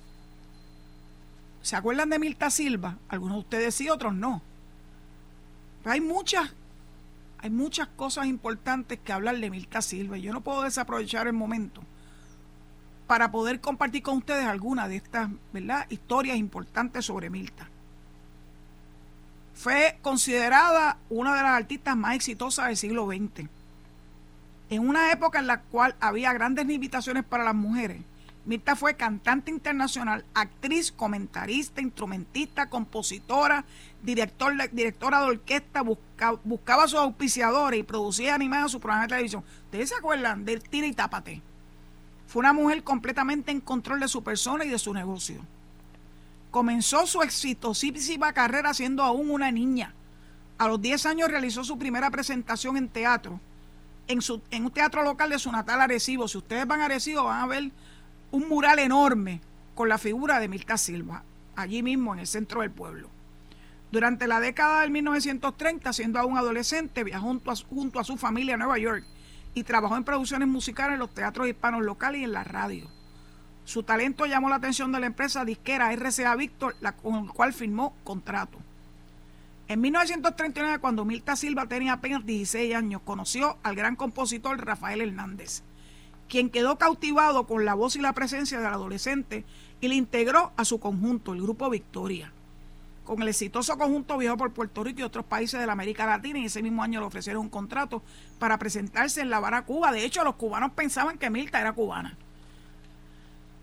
¿Se 1.62 1.76
acuerdan 1.76 2.10
de 2.10 2.20
Milta 2.20 2.50
Silva? 2.50 2.98
Algunos 3.10 3.36
de 3.36 3.41
ustedes 3.41 3.76
sí, 3.76 3.89
otros 3.89 4.15
no. 4.15 4.41
Hay 5.89 6.02
muchas, 6.02 6.54
hay 7.39 7.50
muchas 7.50 7.88
cosas 7.89 8.28
importantes 8.28 9.00
que 9.00 9.13
hablar 9.13 9.38
de 9.38 9.50
Milta 9.50 9.82
Silva 9.82 10.17
yo 10.17 10.34
no 10.34 10.41
puedo 10.41 10.63
desaprovechar 10.63 11.28
el 11.28 11.34
momento 11.34 11.82
para 13.08 13.32
poder 13.32 13.62
compartir 13.62 14.04
con 14.04 14.17
ustedes 14.17 14.45
algunas 14.45 14.89
de 14.89 14.97
estas 14.97 15.30
¿verdad? 15.54 15.86
historias 15.89 16.38
importantes 16.38 17.06
sobre 17.06 17.30
Milta. 17.30 17.69
Fue 19.56 19.97
considerada 20.02 20.97
una 21.10 21.36
de 21.36 21.41
las 21.41 21.52
artistas 21.52 21.95
más 21.95 22.15
exitosas 22.15 22.67
del 22.67 22.78
siglo 22.78 23.08
XX. 23.08 23.50
En 24.69 24.88
una 24.88 25.12
época 25.12 25.39
en 25.39 25.47
la 25.47 25.62
cual 25.62 25.95
había 26.00 26.34
grandes 26.34 26.67
limitaciones 26.67 27.23
para 27.23 27.45
las 27.45 27.56
mujeres, 27.56 28.02
Mirta 28.47 28.77
fue 28.77 28.95
cantante 28.95 29.51
internacional, 29.51 30.23
actriz, 30.33 30.93
comentarista, 30.93 31.81
instrumentista, 31.81 32.69
compositora, 32.69 33.65
director, 34.01 34.53
directora 34.71 35.19
de 35.19 35.25
orquesta, 35.25 35.81
buscaba 35.81 36.86
a 36.86 36.88
sus 36.88 36.97
auspiciadores 36.97 37.81
y 37.81 37.83
producía 37.83 38.33
animadas 38.36 38.71
su 38.71 38.79
programa 38.79 39.03
de 39.03 39.10
televisión. 39.10 39.43
¿Ustedes 39.65 39.89
se 39.89 39.95
acuerdan 39.95 40.45
del 40.45 40.63
Tira 40.63 40.88
y 40.88 40.93
Tápate? 40.93 41.41
Fue 42.27 42.39
una 42.39 42.53
mujer 42.53 42.83
completamente 42.83 43.51
en 43.51 43.60
control 43.60 43.99
de 43.99 44.07
su 44.07 44.23
persona 44.23 44.63
y 44.63 44.69
de 44.69 44.79
su 44.79 44.93
negocio. 44.93 45.41
Comenzó 46.49 47.05
su 47.05 47.21
exitosísima 47.23 48.31
carrera 48.31 48.73
siendo 48.73 49.03
aún 49.03 49.29
una 49.29 49.51
niña. 49.51 49.93
A 50.57 50.69
los 50.69 50.81
10 50.81 51.05
años 51.05 51.29
realizó 51.29 51.65
su 51.65 51.77
primera 51.77 52.10
presentación 52.12 52.77
en 52.77 52.88
teatro, 52.88 53.41
en, 54.07 54.21
su, 54.21 54.41
en 54.51 54.63
un 54.63 54.71
teatro 54.71 55.03
local 55.03 55.31
de 55.31 55.38
su 55.38 55.51
natal 55.51 55.81
Arecibo. 55.81 56.29
Si 56.29 56.38
ustedes 56.38 56.65
van 56.65 56.79
a 56.79 56.86
Arecibo 56.86 57.25
van 57.25 57.41
a 57.41 57.47
ver 57.47 57.71
un 58.32 58.48
mural 58.50 58.80
enorme 58.80 59.42
con 59.76 59.90
la 59.90 59.98
figura 59.98 60.40
de 60.40 60.48
Mirta 60.48 60.78
Silva, 60.78 61.24
allí 61.56 61.84
mismo 61.84 62.13
en 62.13 62.20
el 62.20 62.28
centro 62.28 62.62
del 62.62 62.72
pueblo. 62.72 63.10
Durante 63.92 64.28
la 64.28 64.40
década 64.40 64.82
del 64.82 64.92
1930, 64.92 65.94
siendo 65.94 66.20
aún 66.20 66.38
adolescente, 66.38 67.04
viajó 67.04 67.40
junto 67.70 68.00
a, 68.00 68.04
su 68.04 68.18
familia 68.18 68.56
a 68.56 68.58
Nueva 68.58 68.78
York 68.78 69.06
y 69.54 69.63
trabajó 69.63 69.96
en 69.96 70.04
producciones 70.04 70.48
musicales 70.48 70.96
en 70.96 71.00
los 71.00 71.13
teatros 71.13 71.48
hispanos 71.48 71.84
locales 71.84 72.22
y 72.22 72.24
en 72.26 72.34
la 72.34 72.44
radio. 72.44 72.90
Su 73.63 73.84
talento 73.84 74.26
llamó 74.26 74.50
la 74.50 74.56
atención 74.56 74.92
de 74.92 75.00
la 75.00 75.08
empresa 75.08 75.46
disquera 75.46 75.92
RCA 75.94 76.36
Víctor, 76.36 76.76
con 77.02 77.28
la 77.28 77.34
cual 77.34 77.54
firmó 77.54 77.96
contrato. 78.04 78.58
En 79.70 79.82
1939, 79.82 80.80
cuando 80.80 81.04
Milta 81.04 81.36
Silva 81.36 81.66
tenía 81.66 81.94
apenas 81.94 82.26
16 82.26 82.74
años, 82.76 83.02
conoció 83.04 83.58
al 83.63 83.76
gran 83.76 83.98
compositor 83.98 84.66
Rafael 84.66 85.02
Hernández, 85.02 85.63
quien 86.28 86.50
quedó 86.50 86.78
cautivado 86.78 87.48
con 87.48 87.66
la 87.66 87.74
voz 87.74 87.96
y 87.96 88.02
la 88.02 88.13
presencia 88.13 88.60
del 88.60 88.68
adolescente 88.68 89.46
y 89.82 89.88
le 89.88 89.96
integró 89.96 90.52
a 90.58 90.66
su 90.66 90.80
conjunto, 90.80 91.34
el 91.34 91.42
Grupo 91.42 91.70
Victoria. 91.70 92.32
Con 93.04 93.22
el 93.22 93.30
exitoso 93.30 93.78
conjunto 93.78 94.18
viajó 94.18 94.38
por 94.38 94.52
Puerto 94.52 94.84
Rico 94.84 95.00
y 95.00 95.04
otros 95.04 95.26
países 95.26 95.60
de 95.60 95.66
la 95.66 95.74
América 95.74 96.06
Latina 96.06 96.40
y 96.40 96.46
ese 96.46 96.62
mismo 96.62 96.84
año 96.84 97.00
le 97.00 97.06
ofrecieron 97.06 97.44
un 97.44 97.50
contrato 97.50 98.02
para 98.38 98.58
presentarse 98.58 99.22
en 99.22 99.30
La 99.30 99.38
Habana, 99.38 99.63
Cuba. 99.63 99.92
De 99.92 100.04
hecho, 100.04 100.24
los 100.26 100.36
cubanos 100.36 100.72
pensaban 100.74 101.18
que 101.18 101.30
Mirta 101.30 101.62
era 101.62 101.72
cubana. 101.72 102.18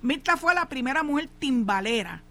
Mirta 0.01 0.37
fue 0.37 0.55
la 0.55 0.69
primera 0.69 1.03
mujer 1.03 1.29
timbalera 1.39 2.23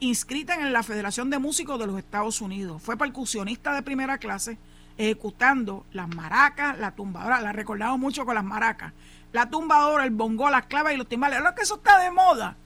inscrita 0.00 0.54
en 0.54 0.72
la 0.72 0.82
Federación 0.82 1.28
de 1.28 1.38
Músicos 1.38 1.78
de 1.78 1.86
los 1.86 1.98
Estados 1.98 2.40
Unidos. 2.40 2.80
Fue 2.82 2.96
percusionista 2.96 3.74
de 3.74 3.82
primera 3.82 4.18
clase, 4.18 4.58
ejecutando 4.98 5.84
las 5.92 6.08
maracas, 6.08 6.78
la 6.78 6.92
tumbadora, 6.92 7.40
la 7.40 7.52
recordamos 7.52 7.98
mucho 7.98 8.24
con 8.24 8.34
las 8.34 8.44
maracas, 8.44 8.92
la 9.32 9.50
tumbadora, 9.50 10.04
el 10.04 10.10
bongo, 10.10 10.48
las 10.50 10.66
claves 10.66 10.94
y 10.94 10.96
los 10.96 11.08
timbales. 11.08 11.40
Lo 11.40 11.54
que 11.54 11.62
eso 11.62 11.76
está 11.76 11.98
de 11.98 12.10
moda 12.10 12.56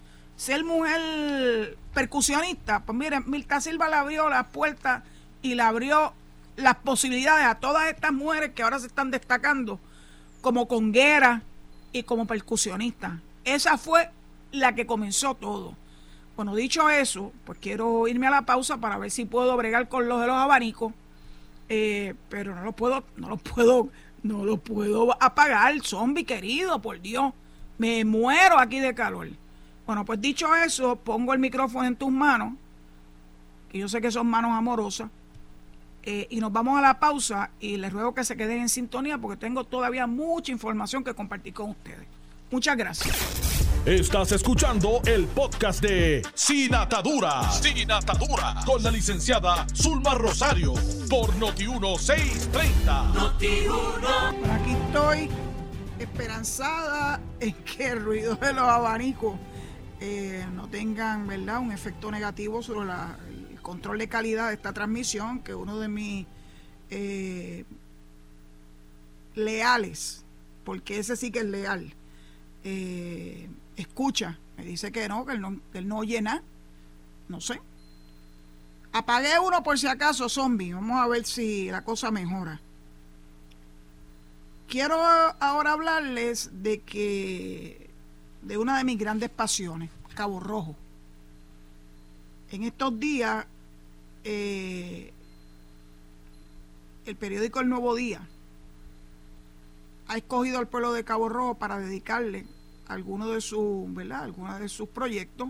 ser 0.41 0.65
mujer 0.65 1.77
percusionista, 1.93 2.81
pues 2.81 2.97
miren, 2.97 3.25
Mirta 3.27 3.61
Silva 3.61 3.91
le 3.91 3.97
abrió 3.97 4.31
las 4.31 4.47
puertas 4.47 5.03
y 5.43 5.55
le 5.55 5.61
abrió 5.61 6.15
las 6.57 6.77
posibilidades 6.77 7.45
a 7.45 7.57
todas 7.57 7.91
estas 7.91 8.13
mujeres 8.13 8.53
que 8.55 8.63
ahora 8.63 8.79
se 8.79 8.87
están 8.87 9.11
destacando 9.11 9.79
como 10.41 10.67
conguera 10.67 11.43
y 11.93 12.05
como 12.05 12.27
percusionista. 12.27 13.21
Esa 13.45 13.77
fue 13.77 14.09
la 14.51 14.75
que 14.75 14.87
comenzó 14.87 15.35
todo. 15.35 15.75
Bueno, 16.37 16.55
dicho 16.55 16.89
eso, 16.89 17.33
pues 17.45 17.59
quiero 17.61 18.09
irme 18.09 18.27
a 18.27 18.31
la 18.31 18.47
pausa 18.47 18.79
para 18.79 18.97
ver 18.97 19.11
si 19.11 19.27
puedo 19.27 19.55
bregar 19.59 19.91
con 19.91 20.09
los 20.09 20.23
de 20.23 20.27
los 20.27 20.37
abanicos, 20.37 20.95
eh, 21.71 22.15
pero 22.29 22.55
no 22.55 22.65
lo 22.65 22.73
puedo, 22.73 23.05
no 23.17 23.29
lo 23.29 23.37
puedo, 23.37 23.89
no 24.25 24.45
lo 24.45 24.57
puedo 24.59 25.17
apagar, 25.23 25.81
zombie 25.83 26.25
querido, 26.25 26.83
por 26.83 27.01
Dios, 27.01 27.33
me 27.79 28.05
muero 28.05 28.59
aquí 28.59 28.81
de 28.81 28.93
calor. 28.93 29.29
Bueno, 29.87 30.05
pues 30.05 30.21
dicho 30.21 30.55
eso, 30.57 30.97
pongo 30.97 31.33
el 31.33 31.39
micrófono 31.39 31.87
en 31.87 31.95
tus 31.95 32.11
manos, 32.11 32.55
que 33.71 33.79
yo 33.79 33.89
sé 33.89 34.01
que 34.01 34.11
son 34.11 34.27
manos 34.27 34.51
amorosas, 34.51 35.11
eh, 36.03 36.27
y 36.31 36.41
nos 36.41 36.53
vamos 36.53 36.77
a 36.77 36.83
la 36.83 36.99
pausa 36.99 37.51
y 37.61 37.77
les 37.77 37.93
ruego 37.93 38.15
que 38.15 38.25
se 38.25 38.37
queden 38.37 38.63
en 38.63 38.69
sintonía 38.69 39.19
porque 39.19 39.37
tengo 39.37 39.65
todavía 39.65 40.07
mucha 40.09 40.51
información 40.51 41.05
que 41.05 41.15
compartir 41.15 41.55
con 41.55 41.71
ustedes. 41.71 42.07
Muchas 42.51 42.77
gracias. 42.77 43.50
Estás 43.87 44.31
escuchando 44.33 45.01
el 45.07 45.25
podcast 45.25 45.83
de 45.83 46.21
Sin 46.35 46.75
Atadura. 46.75 47.51
Sin 47.51 47.91
Atadura. 47.91 48.57
Con 48.67 48.83
la 48.83 48.91
licenciada 48.91 49.67
Zulma 49.75 50.15
Rosario. 50.17 50.75
Por 51.09 51.33
Noti1630. 51.37 53.15
Noti1. 53.15 54.51
Aquí 54.53 54.73
estoy 54.73 55.31
esperanzada 55.99 57.23
en 57.41 57.55
que 57.55 57.89
el 57.89 58.05
ruido 58.05 58.35
de 58.35 58.53
los 58.53 58.65
abanicos 58.65 59.37
eh, 59.99 60.45
no 60.53 60.69
tengan 60.69 61.27
¿verdad? 61.27 61.61
un 61.61 61.73
efecto 61.73 62.11
negativo 62.11 62.63
sobre 62.63 62.91
el 62.91 63.63
control 63.63 63.99
de 63.99 64.09
calidad 64.11 64.49
de 64.49 64.55
esta 64.57 64.75
transmisión, 64.75 65.41
que 65.41 65.55
uno 65.55 65.79
de 65.79 65.89
mis 65.89 66.27
eh, 66.91 67.65
leales, 69.35 70.23
porque 70.65 70.99
ese 70.99 71.17
sí 71.17 71.31
que 71.31 71.39
es 71.39 71.47
leal, 71.47 71.95
eh, 72.63 73.49
escucha, 73.81 74.39
me 74.57 74.65
dice 74.65 74.93
que 74.93 75.09
no, 75.09 75.25
que 75.25 75.33
él 75.33 75.41
no, 75.41 75.61
él 75.75 75.89
no 75.89 75.99
oye 75.99 76.21
nada, 76.21 76.43
no 77.29 77.41
sé. 77.41 77.61
Apagué 78.93 79.39
uno 79.39 79.63
por 79.63 79.79
si 79.79 79.87
acaso, 79.87 80.29
zombie, 80.29 80.75
vamos 80.75 81.01
a 81.01 81.07
ver 81.07 81.25
si 81.25 81.71
la 81.71 81.85
cosa 81.85 82.11
mejora. 82.11 82.61
Quiero 84.69 84.97
ahora 85.41 85.73
hablarles 85.73 86.51
de 86.63 86.81
que 86.81 87.91
de 88.43 88.57
una 88.57 88.79
de 88.79 88.85
mis 88.85 88.99
grandes 88.99 89.31
pasiones, 89.31 89.91
Cabo 90.15 90.41
Rojo. 90.41 90.77
En 92.51 92.65
estos 92.65 92.99
días, 92.99 93.47
eh, 94.25 95.13
el 97.07 97.17
periódico 97.17 97.61
El 97.61 97.69
Nuevo 97.69 97.95
Día 97.95 98.27
ha 100.09 100.17
escogido 100.17 100.59
al 100.59 100.69
pueblo 100.69 100.93
de 100.93 101.05
Cabo 101.05 101.29
Rojo 101.29 101.55
para 101.55 101.79
dedicarle 101.79 102.45
alguno 102.91 103.29
de 103.29 103.41
sus, 103.41 103.93
¿verdad? 103.95 104.25
Algunos 104.25 104.61
de 104.61 104.69
sus 104.69 104.89
proyectos. 104.89 105.49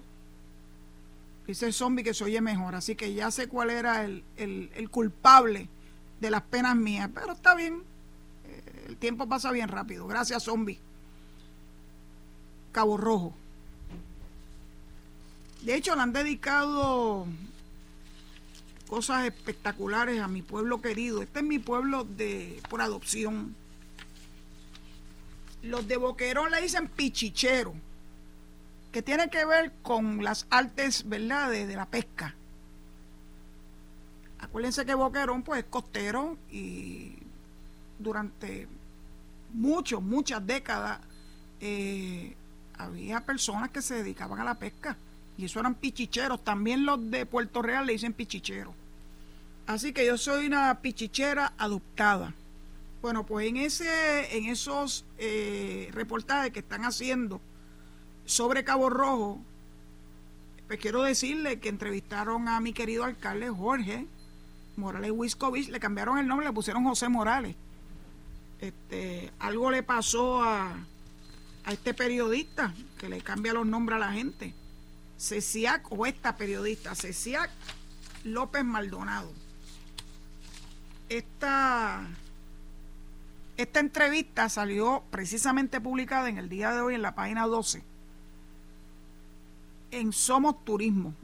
Dice 1.46 1.72
zombie 1.72 2.04
que 2.04 2.14
se 2.14 2.24
oye 2.24 2.40
mejor, 2.40 2.74
así 2.74 2.94
que 2.94 3.12
ya 3.12 3.30
sé 3.30 3.48
cuál 3.48 3.70
era 3.70 4.04
el, 4.04 4.22
el 4.36 4.90
culpable 4.90 5.68
de 6.20 6.30
las 6.30 6.42
penas 6.42 6.76
mías, 6.76 7.10
pero 7.12 7.32
está 7.32 7.54
bien, 7.54 7.82
eh, 8.44 8.84
el 8.88 8.96
tiempo 8.96 9.26
pasa 9.26 9.50
bien 9.50 9.68
rápido. 9.68 10.06
Gracias, 10.06 10.44
zombie. 10.44 10.78
Cabo 12.72 12.96
Rojo. 12.96 13.34
De 15.62 15.74
hecho, 15.74 15.94
le 15.94 16.02
han 16.02 16.12
dedicado 16.12 17.26
cosas 18.86 19.26
espectaculares 19.26 20.20
a 20.20 20.28
mi 20.28 20.42
pueblo 20.42 20.80
querido. 20.80 21.22
Este 21.22 21.40
es 21.40 21.44
mi 21.44 21.58
pueblo 21.58 22.04
de 22.04 22.60
por 22.68 22.80
adopción. 22.80 23.54
Los 25.62 25.86
de 25.86 25.96
Boquerón 25.96 26.50
le 26.50 26.62
dicen 26.62 26.88
pichichero, 26.88 27.74
que 28.92 29.02
tiene 29.02 29.28
que 29.30 29.44
ver 29.44 29.72
con 29.82 30.24
las 30.24 30.46
artes, 30.50 31.08
¿verdad?, 31.08 31.50
de, 31.50 31.74
la 31.74 31.86
pesca. 31.86 32.34
Acuérdense 34.38 34.86
que 34.86 34.94
Boquerón, 34.94 35.42
pues, 35.42 35.60
es 35.60 35.70
costero 35.70 36.38
y 36.50 37.14
durante 37.98 38.66
muchos, 39.52 40.02
muchas 40.02 40.44
décadas 40.46 41.00
eh, 41.60 42.34
había 42.78 43.20
personas 43.20 43.70
que 43.70 43.82
se 43.82 43.96
dedicaban 43.96 44.40
a 44.40 44.44
la 44.44 44.54
pesca 44.54 44.96
y 45.36 45.44
eso 45.44 45.60
eran 45.60 45.74
pichicheros. 45.74 46.42
También 46.42 46.84
los 46.84 47.10
de 47.10 47.26
Puerto 47.26 47.62
Real 47.62 47.86
le 47.86 47.92
dicen 47.92 48.12
pichicheros. 48.12 48.74
Así 49.66 49.92
que 49.92 50.04
yo 50.04 50.18
soy 50.18 50.46
una 50.46 50.80
pichichera 50.80 51.52
adoptada. 51.56 52.34
Bueno, 53.02 53.24
pues 53.24 53.48
en, 53.48 53.56
ese, 53.56 54.36
en 54.36 54.46
esos 54.46 55.06
eh, 55.18 55.88
reportajes 55.92 56.52
que 56.52 56.58
están 56.58 56.84
haciendo 56.84 57.40
sobre 58.26 58.62
Cabo 58.62 58.90
Rojo, 58.90 59.40
pues 60.66 60.78
quiero 60.78 61.02
decirle 61.02 61.60
que 61.60 61.70
entrevistaron 61.70 62.46
a 62.48 62.60
mi 62.60 62.72
querido 62.72 63.04
alcalde 63.04 63.48
Jorge 63.48 64.06
Morales 64.76 65.12
Wiscovich, 65.14 65.68
le 65.68 65.80
cambiaron 65.80 66.18
el 66.18 66.26
nombre, 66.26 66.46
le 66.46 66.52
pusieron 66.52 66.84
José 66.84 67.08
Morales. 67.08 67.56
Este, 68.60 69.32
algo 69.38 69.70
le 69.70 69.82
pasó 69.82 70.42
a, 70.42 70.74
a 71.64 71.72
este 71.72 71.94
periodista 71.94 72.74
que 72.98 73.08
le 73.08 73.20
cambia 73.22 73.54
los 73.54 73.66
nombres 73.66 73.96
a 73.96 74.00
la 74.00 74.12
gente. 74.12 74.54
Ceciac 75.16 75.90
o 75.90 76.06
esta 76.06 76.36
periodista, 76.36 76.94
Ceciac 76.94 77.50
López 78.24 78.64
Maldonado. 78.64 79.32
Esta, 81.08 82.06
esta 83.56 83.80
entrevista 83.80 84.48
salió 84.48 85.02
precisamente 85.10 85.80
publicada 85.80 86.28
en 86.28 86.38
el 86.38 86.48
día 86.48 86.72
de 86.72 86.80
hoy 86.80 86.94
en 86.94 87.02
la 87.02 87.14
página 87.14 87.46
12 87.46 87.82
en 89.90 90.12
Somos 90.12 90.64
Turismo. 90.64 91.14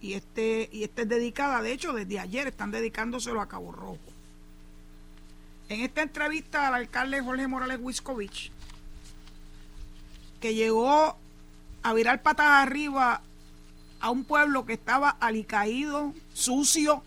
Y 0.00 0.14
este, 0.14 0.68
y 0.72 0.82
este 0.82 1.02
es 1.02 1.08
dedicada, 1.08 1.62
de 1.62 1.72
hecho, 1.72 1.92
desde 1.92 2.18
ayer 2.18 2.48
están 2.48 2.72
dedicándoselo 2.72 3.40
a 3.40 3.48
Cabo 3.48 3.70
Rojo. 3.70 3.98
En 5.68 5.80
esta 5.80 6.02
entrevista 6.02 6.66
al 6.66 6.74
alcalde 6.74 7.20
Jorge 7.20 7.46
Morales 7.46 7.78
Wiscovich, 7.80 8.50
que 10.40 10.54
llegó 10.54 11.16
a 11.82 11.94
virar 11.94 12.22
patas 12.22 12.46
arriba 12.48 13.22
a 14.00 14.10
un 14.10 14.24
pueblo 14.24 14.66
que 14.66 14.72
estaba 14.72 15.10
alicaído, 15.10 16.12
sucio, 16.34 17.04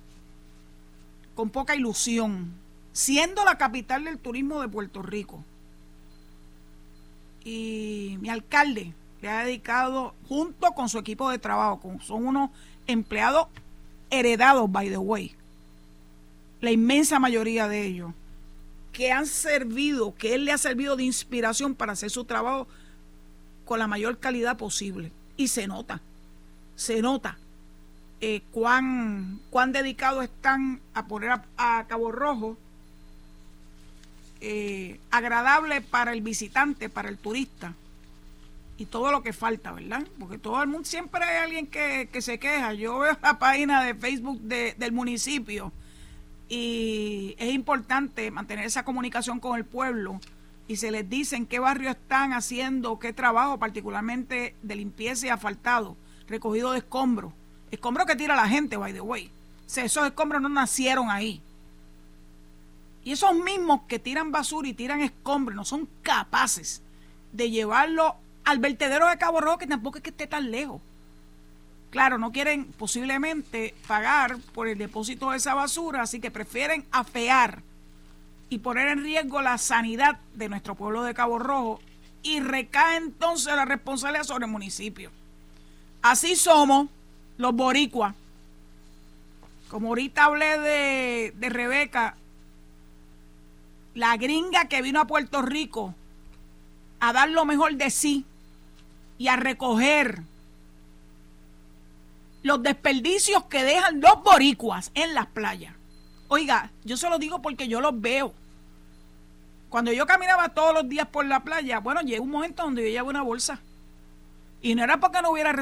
con 1.36 1.50
poca 1.50 1.76
ilusión, 1.76 2.54
siendo 2.96 3.44
la 3.44 3.58
capital 3.58 4.06
del 4.06 4.18
turismo 4.18 4.62
de 4.62 4.70
Puerto 4.70 5.02
Rico. 5.02 5.44
Y 7.44 8.18
mi 8.22 8.30
alcalde 8.30 8.94
le 9.22 9.30
ha 9.30 9.44
dedicado, 9.44 10.16
junto 10.30 10.72
con 10.72 10.88
su 10.88 10.98
equipo 10.98 11.30
de 11.30 11.38
trabajo, 11.38 11.98
son 12.00 12.26
unos 12.26 12.52
empleados 12.88 13.50
heredados, 14.10 14.72
by 14.72 14.90
the 14.90 14.98
way, 14.98 15.36
la 16.62 16.72
inmensa 16.72 17.20
mayoría 17.20 17.68
de 17.68 17.86
ellos, 17.86 18.14
que 18.94 19.12
han 19.12 19.26
servido, 19.26 20.16
que 20.16 20.34
él 20.34 20.46
le 20.46 20.54
ha 20.54 20.58
servido 20.58 20.96
de 20.96 21.04
inspiración 21.04 21.76
para 21.76 21.92
hacer 21.92 22.10
su 22.10 22.24
trabajo 22.24 22.66
con 23.66 23.78
la 23.78 23.88
mayor 23.88 24.20
calidad 24.20 24.56
posible. 24.56 25.12
Y 25.36 25.50
se 25.50 25.68
nota, 25.68 26.02
se 26.78 27.02
nota 27.02 27.38
eh, 28.22 28.42
cuán, 28.52 29.42
cuán 29.50 29.74
dedicados 29.74 30.24
están 30.24 30.80
a 30.94 31.08
poner 31.08 31.42
a, 31.58 31.86
Cabo 31.90 32.14
Rojo 32.14 32.58
eh, 34.48 35.00
agradable 35.10 35.82
para 35.82 36.14
el 36.14 36.22
visitante, 36.22 36.88
para 36.88 37.10
el 37.10 37.18
turista. 37.18 37.74
Y 38.78 38.86
todo 38.86 39.12
lo 39.12 39.24
que 39.24 39.34
falta, 39.34 39.72
¿verdad? 39.72 40.06
Porque 40.20 40.38
todo 40.38 40.62
el 40.62 40.68
mundo, 40.68 40.86
siempre 40.86 41.24
hay 41.24 41.38
alguien 41.38 41.66
que, 41.66 42.08
se 42.22 42.38
queja. 42.38 42.74
Yo 42.74 43.00
veo 43.00 43.18
la 43.24 43.40
página 43.40 43.84
de 43.84 43.96
Facebook 43.96 44.40
del 44.42 44.92
municipio 44.92 45.72
y 46.48 47.34
es 47.40 47.56
importante 47.56 48.30
mantener 48.30 48.66
esa 48.66 48.86
comunicación 48.86 49.40
con 49.40 49.58
el 49.58 49.66
pueblo 49.66 50.20
y 50.68 50.76
se 50.76 50.92
les 50.92 51.10
dice 51.10 51.38
en 51.38 51.48
qué 51.48 51.58
barrio 51.58 51.90
están 51.90 52.32
haciendo 52.34 53.00
qué 53.00 53.14
trabajo, 53.14 53.58
particularmente 53.58 54.54
de 54.62 54.76
limpieza 54.76 55.26
y 55.26 55.30
asfaltado, 55.30 55.98
recogido 56.28 56.72
de 56.74 56.80
escombros. 56.80 57.34
Escombros 57.72 58.06
que 58.06 58.16
tira 58.16 58.36
la 58.36 58.48
gente, 58.48 58.78
by 58.78 58.94
the 58.94 59.02
way. 59.02 59.32
Esos 59.66 60.06
escombros 60.06 60.40
no 60.40 60.50
nacieron 60.50 61.10
ahí. 61.10 61.42
Y 63.06 63.12
esos 63.12 63.36
mismos 63.36 63.82
que 63.88 64.00
tiran 64.00 64.32
basura 64.32 64.68
y 64.68 64.74
tiran 64.74 65.00
escombros 65.00 65.56
no 65.56 65.64
son 65.64 65.88
capaces 66.02 66.82
de 67.32 67.52
llevarlo 67.52 68.16
al 68.44 68.58
vertedero 68.58 69.08
de 69.08 69.18
Cabo 69.20 69.40
Rojo, 69.40 69.60
que 69.60 69.68
tampoco 69.68 70.00
es 70.00 70.04
que 70.04 70.10
esté 70.10 70.26
tan 70.26 70.50
lejos. 70.50 70.82
Claro, 71.92 72.18
no 72.18 72.32
quieren 72.32 72.66
posiblemente 72.66 73.76
pagar 73.88 74.38
por 74.56 74.68
el 74.68 74.80
depósito 74.80 75.30
de 75.30 75.38
esa 75.38 75.54
basura, 75.54 76.02
así 76.02 76.20
que 76.20 76.32
prefieren 76.32 76.84
afear 76.92 77.62
y 78.50 78.58
poner 78.58 78.88
en 78.88 79.04
riesgo 79.04 79.40
la 79.40 79.60
sanidad 79.60 80.20
de 80.34 80.50
nuestro 80.50 80.74
pueblo 80.74 81.04
de 81.04 81.14
Cabo 81.14 81.38
Rojo 81.38 81.80
y 82.24 82.40
recae 82.40 82.98
entonces 82.98 83.56
la 83.56 83.66
responsabilidad 83.66 84.24
sobre 84.24 84.46
el 84.46 84.52
municipio. 84.52 85.12
Así 86.02 86.36
somos 86.36 86.90
los 87.38 87.54
boricuas. 87.54 88.16
Como 89.70 89.90
ahorita 89.90 90.26
hablé 90.26 90.60
de, 90.60 91.34
de 91.36 91.50
Rebeca, 91.50 92.16
la 93.96 94.18
gringa 94.18 94.66
que 94.66 94.82
vino 94.82 95.00
a 95.00 95.08
Puerto 95.08 95.42
Rico 95.42 95.96
a 97.00 97.14
dar 97.14 97.30
lo 97.30 97.46
mejor 97.46 97.76
de 97.76 97.90
sí 97.90 98.26
y 99.18 99.30
a 99.30 99.38
recoger 99.38 100.22
los 102.44 102.62
desperdicios 102.62 103.46
que 103.46 103.64
dejan 103.64 104.02
los 104.02 104.22
boricuas 104.22 104.92
en 104.94 105.16
las 105.16 105.28
playas. 105.28 105.74
Oiga, 106.28 106.72
yo 106.84 106.98
se 106.98 107.10
lo 107.10 107.18
digo 107.18 107.42
porque 107.42 107.68
yo 107.68 107.82
los 107.82 108.00
veo. 108.00 108.34
Cuando 109.70 109.92
yo 109.92 110.06
caminaba 110.06 110.50
todos 110.50 110.74
los 110.74 110.88
días 110.88 111.08
por 111.08 111.26
la 111.26 111.44
playa, 111.44 111.80
bueno, 111.80 112.02
llegó 112.02 112.24
un 112.24 112.32
momento 112.32 112.64
donde 112.64 112.84
yo 112.84 112.90
llevaba 112.90 113.10
una 113.10 113.22
bolsa. 113.22 113.62
Y 114.62 114.76
no 114.76 114.84
era 114.84 115.00
porque 115.00 115.22
no 115.22 115.32
hubiera 115.32 115.56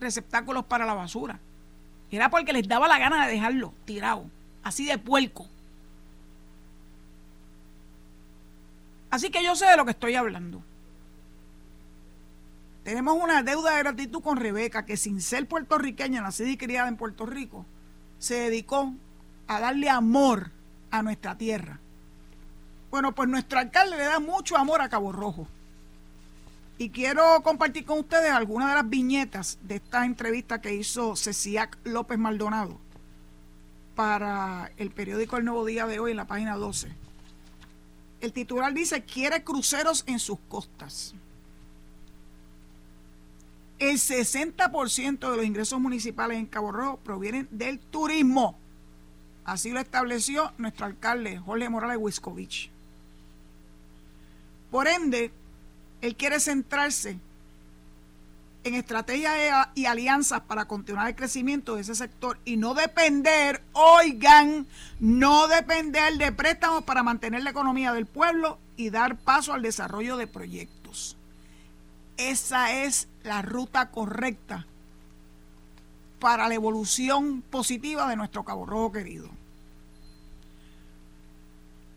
receptáculos 0.00 0.64
para 0.64 0.86
la 0.86 0.94
basura. 0.94 1.38
Era 2.10 2.30
porque 2.30 2.52
les 2.52 2.66
daba 2.66 2.88
la 2.88 2.98
gana 2.98 3.26
de 3.26 3.32
dejarlo 3.32 3.74
tirado, 3.84 4.24
así 4.62 4.86
de 4.86 4.98
puerco. 4.98 5.48
Así 9.14 9.30
que 9.30 9.44
yo 9.44 9.54
sé 9.54 9.66
de 9.66 9.76
lo 9.76 9.84
que 9.84 9.92
estoy 9.92 10.16
hablando. 10.16 10.60
Tenemos 12.82 13.16
una 13.16 13.44
deuda 13.44 13.76
de 13.76 13.78
gratitud 13.78 14.20
con 14.20 14.38
Rebeca, 14.38 14.84
que 14.84 14.96
sin 14.96 15.20
ser 15.20 15.46
puertorriqueña, 15.46 16.20
nacida 16.20 16.48
y 16.48 16.56
criada 16.56 16.88
en 16.88 16.96
Puerto 16.96 17.24
Rico, 17.24 17.64
se 18.18 18.34
dedicó 18.34 18.92
a 19.46 19.60
darle 19.60 19.88
amor 19.88 20.50
a 20.90 21.04
nuestra 21.04 21.38
tierra. 21.38 21.78
Bueno, 22.90 23.14
pues 23.14 23.28
nuestro 23.28 23.60
alcalde 23.60 23.98
le 23.98 24.02
da 24.02 24.18
mucho 24.18 24.56
amor 24.56 24.82
a 24.82 24.88
Cabo 24.88 25.12
Rojo. 25.12 25.46
Y 26.76 26.90
quiero 26.90 27.40
compartir 27.44 27.84
con 27.84 28.00
ustedes 28.00 28.32
algunas 28.32 28.70
de 28.70 28.74
las 28.74 28.90
viñetas 28.90 29.58
de 29.62 29.76
esta 29.76 30.06
entrevista 30.06 30.60
que 30.60 30.74
hizo 30.74 31.14
Ceciac 31.14 31.78
López 31.84 32.18
Maldonado 32.18 32.80
para 33.94 34.72
el 34.76 34.90
periódico 34.90 35.36
El 35.36 35.44
Nuevo 35.44 35.64
Día 35.64 35.86
de 35.86 36.00
hoy 36.00 36.10
en 36.10 36.16
la 36.16 36.26
página 36.26 36.56
12. 36.56 37.03
El 38.24 38.32
titular 38.32 38.72
dice, 38.72 39.04
quiere 39.04 39.44
cruceros 39.44 40.02
en 40.06 40.18
sus 40.18 40.38
costas. 40.48 41.14
El 43.78 43.98
60% 43.98 45.30
de 45.30 45.36
los 45.36 45.44
ingresos 45.44 45.78
municipales 45.78 46.38
en 46.38 46.46
Cabo 46.46 46.72
Rojo 46.72 46.96
provienen 47.04 47.46
del 47.50 47.78
turismo. 47.78 48.56
Así 49.44 49.72
lo 49.72 49.78
estableció 49.78 50.54
nuestro 50.56 50.86
alcalde 50.86 51.36
Jorge 51.36 51.68
Morales 51.68 51.98
Wiscovich. 52.00 52.70
Por 54.70 54.88
ende, 54.88 55.30
él 56.00 56.16
quiere 56.16 56.40
centrarse 56.40 57.18
en 58.64 58.74
estrategias 58.74 59.68
y 59.74 59.84
alianzas 59.84 60.40
para 60.40 60.64
continuar 60.64 61.08
el 61.08 61.14
crecimiento 61.14 61.74
de 61.74 61.82
ese 61.82 61.94
sector 61.94 62.38
y 62.46 62.56
no 62.56 62.72
depender, 62.72 63.62
oigan, 63.72 64.66
no 65.00 65.48
depender 65.48 66.14
de 66.16 66.32
préstamos 66.32 66.82
para 66.82 67.02
mantener 67.02 67.42
la 67.42 67.50
economía 67.50 67.92
del 67.92 68.06
pueblo 68.06 68.58
y 68.76 68.88
dar 68.88 69.16
paso 69.18 69.52
al 69.52 69.62
desarrollo 69.62 70.16
de 70.16 70.26
proyectos. 70.26 71.16
Esa 72.16 72.72
es 72.72 73.06
la 73.22 73.42
ruta 73.42 73.90
correcta 73.90 74.66
para 76.18 76.48
la 76.48 76.54
evolución 76.54 77.42
positiva 77.42 78.08
de 78.08 78.16
nuestro 78.16 78.44
Cabo 78.44 78.64
Rojo 78.64 78.92
querido. 78.92 79.28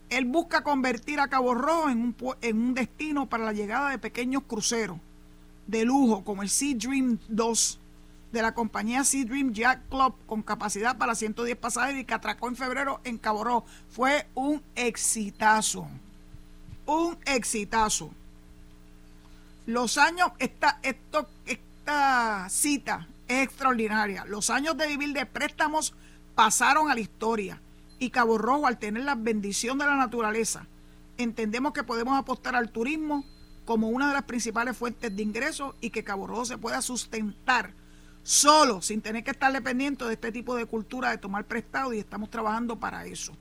Él 0.09 0.25
busca 0.25 0.63
convertir 0.63 1.19
a 1.21 1.29
Cabo 1.29 1.53
Rojo 1.53 1.89
en 1.89 2.01
un, 2.01 2.15
en 2.41 2.57
un 2.57 2.73
destino 2.73 3.27
para 3.27 3.45
la 3.45 3.53
llegada 3.53 3.89
de 3.89 3.99
pequeños 3.99 4.43
cruceros 4.43 4.99
de 5.67 5.85
lujo 5.85 6.23
como 6.23 6.43
el 6.43 6.49
Sea 6.49 6.75
Dream 6.75 7.19
2 7.27 7.79
de 8.31 8.41
la 8.41 8.53
compañía 8.53 9.03
Sea 9.03 9.25
Dream 9.25 9.53
Jack 9.53 9.87
Club 9.89 10.15
con 10.25 10.41
capacidad 10.41 10.97
para 10.97 11.15
110 11.15 11.57
pasajeros 11.57 12.01
y 12.01 12.05
que 12.05 12.13
atracó 12.13 12.47
en 12.47 12.55
febrero 12.55 12.99
en 13.03 13.17
Cabo 13.17 13.43
Rojo. 13.43 13.65
Fue 13.89 14.27
un 14.33 14.61
exitazo. 14.75 15.87
Un 16.85 17.17
exitazo. 17.25 18.11
Los 19.65 19.97
años, 19.97 20.31
esta, 20.39 20.79
esta 20.81 22.47
cita 22.49 23.07
es 23.27 23.43
extraordinaria. 23.43 24.23
Los 24.25 24.49
años 24.49 24.77
de 24.77 24.87
vivir 24.87 25.13
de 25.13 25.25
préstamos 25.25 25.93
pasaron 26.35 26.89
a 26.89 26.95
la 26.95 27.01
historia 27.01 27.61
y 27.99 28.09
Cabo 28.11 28.37
Rojo, 28.37 28.67
al 28.67 28.77
tener 28.77 29.03
la 29.03 29.15
bendición 29.15 29.77
de 29.77 29.85
la 29.85 29.95
naturaleza, 29.95 30.67
entendemos 31.17 31.73
que 31.73 31.83
podemos 31.83 32.17
apostar 32.17 32.55
al 32.55 32.69
turismo 32.69 33.25
como 33.67 33.89
una 33.89 34.07
de 34.07 34.13
las 34.13 34.23
principales 34.23 34.77
fuentes 34.77 35.13
de 35.13 35.21
ingresos 35.21 35.75
y 35.81 35.89
que 35.89 36.05
Cabo 36.05 36.25
Rojo 36.25 36.45
se 36.45 36.57
pueda 36.57 36.81
sustentar 36.81 37.73
solo, 38.23 38.81
sin 38.81 39.01
tener 39.01 39.25
que 39.25 39.31
estar 39.31 39.51
dependiente 39.51 40.05
de 40.05 40.13
este 40.13 40.31
tipo 40.31 40.55
de 40.55 40.65
cultura 40.65 41.11
de 41.11 41.17
tomar 41.17 41.43
prestado 41.43 41.93
y 41.93 41.99
estamos 41.99 42.29
trabajando 42.29 42.79
para 42.79 43.05
eso. 43.05 43.33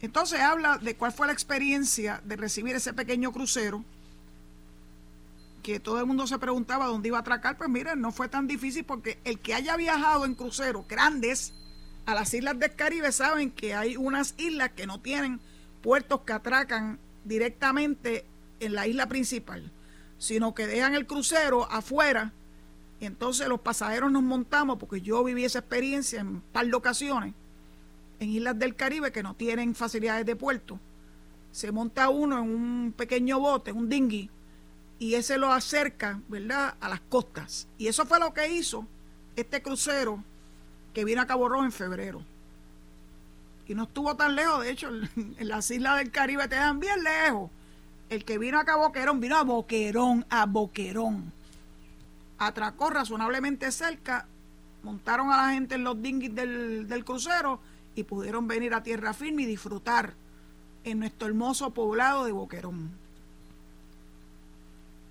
Entonces 0.00 0.40
habla 0.40 0.78
de 0.78 0.96
cuál 0.96 1.12
fue 1.12 1.28
la 1.28 1.32
experiencia 1.32 2.20
de 2.24 2.34
recibir 2.34 2.74
ese 2.74 2.92
pequeño 2.92 3.30
crucero, 3.30 3.84
que 5.62 5.78
todo 5.78 6.00
el 6.00 6.06
mundo 6.06 6.26
se 6.26 6.36
preguntaba 6.40 6.86
dónde 6.86 7.08
iba 7.08 7.18
a 7.18 7.20
atracar, 7.20 7.56
pues 7.56 7.70
miren, 7.70 8.00
no 8.00 8.10
fue 8.10 8.28
tan 8.28 8.48
difícil 8.48 8.82
porque 8.82 9.16
el 9.22 9.38
que 9.38 9.54
haya 9.54 9.76
viajado 9.76 10.24
en 10.24 10.34
cruceros 10.34 10.88
grandes, 10.88 11.54
a 12.04 12.16
las 12.16 12.34
islas 12.34 12.58
del 12.58 12.74
Caribe 12.74 13.12
saben 13.12 13.52
que 13.52 13.74
hay 13.74 13.96
unas 13.96 14.34
islas 14.38 14.72
que 14.72 14.88
no 14.88 15.00
tienen 15.00 15.40
puertos 15.82 16.22
que 16.22 16.32
atracan 16.32 16.98
directamente 17.24 18.24
en 18.60 18.74
la 18.74 18.86
isla 18.86 19.08
principal, 19.08 19.70
sino 20.18 20.54
que 20.54 20.66
dejan 20.66 20.94
el 20.94 21.06
crucero 21.06 21.70
afuera 21.70 22.32
y 23.00 23.06
entonces 23.06 23.48
los 23.48 23.60
pasajeros 23.60 24.10
nos 24.10 24.22
montamos, 24.22 24.78
porque 24.78 25.00
yo 25.00 25.22
viví 25.24 25.44
esa 25.44 25.58
experiencia 25.58 26.20
en 26.20 26.28
un 26.28 26.40
par 26.40 26.66
de 26.66 26.74
ocasiones, 26.74 27.34
en 28.20 28.30
islas 28.30 28.58
del 28.58 28.76
Caribe 28.76 29.12
que 29.12 29.22
no 29.22 29.34
tienen 29.34 29.74
facilidades 29.74 30.24
de 30.24 30.36
puerto. 30.36 30.78
Se 31.52 31.70
monta 31.72 32.08
uno 32.08 32.38
en 32.38 32.48
un 32.48 32.94
pequeño 32.96 33.38
bote, 33.40 33.72
un 33.72 33.88
dinghy, 33.88 34.30
y 34.98 35.14
ese 35.14 35.38
lo 35.38 35.52
acerca, 35.52 36.20
¿verdad?, 36.28 36.76
a 36.80 36.88
las 36.88 37.00
costas. 37.00 37.68
Y 37.78 37.88
eso 37.88 38.06
fue 38.06 38.18
lo 38.18 38.32
que 38.32 38.48
hizo 38.48 38.86
este 39.36 39.60
crucero 39.60 40.22
que 40.92 41.04
vino 41.04 41.20
a 41.20 41.26
Cabo 41.26 41.48
Rojo 41.48 41.64
en 41.64 41.72
febrero. 41.72 42.24
Y 43.66 43.74
no 43.74 43.84
estuvo 43.84 44.14
tan 44.16 44.34
lejos, 44.34 44.62
de 44.62 44.70
hecho, 44.70 44.88
en 45.16 45.48
las 45.48 45.70
islas 45.70 45.98
del 45.98 46.10
Caribe 46.10 46.48
te 46.48 46.56
dan 46.56 46.80
bien 46.80 47.02
lejos. 47.02 47.50
El 48.10 48.24
que 48.24 48.38
vino 48.38 48.58
acá 48.58 48.74
a 48.74 48.76
Boquerón, 48.76 49.20
vino 49.20 49.36
a 49.36 49.44
Boquerón, 49.44 50.26
a 50.28 50.46
Boquerón. 50.46 51.32
Atracó 52.38 52.90
razonablemente 52.90 53.72
cerca, 53.72 54.26
montaron 54.82 55.32
a 55.32 55.36
la 55.38 55.52
gente 55.54 55.76
en 55.76 55.84
los 55.84 56.00
dinghies 56.00 56.34
del, 56.34 56.86
del 56.86 57.04
crucero 57.04 57.60
y 57.94 58.02
pudieron 58.02 58.46
venir 58.46 58.74
a 58.74 58.82
tierra 58.82 59.14
firme 59.14 59.42
y 59.42 59.46
disfrutar 59.46 60.12
en 60.84 60.98
nuestro 60.98 61.28
hermoso 61.28 61.70
poblado 61.70 62.24
de 62.24 62.32
Boquerón. 62.32 62.90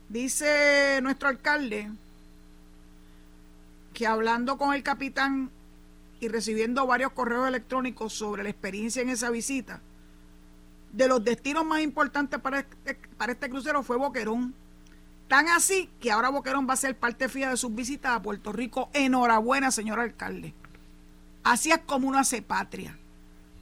Dice 0.10 1.00
nuestro 1.02 1.30
alcalde 1.30 1.90
que 3.94 4.06
hablando 4.06 4.58
con 4.58 4.74
el 4.76 4.84
capitán 4.84 5.50
y 6.24 6.28
recibiendo 6.30 6.88
varios 6.88 7.12
correos 7.12 7.48
electrónicos 7.48 8.14
sobre 8.14 8.44
la 8.44 8.50
experiencia 8.50 9.02
en 9.02 9.10
esa 9.10 9.30
visita, 9.30 9.82
de 10.92 11.08
los 11.08 11.24
destinos 11.24 11.66
más 11.66 11.82
importantes 11.82 12.40
para 12.40 12.60
este, 12.60 12.96
para 13.18 13.34
este 13.34 13.50
crucero 13.50 13.84
fue 13.84 13.98
Boquerón. 13.98 14.54
Tan 15.28 15.48
así 15.50 15.90
que 16.00 16.12
ahora 16.12 16.30
Boquerón 16.30 16.68
va 16.70 16.74
a 16.74 16.78
ser 16.78 16.98
parte 16.98 17.28
fija 17.30 17.50
de 17.50 17.58
sus 17.58 17.74
visitas 17.74 18.14
a 18.14 18.22
Puerto 18.22 18.52
Rico. 18.52 18.90
Enhorabuena, 18.94 19.72
señor 19.72 20.00
alcalde. 20.00 20.54
Así 21.44 21.72
es 21.72 21.80
como 21.80 22.08
uno 22.08 22.20
hace 22.20 22.42
patria. 22.42 22.98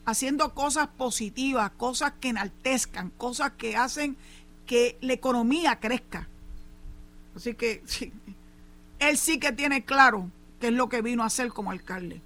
Haciendo 0.06 0.54
cosas 0.54 0.88
positivas, 0.88 1.72
cosas 1.72 2.14
que 2.20 2.30
enaltezcan, 2.30 3.12
cosas 3.12 3.54
que 3.58 3.78
hacen 3.78 4.18
que 4.66 4.98
la 5.02 5.14
economía 5.14 5.80
crezca. 5.80 6.28
Así 7.36 7.54
que 7.54 7.82
sí, 7.86 8.12
él 9.00 9.18
sí 9.18 9.40
que 9.40 9.54
tiene 9.54 9.86
claro 9.86 10.30
qué 10.60 10.68
es 10.68 10.74
lo 10.74 10.90
que 10.90 11.02
vino 11.02 11.24
a 11.24 11.28
hacer 11.28 11.50
como 11.50 11.72
alcalde. 11.72 12.22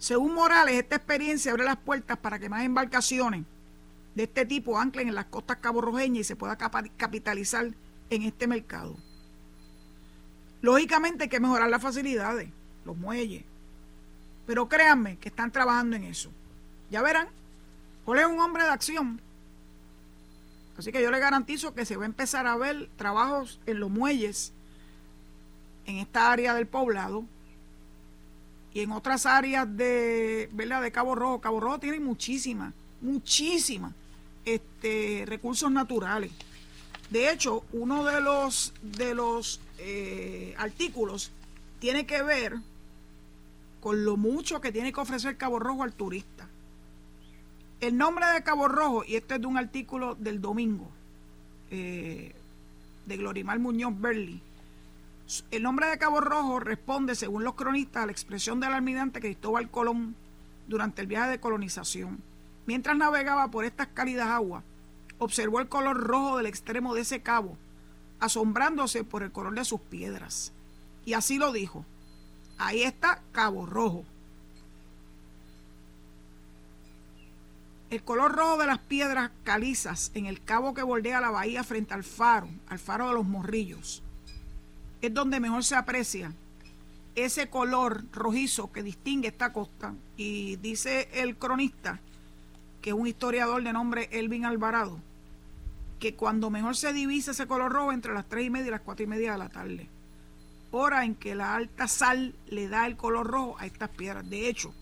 Según 0.00 0.32
Morales, 0.32 0.76
esta 0.76 0.96
experiencia 0.96 1.52
abre 1.52 1.64
las 1.64 1.76
puertas 1.76 2.16
para 2.16 2.38
que 2.38 2.48
más 2.48 2.64
embarcaciones 2.64 3.44
de 4.14 4.22
este 4.22 4.46
tipo 4.46 4.78
anclen 4.78 5.08
en 5.08 5.14
las 5.14 5.26
costas 5.26 5.58
caborrojeñas 5.58 6.20
y 6.20 6.24
se 6.24 6.36
pueda 6.36 6.56
capitalizar 6.56 7.70
en 8.08 8.22
este 8.22 8.46
mercado. 8.46 8.96
Lógicamente 10.62 11.24
hay 11.24 11.28
que 11.28 11.38
mejorar 11.38 11.68
las 11.68 11.82
facilidades, 11.82 12.48
los 12.86 12.96
muelles, 12.96 13.44
pero 14.46 14.70
créanme 14.70 15.18
que 15.18 15.28
están 15.28 15.52
trabajando 15.52 15.96
en 15.96 16.04
eso. 16.04 16.30
Ya 16.90 17.02
verán, 17.02 17.28
Paul 18.06 18.20
es 18.20 18.26
un 18.26 18.40
hombre 18.40 18.62
de 18.62 18.70
acción. 18.70 19.20
Así 20.78 20.92
que 20.92 21.02
yo 21.02 21.10
le 21.10 21.18
garantizo 21.18 21.74
que 21.74 21.84
se 21.84 21.98
va 21.98 22.04
a 22.04 22.06
empezar 22.06 22.46
a 22.46 22.56
ver 22.56 22.88
trabajos 22.96 23.60
en 23.66 23.78
los 23.78 23.90
muelles, 23.90 24.54
en 25.84 25.98
esta 25.98 26.32
área 26.32 26.54
del 26.54 26.66
poblado 26.66 27.26
y 28.72 28.80
en 28.80 28.92
otras 28.92 29.26
áreas 29.26 29.66
de, 29.76 30.48
¿verdad? 30.52 30.82
de 30.82 30.92
Cabo 30.92 31.14
Rojo. 31.14 31.40
Cabo 31.40 31.60
Rojo 31.60 31.80
tiene 31.80 32.00
muchísimas, 32.00 32.72
muchísimas 33.00 33.92
este, 34.44 35.24
recursos 35.26 35.70
naturales. 35.70 36.30
De 37.10 37.30
hecho, 37.30 37.64
uno 37.72 38.04
de 38.04 38.20
los, 38.20 38.72
de 38.82 39.14
los 39.14 39.60
eh, 39.78 40.54
artículos 40.58 41.32
tiene 41.80 42.06
que 42.06 42.22
ver 42.22 42.54
con 43.80 44.04
lo 44.04 44.16
mucho 44.16 44.60
que 44.60 44.70
tiene 44.70 44.92
que 44.92 45.00
ofrecer 45.00 45.36
Cabo 45.36 45.58
Rojo 45.58 45.82
al 45.82 45.92
turista. 45.92 46.46
El 47.80 47.96
nombre 47.96 48.26
de 48.26 48.42
Cabo 48.42 48.68
Rojo, 48.68 49.04
y 49.04 49.16
este 49.16 49.36
es 49.36 49.40
de 49.40 49.46
un 49.46 49.56
artículo 49.56 50.14
del 50.14 50.40
domingo, 50.40 50.88
eh, 51.70 52.34
de 53.06 53.16
Glorimar 53.16 53.58
Muñoz 53.58 53.98
Berli, 53.98 54.40
el 55.50 55.62
nombre 55.62 55.86
de 55.86 55.98
Cabo 55.98 56.20
Rojo 56.20 56.60
responde, 56.60 57.14
según 57.14 57.44
los 57.44 57.54
cronistas, 57.54 58.02
a 58.02 58.06
la 58.06 58.12
expresión 58.12 58.58
del 58.60 58.72
almirante 58.72 59.20
Cristóbal 59.20 59.70
Colón 59.70 60.16
durante 60.66 61.02
el 61.02 61.06
viaje 61.06 61.30
de 61.30 61.40
colonización. 61.40 62.20
Mientras 62.66 62.96
navegaba 62.96 63.50
por 63.50 63.64
estas 63.64 63.88
cálidas 63.88 64.28
aguas, 64.28 64.64
observó 65.18 65.60
el 65.60 65.68
color 65.68 65.98
rojo 65.98 66.36
del 66.36 66.46
extremo 66.46 66.94
de 66.94 67.02
ese 67.02 67.22
cabo, 67.22 67.56
asombrándose 68.18 69.04
por 69.04 69.22
el 69.22 69.32
color 69.32 69.54
de 69.54 69.64
sus 69.64 69.80
piedras. 69.80 70.52
Y 71.04 71.14
así 71.14 71.38
lo 71.38 71.52
dijo. 71.52 71.84
Ahí 72.58 72.82
está 72.82 73.22
Cabo 73.32 73.66
Rojo. 73.66 74.04
El 77.88 78.02
color 78.04 78.32
rojo 78.36 78.58
de 78.58 78.66
las 78.66 78.78
piedras 78.78 79.30
calizas 79.42 80.12
en 80.14 80.26
el 80.26 80.42
cabo 80.44 80.74
que 80.74 80.82
bordea 80.82 81.20
la 81.20 81.30
bahía 81.30 81.64
frente 81.64 81.94
al 81.94 82.04
faro, 82.04 82.48
al 82.68 82.78
faro 82.78 83.08
de 83.08 83.14
los 83.14 83.24
morrillos, 83.24 84.02
es 85.00 85.14
donde 85.14 85.40
mejor 85.40 85.64
se 85.64 85.76
aprecia 85.76 86.32
ese 87.14 87.48
color 87.48 88.04
rojizo 88.12 88.72
que 88.72 88.82
distingue 88.82 89.28
esta 89.28 89.52
costa. 89.52 89.94
Y 90.16 90.56
dice 90.56 91.08
el 91.12 91.36
cronista, 91.36 92.00
que 92.80 92.90
es 92.90 92.96
un 92.96 93.06
historiador 93.06 93.62
de 93.62 93.72
nombre 93.72 94.08
Elvin 94.12 94.44
Alvarado, 94.44 95.00
que 95.98 96.14
cuando 96.14 96.50
mejor 96.50 96.76
se 96.76 96.92
divisa 96.92 97.32
ese 97.32 97.46
color 97.46 97.72
rojo 97.72 97.92
entre 97.92 98.14
las 98.14 98.28
tres 98.28 98.46
y 98.46 98.50
media 98.50 98.68
y 98.68 98.70
las 98.70 98.80
cuatro 98.80 99.04
y 99.04 99.08
media 99.08 99.32
de 99.32 99.38
la 99.38 99.48
tarde. 99.48 99.88
Hora 100.72 101.04
en 101.04 101.14
que 101.14 101.34
la 101.34 101.56
alta 101.56 101.88
sal 101.88 102.34
le 102.46 102.68
da 102.68 102.86
el 102.86 102.96
color 102.96 103.26
rojo 103.26 103.56
a 103.58 103.66
estas 103.66 103.90
piedras. 103.90 104.28
De 104.30 104.48
hecho, 104.48 104.72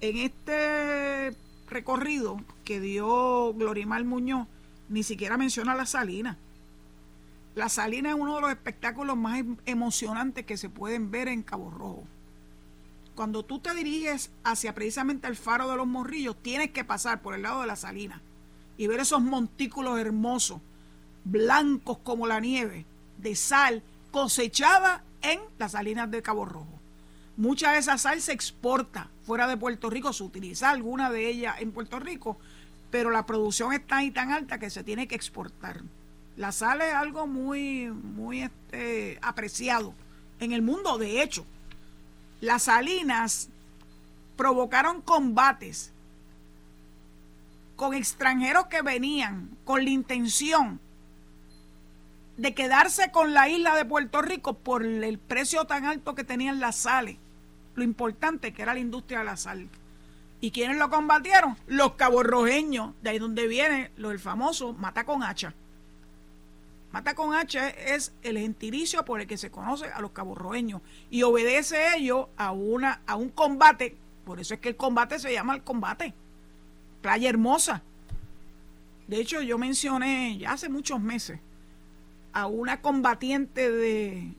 en 0.00 0.16
este 0.16 1.36
recorrido 1.68 2.40
que 2.64 2.80
dio 2.80 3.52
Glorimar 3.54 4.04
Muñoz, 4.04 4.48
ni 4.88 5.02
siquiera 5.02 5.36
menciona 5.36 5.74
la 5.74 5.84
salina. 5.84 6.38
La 7.58 7.68
salina 7.68 8.10
es 8.10 8.14
uno 8.14 8.36
de 8.36 8.40
los 8.40 8.50
espectáculos 8.50 9.16
más 9.16 9.40
em, 9.40 9.56
emocionantes 9.66 10.46
que 10.46 10.56
se 10.56 10.68
pueden 10.68 11.10
ver 11.10 11.26
en 11.26 11.42
Cabo 11.42 11.72
Rojo. 11.72 12.04
Cuando 13.16 13.44
tú 13.44 13.58
te 13.58 13.74
diriges 13.74 14.30
hacia 14.44 14.76
precisamente 14.76 15.26
el 15.26 15.34
faro 15.34 15.68
de 15.68 15.76
los 15.76 15.88
morrillos, 15.88 16.40
tienes 16.40 16.70
que 16.70 16.84
pasar 16.84 17.20
por 17.20 17.34
el 17.34 17.42
lado 17.42 17.62
de 17.62 17.66
la 17.66 17.74
salina 17.74 18.22
y 18.76 18.86
ver 18.86 19.00
esos 19.00 19.20
montículos 19.22 19.98
hermosos, 19.98 20.60
blancos 21.24 21.98
como 22.04 22.28
la 22.28 22.38
nieve, 22.38 22.86
de 23.16 23.34
sal 23.34 23.82
cosechada 24.12 25.02
en 25.22 25.40
las 25.58 25.72
salinas 25.72 26.08
de 26.12 26.22
Cabo 26.22 26.44
Rojo. 26.44 26.78
Mucha 27.36 27.72
de 27.72 27.78
esa 27.78 27.98
sal 27.98 28.20
se 28.20 28.30
exporta 28.30 29.10
fuera 29.26 29.48
de 29.48 29.56
Puerto 29.56 29.90
Rico, 29.90 30.12
se 30.12 30.22
utiliza 30.22 30.70
alguna 30.70 31.10
de 31.10 31.28
ellas 31.28 31.56
en 31.58 31.72
Puerto 31.72 31.98
Rico, 31.98 32.38
pero 32.92 33.10
la 33.10 33.26
producción 33.26 33.72
es 33.72 33.84
tan 33.84 34.04
y 34.04 34.12
tan 34.12 34.30
alta 34.30 34.60
que 34.60 34.70
se 34.70 34.84
tiene 34.84 35.08
que 35.08 35.16
exportar. 35.16 35.82
La 36.38 36.52
sal 36.52 36.80
es 36.82 36.94
algo 36.94 37.26
muy, 37.26 37.88
muy 37.90 38.42
este, 38.42 39.18
apreciado 39.22 39.92
en 40.38 40.52
el 40.52 40.62
mundo. 40.62 40.96
De 40.96 41.20
hecho, 41.20 41.44
las 42.40 42.62
salinas 42.62 43.48
provocaron 44.36 45.02
combates 45.02 45.92
con 47.74 47.92
extranjeros 47.92 48.68
que 48.68 48.82
venían 48.82 49.50
con 49.64 49.82
la 49.82 49.90
intención 49.90 50.80
de 52.36 52.54
quedarse 52.54 53.10
con 53.10 53.34
la 53.34 53.48
isla 53.48 53.74
de 53.74 53.84
Puerto 53.84 54.22
Rico 54.22 54.54
por 54.54 54.84
el 54.84 55.18
precio 55.18 55.64
tan 55.64 55.86
alto 55.86 56.14
que 56.14 56.22
tenían 56.22 56.60
las 56.60 56.76
sales 56.76 57.16
lo 57.74 57.82
importante 57.82 58.52
que 58.52 58.62
era 58.62 58.74
la 58.74 58.80
industria 58.80 59.20
de 59.20 59.24
la 59.24 59.36
sal. 59.36 59.68
¿Y 60.40 60.50
quiénes 60.50 60.76
lo 60.76 60.90
combatieron? 60.90 61.56
Los 61.66 61.94
caborrojeños, 61.94 62.94
de 63.02 63.10
ahí 63.10 63.18
donde 63.18 63.48
viene 63.48 63.90
lo 63.96 64.10
del 64.10 64.20
famoso 64.20 64.72
mata 64.72 65.04
con 65.04 65.22
hacha. 65.22 65.54
Mata 66.92 67.14
con 67.14 67.34
hacha 67.34 67.68
es 67.68 68.12
el 68.22 68.38
gentilicio 68.38 69.04
por 69.04 69.20
el 69.20 69.26
que 69.26 69.36
se 69.36 69.50
conoce 69.50 69.86
a 69.86 70.00
los 70.00 70.12
caborrojeños 70.12 70.80
y 71.10 71.22
obedece 71.22 71.96
ello 71.96 72.30
a, 72.36 72.52
una, 72.52 73.02
a 73.06 73.16
un 73.16 73.28
combate, 73.28 73.94
por 74.24 74.40
eso 74.40 74.54
es 74.54 74.60
que 74.60 74.70
el 74.70 74.76
combate 74.76 75.18
se 75.18 75.32
llama 75.32 75.54
el 75.54 75.62
combate. 75.62 76.14
Playa 77.02 77.28
Hermosa. 77.28 77.82
De 79.06 79.20
hecho, 79.20 79.42
yo 79.42 79.58
mencioné 79.58 80.36
ya 80.38 80.52
hace 80.52 80.68
muchos 80.68 81.00
meses 81.00 81.40
a 82.32 82.46
una 82.46 82.80
combatiente 82.80 83.70
de, 83.70 84.32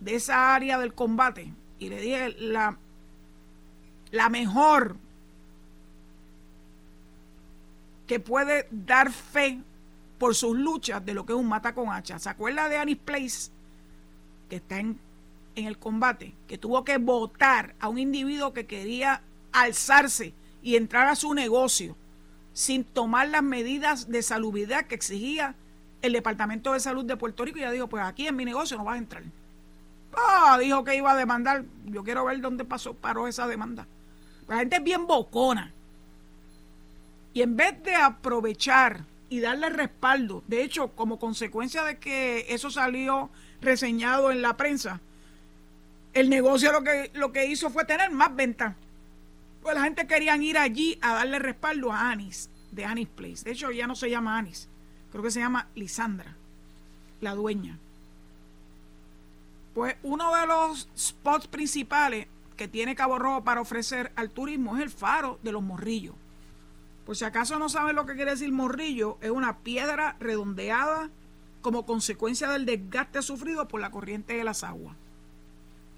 de 0.00 0.14
esa 0.14 0.54
área 0.54 0.78
del 0.78 0.94
combate, 0.94 1.52
y 1.78 1.88
le 1.88 2.00
dije 2.00 2.34
la, 2.38 2.78
la 4.10 4.28
mejor 4.28 4.96
que 8.06 8.20
puede 8.20 8.66
dar 8.70 9.10
fe 9.10 9.60
por 10.22 10.36
sus 10.36 10.56
luchas 10.56 11.04
de 11.04 11.14
lo 11.14 11.26
que 11.26 11.32
es 11.32 11.36
un 11.36 11.48
mata 11.48 11.74
con 11.74 11.90
hacha. 11.90 12.16
¿Se 12.20 12.28
acuerda 12.28 12.68
de 12.68 12.76
Anis 12.76 12.96
Place? 12.96 13.50
Que 14.48 14.54
está 14.54 14.78
en, 14.78 14.96
en 15.56 15.66
el 15.66 15.78
combate, 15.78 16.32
que 16.46 16.58
tuvo 16.58 16.84
que 16.84 16.98
votar 16.98 17.74
a 17.80 17.88
un 17.88 17.98
individuo 17.98 18.52
que 18.52 18.64
quería 18.64 19.20
alzarse 19.50 20.32
y 20.62 20.76
entrar 20.76 21.08
a 21.08 21.16
su 21.16 21.34
negocio 21.34 21.96
sin 22.52 22.84
tomar 22.84 23.30
las 23.30 23.42
medidas 23.42 24.10
de 24.10 24.22
salubridad 24.22 24.86
que 24.86 24.94
exigía 24.94 25.56
el 26.02 26.12
Departamento 26.12 26.72
de 26.72 26.78
Salud 26.78 27.04
de 27.04 27.16
Puerto 27.16 27.44
Rico. 27.44 27.58
Y 27.58 27.62
ya 27.62 27.72
dijo, 27.72 27.88
pues 27.88 28.04
aquí 28.04 28.28
en 28.28 28.36
mi 28.36 28.44
negocio 28.44 28.78
no 28.78 28.84
vas 28.84 28.94
a 28.94 28.98
entrar. 28.98 29.24
Ah, 30.14 30.56
dijo 30.60 30.84
que 30.84 30.94
iba 30.94 31.10
a 31.10 31.16
demandar. 31.16 31.64
Yo 31.86 32.04
quiero 32.04 32.26
ver 32.26 32.40
dónde 32.40 32.64
pasó, 32.64 32.94
paró 32.94 33.26
esa 33.26 33.48
demanda. 33.48 33.88
La 34.46 34.58
gente 34.58 34.76
es 34.76 34.84
bien 34.84 35.04
bocona. 35.04 35.72
Y 37.34 37.42
en 37.42 37.56
vez 37.56 37.82
de 37.82 37.96
aprovechar 37.96 39.10
y 39.32 39.40
darle 39.40 39.70
respaldo, 39.70 40.44
de 40.46 40.62
hecho, 40.62 40.88
como 40.88 41.18
consecuencia 41.18 41.84
de 41.84 41.96
que 41.96 42.44
eso 42.50 42.70
salió 42.70 43.30
reseñado 43.62 44.30
en 44.30 44.42
la 44.42 44.58
prensa, 44.58 45.00
el 46.12 46.28
negocio 46.28 46.70
lo 46.70 46.84
que, 46.84 47.10
lo 47.14 47.32
que 47.32 47.46
hizo 47.46 47.70
fue 47.70 47.86
tener 47.86 48.10
más 48.10 48.36
ventas. 48.36 48.74
Pues 49.62 49.74
la 49.74 49.84
gente 49.84 50.06
quería 50.06 50.36
ir 50.36 50.58
allí 50.58 50.98
a 51.00 51.14
darle 51.14 51.38
respaldo 51.38 51.90
a 51.90 52.10
Anis, 52.10 52.50
de 52.72 52.84
Anis 52.84 53.08
Place. 53.08 53.42
De 53.42 53.52
hecho, 53.52 53.70
ya 53.70 53.86
no 53.86 53.94
se 53.94 54.10
llama 54.10 54.36
Anis, 54.36 54.68
creo 55.10 55.22
que 55.22 55.30
se 55.30 55.40
llama 55.40 55.66
Lisandra, 55.76 56.36
la 57.22 57.34
dueña. 57.34 57.78
Pues 59.72 59.96
uno 60.02 60.36
de 60.36 60.46
los 60.46 60.90
spots 60.94 61.46
principales 61.46 62.26
que 62.58 62.68
tiene 62.68 62.94
Cabo 62.94 63.18
Rojo 63.18 63.42
para 63.44 63.62
ofrecer 63.62 64.12
al 64.14 64.28
turismo 64.28 64.76
es 64.76 64.82
el 64.82 64.90
faro 64.90 65.40
de 65.42 65.52
los 65.52 65.62
morrillos. 65.62 66.16
Por 67.12 67.18
si 67.18 67.26
acaso 67.26 67.58
no 67.58 67.68
saben 67.68 67.94
lo 67.94 68.06
que 68.06 68.14
quiere 68.14 68.30
decir 68.30 68.50
morrillo, 68.52 69.18
es 69.20 69.28
una 69.28 69.58
piedra 69.58 70.16
redondeada 70.18 71.10
como 71.60 71.84
consecuencia 71.84 72.48
del 72.48 72.64
desgaste 72.64 73.20
sufrido 73.20 73.68
por 73.68 73.82
la 73.82 73.90
corriente 73.90 74.32
de 74.32 74.44
las 74.44 74.64
aguas. 74.64 74.96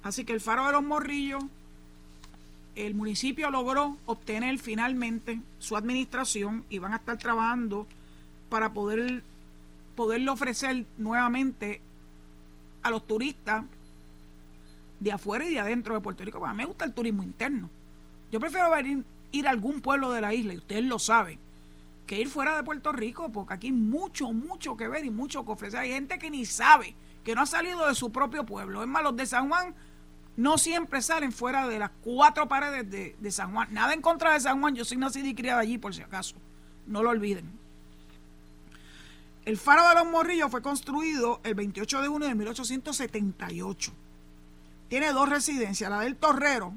Así 0.03 0.25
que 0.25 0.33
el 0.33 0.41
faro 0.41 0.67
de 0.67 0.73
los 0.73 0.83
morrillos, 0.83 1.45
el 2.75 2.97
municipio 2.97 3.49
logró 3.53 3.97
obtener 4.07 4.59
finalmente 4.59 5.41
su 5.61 5.77
administración 5.77 6.65
y 6.69 6.81
van 6.81 6.95
a 6.95 6.97
estar 6.97 7.17
trabajando 7.17 7.87
para 8.49 8.73
poder 8.73 9.23
poderlo 9.95 10.33
ofrecer 10.33 10.85
nuevamente 10.99 11.81
a 12.83 12.91
los 12.91 13.07
turistas 13.07 13.65
de 14.99 15.13
afuera 15.13 15.47
y 15.47 15.53
de 15.53 15.61
adentro 15.61 15.95
de 15.95 16.01
Puerto 16.01 16.25
Rico. 16.25 16.45
a 16.45 16.51
mí 16.51 16.57
me 16.57 16.65
gusta 16.65 16.85
el 16.85 16.93
turismo 16.93 17.23
interno. 17.23 17.71
Yo 18.33 18.41
prefiero 18.41 18.69
ir 19.35 19.47
a 19.49 19.51
algún 19.51 19.81
pueblo 19.81 20.13
de 20.13 20.21
la 20.21 20.33
isla, 20.33 20.55
y 20.55 20.59
ustedes 20.59 20.85
lo 20.85 20.99
saben, 20.99 21.39
que 22.07 22.21
ir 22.21 22.29
fuera 22.29 22.57
de 22.57 22.63
Puerto 22.63 22.93
Rico, 22.93 23.31
porque 23.33 23.55
aquí 23.55 23.67
hay 23.69 23.73
mucho, 23.73 24.33
mucho 24.33 24.77
que 24.77 24.89
ver 24.89 25.05
y 25.05 25.11
mucho 25.11 25.45
que 25.45 25.53
ofrecer. 25.53 25.81
Hay 25.81 25.91
gente 25.91 26.19
que 26.19 26.31
ni 26.31 26.45
sabe, 26.47 26.95
que 27.25 27.35
no 27.35 27.43
ha 27.43 27.47
salido 27.47 27.87
de 27.89 27.95
su 27.95 28.13
propio 28.13 28.45
pueblo. 28.45 28.83
Es 28.83 28.89
más, 28.89 29.03
los 29.03 29.17
de 29.17 29.27
San 29.27 29.49
Juan 29.49 29.75
no 30.37 30.59
siempre 30.59 31.01
salen 31.03 31.33
fuera 31.33 31.67
de 31.67 31.79
las 31.79 31.91
cuatro 32.03 32.49
paredes 32.49 32.91
de, 32.91 33.17
de 33.19 33.31
San 33.31 33.53
Juan. 33.53 33.73
Nada 33.73 33.95
en 33.95 34.03
contra 34.03 34.35
de 34.35 34.41
San 34.41 34.61
Juan, 34.61 34.75
yo 34.75 34.85
soy 34.85 34.99
nacida 34.99 35.29
y 35.29 35.35
criada 35.35 35.61
allí, 35.61 35.79
por 35.79 35.95
si 35.95 36.03
acaso. 36.03 36.37
no 36.87 37.03
lo 37.03 37.11
olviden. 37.11 37.51
El 39.45 39.59
faro 39.59 39.87
de 39.89 39.95
los 39.95 40.07
Morrillos 40.07 40.51
fue 40.51 40.63
construido 40.63 41.41
el 41.45 41.55
28 41.55 42.01
de 42.01 42.09
junio 42.09 42.29
de 42.29 42.35
1878. 42.35 43.93
Tiene 44.89 45.13
dos 45.13 45.29
residencias, 45.29 45.91
la 45.91 46.01
del 46.01 46.17
Torrero, 46.17 46.75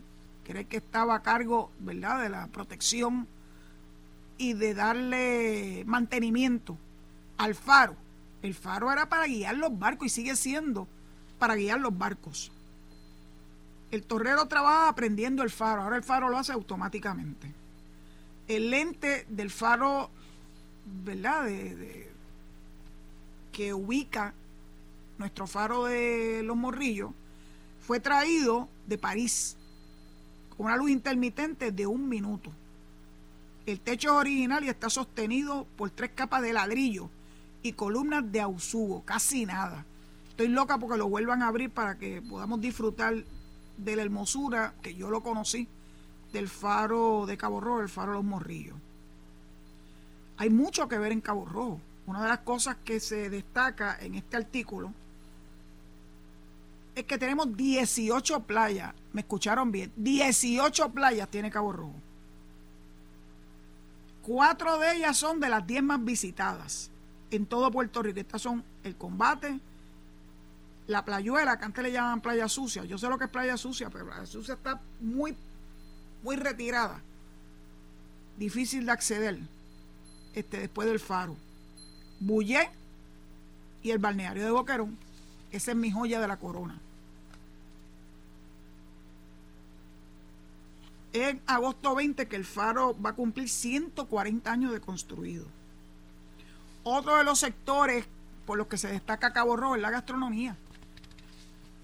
que 0.53 0.65
que 0.65 0.77
estaba 0.77 1.15
a 1.15 1.21
cargo, 1.21 1.71
¿verdad?, 1.79 2.21
de 2.21 2.29
la 2.29 2.47
protección 2.47 3.27
y 4.37 4.53
de 4.53 4.73
darle 4.73 5.83
mantenimiento 5.85 6.77
al 7.37 7.53
faro. 7.53 7.95
El 8.41 8.53
faro 8.53 8.91
era 8.91 9.09
para 9.09 9.27
guiar 9.27 9.55
los 9.55 9.77
barcos 9.77 10.07
y 10.07 10.09
sigue 10.09 10.35
siendo 10.35 10.87
para 11.37 11.55
guiar 11.55 11.79
los 11.79 11.97
barcos. 11.97 12.51
El 13.91 14.03
torrero 14.03 14.47
trabaja 14.47 14.89
aprendiendo 14.89 15.43
el 15.43 15.49
faro, 15.49 15.81
ahora 15.81 15.97
el 15.97 16.03
faro 16.03 16.29
lo 16.29 16.37
hace 16.37 16.53
automáticamente. 16.53 17.51
El 18.47 18.69
lente 18.69 19.25
del 19.29 19.49
faro, 19.49 20.09
¿verdad? 21.03 21.45
De, 21.45 22.09
que 23.51 23.73
ubica 23.73 24.33
nuestro 25.17 25.47
faro 25.47 25.85
de 25.85 26.41
los 26.43 26.55
morrillos, 26.55 27.11
fue 27.81 27.99
traído 27.99 28.69
de 28.85 28.97
París 28.97 29.57
una 30.57 30.75
luz 30.75 30.91
intermitente 30.91 31.71
de 31.71 31.87
un 31.87 32.07
minuto. 32.09 32.51
El 33.65 33.79
techo 33.79 34.09
es 34.09 34.15
original 34.15 34.63
y 34.63 34.69
está 34.69 34.89
sostenido 34.89 35.67
por 35.75 35.89
tres 35.91 36.11
capas 36.15 36.41
de 36.41 36.53
ladrillo 36.53 37.09
y 37.63 37.73
columnas 37.73 38.31
de 38.31 38.41
ausugo, 38.41 39.03
casi 39.03 39.45
nada. 39.45 39.85
Estoy 40.29 40.47
loca 40.47 40.77
porque 40.77 40.97
lo 40.97 41.09
vuelvan 41.09 41.41
a 41.41 41.47
abrir 41.47 41.69
para 41.69 41.97
que 41.97 42.21
podamos 42.21 42.61
disfrutar 42.61 43.15
de 43.77 43.95
la 43.95 44.03
hermosura, 44.03 44.73
que 44.81 44.95
yo 44.95 45.09
lo 45.09 45.21
conocí, 45.21 45.67
del 46.31 46.47
faro 46.47 47.25
de 47.25 47.37
Cabo 47.37 47.59
Rojo, 47.59 47.81
el 47.81 47.89
faro 47.89 48.11
de 48.11 48.17
los 48.17 48.25
Morrillos. 48.25 48.77
Hay 50.37 50.49
mucho 50.49 50.87
que 50.87 50.97
ver 50.97 51.11
en 51.11 51.21
Cabo 51.21 51.45
Rojo. 51.45 51.81
Una 52.05 52.21
de 52.21 52.29
las 52.29 52.39
cosas 52.39 52.77
que 52.85 52.99
se 52.99 53.29
destaca 53.29 53.97
en 53.99 54.15
este 54.15 54.37
artículo 54.37 54.93
es 56.95 57.03
que 57.03 57.17
tenemos 57.17 57.55
18 57.55 58.43
playas. 58.43 58.93
¿Me 59.17 59.21
escucharon 59.21 59.71
bien? 59.71 59.91
18 59.95 60.91
playas 60.91 61.27
tiene 61.27 61.49
Cabo 61.49 61.73
Rojo. 61.73 61.95
Cuatro 64.21 64.77
de 64.77 64.97
ellas 64.97 65.17
son 65.17 65.39
de 65.39 65.49
las 65.49 65.65
10 65.65 65.81
más 65.81 66.05
visitadas 66.05 66.91
en 67.31 67.47
todo 67.47 67.71
Puerto 67.71 68.03
Rico. 68.03 68.19
Estas 68.19 68.43
son 68.43 68.63
el 68.83 68.95
combate, 68.95 69.59
la 70.85 71.03
playuela, 71.03 71.57
que 71.57 71.65
antes 71.65 71.83
le 71.83 71.91
llaman 71.91 72.21
playa 72.21 72.47
sucia. 72.47 72.85
Yo 72.85 72.99
sé 72.99 73.09
lo 73.09 73.17
que 73.17 73.23
es 73.23 73.31
playa 73.31 73.57
sucia, 73.57 73.89
pero 73.89 74.05
la 74.05 74.23
sucia 74.27 74.53
está 74.53 74.79
muy, 75.01 75.35
muy 76.21 76.35
retirada. 76.35 77.01
Difícil 78.37 78.85
de 78.85 78.91
acceder 78.91 79.39
este, 80.35 80.59
después 80.59 80.87
del 80.87 80.99
faro. 80.99 81.35
Bullé 82.19 82.69
y 83.81 83.89
el 83.89 83.97
balneario 83.97 84.45
de 84.45 84.51
Boquerón. 84.51 84.95
Esa 85.51 85.71
es 85.71 85.77
mi 85.77 85.89
joya 85.89 86.21
de 86.21 86.27
la 86.27 86.37
corona. 86.37 86.79
En 91.19 91.41
agosto 91.47 91.95
20 91.95 92.27
que 92.27 92.35
el 92.35 92.45
faro 92.45 92.95
va 93.01 93.09
a 93.09 93.15
cumplir 93.15 93.49
140 93.49 94.51
años 94.51 94.71
de 94.71 94.79
construido. 94.79 95.47
Otro 96.83 97.17
de 97.17 97.23
los 97.23 97.39
sectores 97.39 98.05
por 98.45 98.55
los 98.55 98.67
que 98.67 98.77
se 98.77 98.89
destaca 98.89 99.33
Cabo 99.33 99.55
Rojo 99.55 99.75
es 99.75 99.81
la 99.81 99.89
gastronomía. 99.89 100.55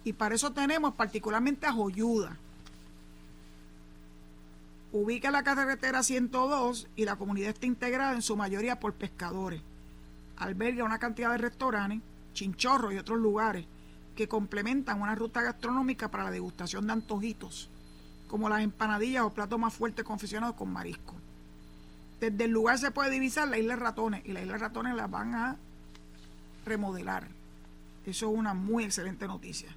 Y 0.04 0.14
para 0.14 0.36
eso 0.36 0.52
tenemos 0.52 0.94
particularmente 0.94 1.66
a 1.66 1.74
Joyuda. 1.74 2.38
Ubica 4.92 5.32
la 5.32 5.42
carretera 5.42 6.04
102 6.04 6.88
y 6.96 7.06
la 7.06 7.16
comunidad 7.16 7.50
está 7.50 7.66
integrada 7.66 8.14
en 8.14 8.22
su 8.22 8.38
mayoría 8.38 8.80
por 8.80 8.94
pescadores. 8.94 9.64
Alberga 10.38 10.84
una 10.84 11.00
cantidad 11.00 11.32
de 11.32 11.40
restaurantes, 11.40 12.02
chinchorros 12.36 12.94
y 12.94 13.00
otros 13.00 13.18
lugares 13.18 13.66
que 14.16 14.28
complementan 14.28 15.02
una 15.02 15.16
ruta 15.16 15.42
gastronómica 15.42 16.12
para 16.12 16.26
la 16.26 16.32
degustación 16.32 16.86
de 16.86 16.94
antojitos, 16.94 17.72
como 18.34 18.50
las 18.50 18.62
empanadillas 18.62 19.22
o 19.22 19.30
platos 19.30 19.60
más 19.60 19.72
fuertes 19.76 20.04
confeccionados 20.04 20.56
con 20.56 20.74
marisco. 20.74 21.14
Desde 22.20 22.46
el 22.46 22.50
lugar 22.50 22.80
se 22.80 22.90
puede 22.90 23.12
divisar 23.12 23.48
la 23.48 23.60
isla 23.60 23.76
Ratones 23.76 24.24
y 24.26 24.32
la 24.32 24.42
isla 24.42 24.58
Ratones 24.58 24.96
la 24.96 25.06
van 25.06 25.36
a 25.36 25.56
remodelar. 26.66 27.28
Eso 28.08 28.32
es 28.32 28.36
una 28.36 28.56
muy 28.56 28.86
excelente 28.86 29.28
noticia. 29.28 29.70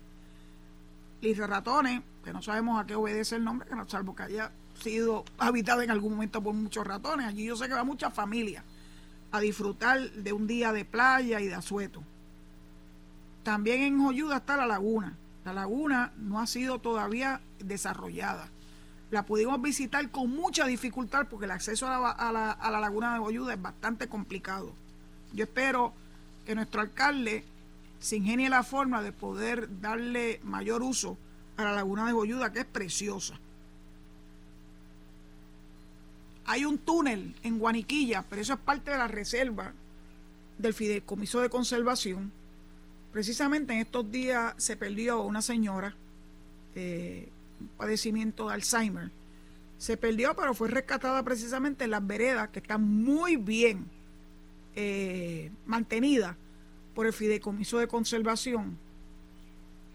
Isla 1.20 1.46
Ratones, 1.46 2.00
que 2.24 2.32
no 2.32 2.40
sabemos 2.40 2.80
a 2.80 2.86
qué 2.86 2.94
obedece 2.94 3.36
el 3.36 3.44
nombre, 3.44 3.68
que 3.68 3.74
no, 3.74 3.86
salvo 3.90 4.16
que 4.16 4.22
haya 4.22 4.50
sido 4.80 5.26
habitada 5.36 5.84
en 5.84 5.90
algún 5.90 6.12
momento 6.12 6.42
por 6.42 6.54
muchos 6.54 6.86
ratones. 6.86 7.26
Allí 7.26 7.44
yo 7.44 7.56
sé 7.56 7.68
que 7.68 7.74
va 7.74 7.84
mucha 7.84 8.10
familia 8.10 8.64
a 9.32 9.40
disfrutar 9.40 10.00
de 10.00 10.32
un 10.32 10.46
día 10.46 10.72
de 10.72 10.86
playa 10.86 11.42
y 11.42 11.46
de 11.46 11.56
asueto. 11.56 12.02
También 13.42 13.82
en 13.82 14.02
Joyuda 14.02 14.38
está 14.38 14.56
la 14.56 14.66
laguna. 14.66 15.14
La 15.44 15.52
laguna 15.52 16.14
no 16.16 16.40
ha 16.40 16.46
sido 16.46 16.78
todavía 16.78 17.42
desarrollada 17.58 18.50
la 19.10 19.24
pudimos 19.24 19.60
visitar 19.62 20.10
con 20.10 20.30
mucha 20.30 20.66
dificultad 20.66 21.26
porque 21.28 21.44
el 21.44 21.52
acceso 21.52 21.86
a 21.86 22.32
la, 22.32 22.80
laguna 22.80 23.14
de 23.14 23.20
Boyuda 23.20 23.54
es 23.54 23.62
bastante 23.62 24.08
complicado. 24.08 24.72
Yo 25.32 25.44
espero 25.44 25.92
que 26.44 26.54
nuestro 26.54 26.80
alcalde 26.80 27.44
se 28.00 28.16
ingenie 28.16 28.48
la 28.48 28.62
forma 28.62 29.02
de 29.02 29.12
poder 29.12 29.80
darle 29.80 30.40
mayor 30.42 30.82
uso 30.82 31.16
a 31.56 31.64
la 31.64 31.72
laguna 31.72 32.06
de 32.06 32.12
Boyuda, 32.12 32.52
que 32.52 32.60
es 32.60 32.64
preciosa. 32.66 33.38
Hay 36.46 36.64
un 36.64 36.78
túnel 36.78 37.34
en 37.42 37.58
Guaniquilla, 37.58 38.24
pero 38.28 38.42
eso 38.42 38.54
es 38.54 38.60
parte 38.60 38.90
de 38.90 38.98
la 38.98 39.08
reserva 39.08 39.72
del 40.58 40.74
Fideicomiso 40.74 41.40
de 41.40 41.50
Conservación. 41.50 42.32
Precisamente 43.12 43.72
en 43.72 43.80
estos 43.80 44.10
días 44.10 44.54
se 44.56 44.76
perdió 44.76 45.22
una 45.22 45.42
señora 45.42 45.94
eh, 46.74 47.28
padecimiento 47.76 48.48
de 48.48 48.54
Alzheimer. 48.54 49.10
Se 49.78 49.96
perdió, 49.96 50.34
pero 50.34 50.54
fue 50.54 50.68
rescatada 50.68 51.22
precisamente 51.22 51.84
en 51.84 51.90
las 51.90 52.06
veredas, 52.06 52.48
que 52.48 52.60
están 52.60 52.82
muy 52.82 53.36
bien 53.36 53.86
eh, 54.74 55.50
mantenidas 55.66 56.36
por 56.94 57.06
el 57.06 57.12
Fideicomiso 57.12 57.78
de 57.78 57.88
Conservación. 57.88 58.78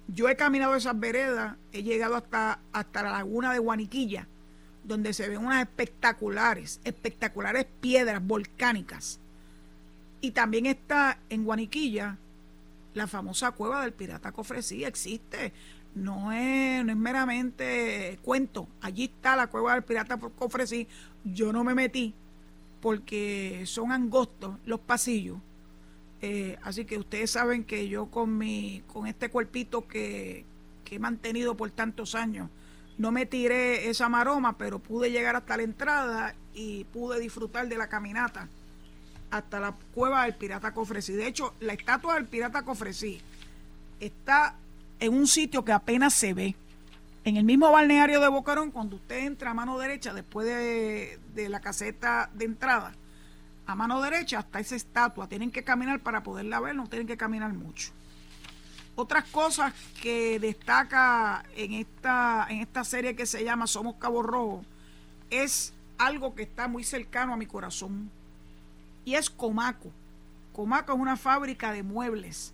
Yo 0.07 0.29
he 0.29 0.35
caminado 0.35 0.75
esas 0.75 0.99
veredas, 0.99 1.55
he 1.71 1.83
llegado 1.83 2.15
hasta, 2.15 2.59
hasta 2.73 3.03
la 3.03 3.11
laguna 3.11 3.53
de 3.53 3.59
Guaniquilla, 3.59 4.27
donde 4.83 5.13
se 5.13 5.29
ven 5.29 5.45
unas 5.45 5.61
espectaculares, 5.61 6.79
espectaculares 6.83 7.65
piedras 7.79 8.25
volcánicas. 8.25 9.19
Y 10.19 10.31
también 10.31 10.67
está 10.67 11.17
en 11.29 11.43
Guaniquilla 11.43 12.17
la 12.93 13.07
famosa 13.07 13.51
cueva 13.51 13.81
del 13.81 13.93
pirata 13.93 14.31
Cofresí, 14.31 14.83
existe 14.83 15.53
no 15.95 16.31
es, 16.31 16.85
no 16.85 16.91
es 16.91 16.97
meramente 16.97 18.19
cuento. 18.23 18.67
Allí 18.81 19.05
está 19.05 19.35
la 19.35 19.47
cueva 19.47 19.73
del 19.73 19.83
pirata 19.83 20.17
Cofresí. 20.17 20.87
Yo 21.23 21.51
no 21.51 21.63
me 21.63 21.75
metí 21.75 22.13
porque 22.81 23.63
son 23.65 23.91
angostos 23.91 24.57
los 24.65 24.79
pasillos. 24.79 25.37
Eh, 26.21 26.57
así 26.63 26.85
que 26.85 26.97
ustedes 26.97 27.31
saben 27.31 27.63
que 27.63 27.87
yo 27.87 28.07
con 28.07 28.37
mi, 28.37 28.83
con 28.87 29.07
este 29.07 29.29
cuerpito 29.29 29.87
que, 29.87 30.45
que 30.85 30.95
he 30.95 30.99
mantenido 30.99 31.57
por 31.57 31.71
tantos 31.71 32.15
años, 32.15 32.49
no 32.97 33.11
me 33.11 33.25
tiré 33.25 33.89
esa 33.89 34.09
maroma, 34.09 34.57
pero 34.57 34.79
pude 34.79 35.11
llegar 35.11 35.35
hasta 35.35 35.57
la 35.57 35.63
entrada 35.63 36.35
y 36.53 36.83
pude 36.85 37.19
disfrutar 37.19 37.67
de 37.67 37.77
la 37.77 37.89
caminata 37.89 38.47
hasta 39.31 39.59
la 39.59 39.73
cueva 39.93 40.25
del 40.25 40.35
pirata 40.35 40.73
Cofresí. 40.73 41.13
De 41.13 41.25
hecho, 41.25 41.53
la 41.61 41.73
estatua 41.73 42.15
del 42.15 42.25
pirata 42.25 42.63
Cofresí 42.63 43.19
está 43.99 44.55
en 45.01 45.13
un 45.15 45.27
sitio 45.27 45.65
que 45.65 45.73
apenas 45.73 46.13
se 46.13 46.33
ve. 46.33 46.55
En 47.23 47.35
el 47.35 47.43
mismo 47.43 47.71
balneario 47.71 48.21
de 48.21 48.27
Bocarón, 48.27 48.71
cuando 48.71 48.95
usted 48.95 49.25
entra 49.25 49.51
a 49.51 49.53
mano 49.53 49.77
derecha, 49.77 50.13
después 50.13 50.47
de, 50.47 51.49
la 51.49 51.59
caseta 51.59 52.29
de 52.33 52.45
entrada, 52.45 52.93
a 53.65 53.75
mano 53.75 54.01
derecha 54.01 54.39
está 54.39 54.59
esa 54.59 54.75
estatua. 54.75 55.27
Tienen 55.27 55.51
que 55.51 55.63
caminar 55.63 55.99
para 55.99 56.23
poderla 56.23 56.59
ver, 56.59 56.75
no 56.75 56.87
tienen 56.87 57.07
que 57.07 57.17
caminar 57.17 57.51
mucho. 57.53 57.91
Otras 58.95 59.25
cosas 59.25 59.73
que 60.01 60.39
destaca 60.39 61.43
en 61.55 61.73
esta, 61.73 62.45
en 62.49 62.59
esta 62.59 62.83
serie 62.83 63.15
que 63.15 63.25
se 63.25 63.43
llama 63.43 63.65
Somos 63.65 63.95
Cabo 63.95 64.21
Rojo 64.21 64.63
es 65.31 65.73
algo 65.97 66.35
que 66.35 66.43
está 66.43 66.67
muy 66.67 66.83
cercano 66.83 67.33
a 67.33 67.37
mi 67.37 67.47
corazón 67.47 68.11
y 69.03 69.15
es 69.15 69.29
Comaco. 69.29 69.89
Comaco 70.53 70.93
es 70.93 70.99
una 70.99 71.17
fábrica 71.17 71.71
de 71.71 71.81
muebles 71.81 72.53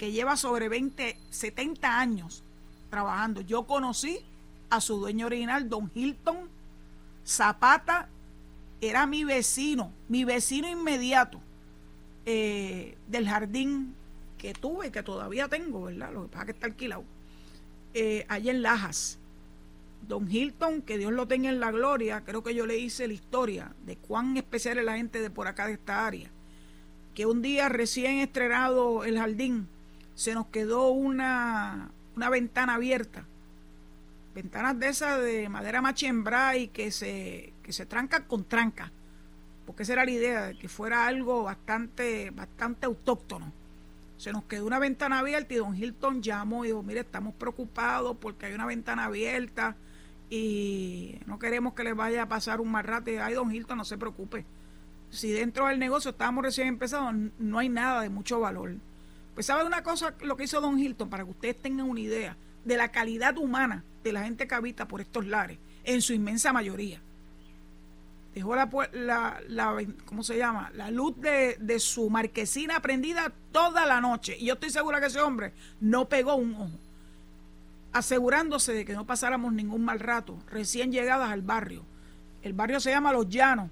que 0.00 0.12
lleva 0.12 0.34
sobre 0.38 0.70
20, 0.70 1.14
70 1.28 2.00
años 2.00 2.42
trabajando. 2.88 3.42
Yo 3.42 3.64
conocí 3.64 4.18
a 4.70 4.80
su 4.80 4.96
dueño 4.98 5.26
original, 5.26 5.68
don 5.68 5.90
Hilton 5.94 6.48
Zapata, 7.26 8.08
era 8.80 9.06
mi 9.06 9.24
vecino, 9.24 9.92
mi 10.08 10.24
vecino 10.24 10.70
inmediato 10.70 11.38
eh, 12.24 12.96
del 13.08 13.28
jardín 13.28 13.94
que 14.38 14.54
tuve, 14.54 14.90
que 14.90 15.02
todavía 15.02 15.48
tengo, 15.48 15.82
¿verdad? 15.82 16.14
Lo 16.14 16.22
que 16.22 16.28
pasa 16.28 16.40
es 16.40 16.46
que 16.46 16.52
está 16.52 16.66
alquilado, 16.68 17.04
eh, 17.92 18.24
allá 18.30 18.52
en 18.52 18.62
Lajas. 18.62 19.18
Don 20.08 20.30
Hilton, 20.30 20.80
que 20.80 20.96
Dios 20.96 21.12
lo 21.12 21.28
tenga 21.28 21.50
en 21.50 21.60
la 21.60 21.72
gloria, 21.72 22.22
creo 22.24 22.42
que 22.42 22.54
yo 22.54 22.64
le 22.64 22.78
hice 22.78 23.06
la 23.06 23.12
historia 23.12 23.74
de 23.84 23.96
cuán 23.96 24.38
especial 24.38 24.78
es 24.78 24.84
la 24.86 24.96
gente 24.96 25.20
de 25.20 25.28
por 25.28 25.46
acá 25.46 25.66
de 25.66 25.74
esta 25.74 26.06
área. 26.06 26.30
Que 27.14 27.26
un 27.26 27.42
día 27.42 27.68
recién 27.68 28.20
estrenado 28.20 29.04
el 29.04 29.18
jardín, 29.18 29.68
se 30.20 30.34
nos 30.34 30.48
quedó 30.48 30.90
una, 30.90 31.92
una 32.14 32.28
ventana 32.28 32.74
abierta. 32.74 33.24
Ventanas 34.34 34.78
de 34.78 34.88
esas 34.88 35.18
de 35.18 35.48
madera 35.48 35.80
machembra 35.80 36.58
y 36.58 36.68
que 36.68 36.90
se, 36.90 37.54
que 37.62 37.72
se 37.72 37.86
trancan 37.86 38.24
con 38.24 38.44
tranca. 38.44 38.92
Porque 39.64 39.84
esa 39.84 39.94
era 39.94 40.04
la 40.04 40.10
idea, 40.10 40.42
de 40.48 40.58
que 40.58 40.68
fuera 40.68 41.06
algo 41.06 41.44
bastante, 41.44 42.32
bastante 42.32 42.84
autóctono. 42.84 43.50
Se 44.18 44.30
nos 44.30 44.44
quedó 44.44 44.66
una 44.66 44.78
ventana 44.78 45.20
abierta 45.20 45.54
y 45.54 45.56
don 45.56 45.74
Hilton 45.74 46.22
llamó 46.22 46.66
y 46.66 46.68
dijo, 46.68 46.82
mire, 46.82 47.00
estamos 47.00 47.32
preocupados 47.32 48.18
porque 48.20 48.44
hay 48.44 48.52
una 48.52 48.66
ventana 48.66 49.06
abierta 49.06 49.74
y 50.28 51.18
no 51.24 51.38
queremos 51.38 51.72
que 51.72 51.82
les 51.82 51.96
vaya 51.96 52.24
a 52.24 52.28
pasar 52.28 52.60
un 52.60 52.70
mal 52.70 52.84
rato. 52.84 53.10
Y, 53.10 53.16
ay, 53.16 53.32
don 53.32 53.50
Hilton, 53.50 53.78
no 53.78 53.86
se 53.86 53.96
preocupe. 53.96 54.44
Si 55.08 55.30
dentro 55.30 55.68
del 55.68 55.78
negocio 55.78 56.10
estábamos 56.10 56.44
recién 56.44 56.68
empezados, 56.68 57.14
no 57.38 57.58
hay 57.58 57.70
nada 57.70 58.02
de 58.02 58.10
mucho 58.10 58.38
valor. 58.38 58.74
Pues 59.40 59.46
sabe 59.46 59.64
una 59.64 59.82
cosa 59.82 60.12
lo 60.20 60.36
que 60.36 60.44
hizo 60.44 60.60
don 60.60 60.78
Hilton, 60.78 61.08
para 61.08 61.24
que 61.24 61.30
ustedes 61.30 61.62
tengan 61.62 61.88
una 61.88 62.00
idea 62.00 62.36
de 62.62 62.76
la 62.76 62.92
calidad 62.92 63.38
humana 63.38 63.82
de 64.04 64.12
la 64.12 64.22
gente 64.22 64.46
que 64.46 64.54
habita 64.54 64.86
por 64.86 65.00
estos 65.00 65.24
lares, 65.24 65.56
en 65.82 66.02
su 66.02 66.12
inmensa 66.12 66.52
mayoría. 66.52 67.00
Dejó 68.34 68.54
la, 68.54 68.68
la, 68.92 69.40
la 69.48 69.82
¿cómo 70.04 70.22
se 70.22 70.36
llama? 70.36 70.70
La 70.74 70.90
luz 70.90 71.18
de, 71.22 71.56
de 71.58 71.80
su 71.80 72.10
marquesina 72.10 72.82
prendida 72.82 73.32
toda 73.50 73.86
la 73.86 74.02
noche. 74.02 74.36
Y 74.38 74.44
yo 74.44 74.52
estoy 74.52 74.68
segura 74.68 75.00
que 75.00 75.06
ese 75.06 75.22
hombre 75.22 75.54
no 75.80 76.06
pegó 76.06 76.34
un 76.34 76.54
ojo 76.56 76.78
asegurándose 77.94 78.74
de 78.74 78.84
que 78.84 78.92
no 78.92 79.06
pasáramos 79.06 79.54
ningún 79.54 79.82
mal 79.82 80.00
rato, 80.00 80.38
recién 80.50 80.92
llegadas 80.92 81.30
al 81.30 81.40
barrio. 81.40 81.82
El 82.42 82.52
barrio 82.52 82.78
se 82.78 82.90
llama 82.90 83.10
Los 83.10 83.26
Llanos, 83.30 83.70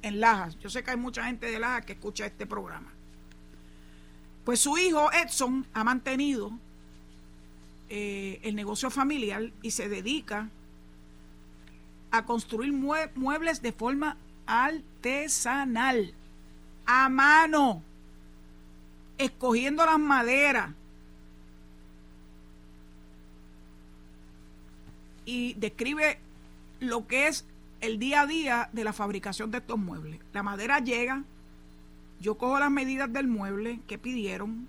en 0.00 0.20
Lajas. 0.20 0.58
Yo 0.58 0.70
sé 0.70 0.82
que 0.82 0.92
hay 0.92 0.96
mucha 0.96 1.24
gente 1.26 1.50
de 1.50 1.58
Lajas 1.58 1.84
que 1.84 1.92
escucha 1.92 2.24
este 2.24 2.46
programa. 2.46 2.94
Pues 4.44 4.60
su 4.60 4.76
hijo 4.76 5.10
Edson 5.12 5.66
ha 5.72 5.84
mantenido 5.84 6.52
eh, 7.88 8.40
el 8.42 8.56
negocio 8.56 8.90
familiar 8.90 9.52
y 9.62 9.70
se 9.70 9.88
dedica 9.88 10.48
a 12.10 12.24
construir 12.24 12.72
muebles 12.72 13.62
de 13.62 13.72
forma 13.72 14.16
artesanal, 14.46 16.12
a 16.84 17.08
mano, 17.08 17.82
escogiendo 19.18 19.84
las 19.86 19.98
maderas. 19.98 20.70
Y 25.24 25.54
describe 25.54 26.18
lo 26.80 27.06
que 27.06 27.28
es 27.28 27.44
el 27.80 27.98
día 27.98 28.22
a 28.22 28.26
día 28.26 28.70
de 28.72 28.84
la 28.84 28.92
fabricación 28.92 29.50
de 29.50 29.58
estos 29.58 29.78
muebles. 29.78 30.20
La 30.32 30.42
madera 30.42 30.80
llega, 30.80 31.24
yo 32.22 32.36
cojo 32.36 32.60
las 32.60 32.70
medidas 32.70 33.12
del 33.12 33.26
mueble 33.26 33.80
que 33.88 33.98
pidieron, 33.98 34.68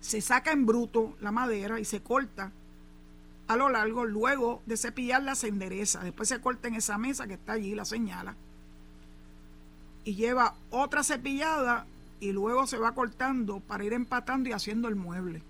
se 0.00 0.22
saca 0.22 0.50
en 0.50 0.64
bruto 0.64 1.14
la 1.20 1.30
madera 1.30 1.78
y 1.78 1.84
se 1.84 2.00
corta 2.00 2.52
a 3.48 3.56
lo 3.56 3.68
largo, 3.68 4.06
luego 4.06 4.62
de 4.64 4.78
cepillarla 4.78 5.34
se 5.34 5.48
endereza, 5.48 6.02
después 6.02 6.28
se 6.28 6.40
corta 6.40 6.68
en 6.68 6.74
esa 6.74 6.96
mesa 6.96 7.26
que 7.26 7.34
está 7.34 7.52
allí, 7.52 7.74
la 7.74 7.84
señala, 7.84 8.34
y 10.04 10.14
lleva 10.14 10.54
otra 10.70 11.04
cepillada 11.04 11.86
y 12.18 12.32
luego 12.32 12.66
se 12.66 12.78
va 12.78 12.94
cortando 12.94 13.60
para 13.60 13.84
ir 13.84 13.92
empatando 13.92 14.48
y 14.48 14.52
haciendo 14.52 14.88
el 14.88 14.96
mueble. 14.96 15.42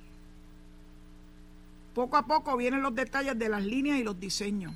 Poco 1.94 2.16
a 2.16 2.26
poco 2.26 2.56
vienen 2.56 2.82
los 2.82 2.94
detalles 2.94 3.38
de 3.38 3.48
las 3.48 3.64
líneas 3.64 3.98
y 3.98 4.02
los 4.02 4.18
diseños. 4.18 4.74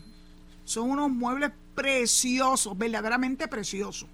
Son 0.65 0.89
unos 0.89 1.11
muebles 1.11 1.51
preciosos, 1.75 2.79
verdaderamente 2.79 3.49
preciosos. 3.49 4.09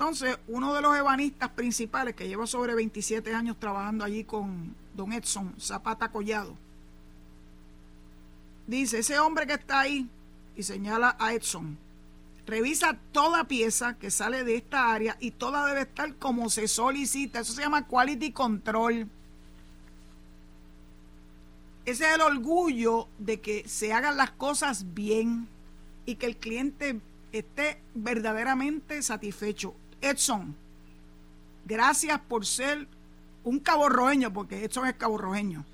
Entonces, 0.00 0.38
uno 0.48 0.72
de 0.72 0.80
los 0.80 0.96
ebanistas 0.96 1.50
principales 1.50 2.14
que 2.14 2.26
lleva 2.26 2.46
sobre 2.46 2.74
27 2.74 3.34
años 3.34 3.60
trabajando 3.60 4.02
allí 4.02 4.24
con 4.24 4.74
don 4.96 5.12
Edson 5.12 5.54
Zapata 5.60 6.10
Collado, 6.10 6.56
dice, 8.66 9.00
ese 9.00 9.18
hombre 9.18 9.46
que 9.46 9.52
está 9.52 9.80
ahí, 9.80 10.08
y 10.56 10.62
señala 10.62 11.16
a 11.18 11.34
Edson, 11.34 11.76
revisa 12.46 12.96
toda 13.12 13.44
pieza 13.44 13.98
que 13.98 14.10
sale 14.10 14.42
de 14.42 14.56
esta 14.56 14.90
área 14.90 15.18
y 15.20 15.32
toda 15.32 15.66
debe 15.66 15.82
estar 15.82 16.14
como 16.14 16.48
se 16.48 16.66
solicita. 16.66 17.40
Eso 17.40 17.52
se 17.52 17.60
llama 17.60 17.86
quality 17.86 18.32
control. 18.32 19.06
Ese 21.84 22.08
es 22.08 22.14
el 22.14 22.22
orgullo 22.22 23.06
de 23.18 23.38
que 23.42 23.68
se 23.68 23.92
hagan 23.92 24.16
las 24.16 24.30
cosas 24.30 24.94
bien 24.94 25.46
y 26.06 26.14
que 26.14 26.24
el 26.24 26.38
cliente 26.38 26.98
esté 27.32 27.82
verdaderamente 27.94 29.02
satisfecho. 29.02 29.74
Edson, 30.00 30.54
gracias 31.64 32.20
por 32.20 32.46
ser 32.46 32.86
un 33.44 33.58
caborroeño, 33.58 34.32
porque 34.32 34.64
Edson 34.64 34.86
es 34.86 34.94
caborroeño. 34.94 35.64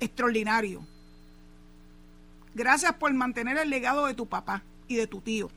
Extraordinario. 0.00 0.84
Gracias 2.54 2.92
por 2.94 3.12
mantener 3.14 3.56
el 3.58 3.70
legado 3.70 4.06
de 4.06 4.14
tu 4.14 4.26
papá 4.26 4.62
y 4.88 4.96
de 4.96 5.06
tu 5.06 5.20
tío. 5.20 5.50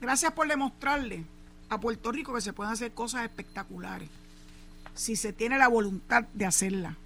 Gracias 0.00 0.32
por 0.32 0.46
demostrarle 0.46 1.24
a 1.68 1.80
Puerto 1.80 2.12
Rico 2.12 2.34
que 2.34 2.40
se 2.40 2.52
pueden 2.52 2.72
hacer 2.72 2.92
cosas 2.92 3.24
espectaculares 3.24 4.08
si 4.94 5.16
se 5.16 5.32
tiene 5.32 5.58
la 5.58 5.68
voluntad 5.68 6.24
de 6.32 6.46
hacerla. 6.46 6.96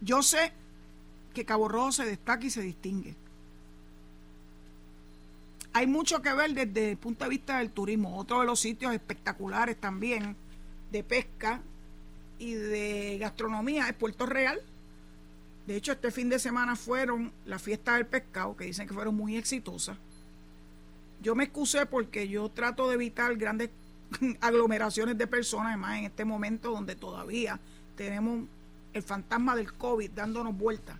Yo 0.00 0.22
sé 0.22 0.52
que 1.34 1.44
Cabo 1.44 1.68
Rojo 1.68 1.92
se 1.92 2.04
destaca 2.04 2.44
y 2.44 2.50
se 2.50 2.62
distingue 2.62 3.14
hay 5.72 5.86
mucho 5.86 6.22
que 6.22 6.32
ver 6.32 6.52
desde 6.54 6.92
el 6.92 6.96
punto 6.96 7.24
de 7.24 7.30
vista 7.30 7.58
del 7.58 7.70
turismo. 7.70 8.16
Otro 8.18 8.40
de 8.40 8.46
los 8.46 8.60
sitios 8.60 8.92
espectaculares 8.92 9.76
también 9.78 10.36
de 10.90 11.04
pesca 11.04 11.60
y 12.38 12.54
de 12.54 13.18
gastronomía 13.18 13.88
es 13.88 13.94
Puerto 13.94 14.26
Real. 14.26 14.60
De 15.66 15.76
hecho, 15.76 15.92
este 15.92 16.10
fin 16.10 16.28
de 16.30 16.38
semana 16.38 16.76
fueron 16.76 17.32
las 17.44 17.60
fiestas 17.60 17.96
del 17.96 18.06
pescado, 18.06 18.56
que 18.56 18.64
dicen 18.64 18.88
que 18.88 18.94
fueron 18.94 19.14
muy 19.14 19.36
exitosas. 19.36 19.98
Yo 21.20 21.34
me 21.34 21.44
excusé 21.44 21.84
porque 21.84 22.28
yo 22.28 22.48
trato 22.48 22.88
de 22.88 22.94
evitar 22.94 23.36
grandes 23.36 23.70
aglomeraciones 24.40 25.18
de 25.18 25.26
personas, 25.26 25.68
además 25.68 25.98
en 25.98 26.04
este 26.04 26.24
momento 26.24 26.70
donde 26.70 26.94
todavía 26.96 27.60
tenemos 27.96 28.44
el 28.94 29.02
fantasma 29.02 29.54
del 29.56 29.72
COVID 29.74 30.10
dándonos 30.12 30.56
vueltas. 30.56 30.96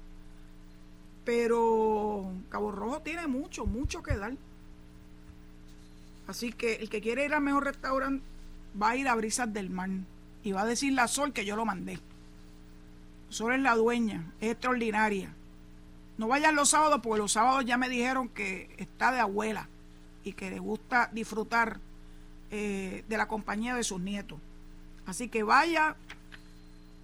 Pero 1.25 2.31
Cabo 2.49 2.73
Rojo 2.73 3.01
tiene 3.01 3.27
mucho, 3.27 3.65
mucho 3.65 4.03
que 4.03 4.17
dar. 4.17 4.35
Así 6.29 6.53
que 6.53 6.75
el 6.75 6.91
que 6.91 7.01
quiere 7.01 7.25
ir 7.25 7.35
al 7.35 7.41
mejor 7.41 7.65
restaurante 7.65 8.23
va 8.81 8.91
a 8.91 8.97
ir 8.97 9.09
a 9.09 9.15
Brisas 9.15 9.53
del 9.53 9.71
Mar 9.71 9.89
y 10.45 10.53
va 10.53 10.63
a 10.63 10.67
decir 10.67 10.93
la 10.93 11.09
Sol 11.09 11.33
que 11.33 11.45
yo 11.45 11.57
lo 11.57 11.65
mandé. 11.65 11.99
Sol 13.31 13.55
es 13.55 13.61
la 13.61 13.75
dueña, 13.75 14.31
es 14.41 14.53
extraordinaria. 14.53 15.35
No 16.19 16.29
vayan 16.29 16.55
los 16.55 16.69
sábados 16.69 17.01
porque 17.03 17.23
los 17.23 17.33
sábados 17.33 17.65
ya 17.65 17.79
me 17.79 17.89
dijeron 17.89 18.29
que 18.29 18.75
está 18.77 19.11
de 19.11 19.21
abuela 19.21 19.69
y 20.23 20.35
que 20.35 20.51
le 20.51 20.59
gusta 20.59 21.09
disfrutar 21.13 21.81
eh, 22.51 23.05
de 23.09 23.17
la 23.17 23.27
compañía 23.27 23.75
de 23.75 23.83
sus 23.83 24.01
nietos. 24.01 24.39
Así 25.07 25.29
que 25.29 25.43
vaya 25.43 25.97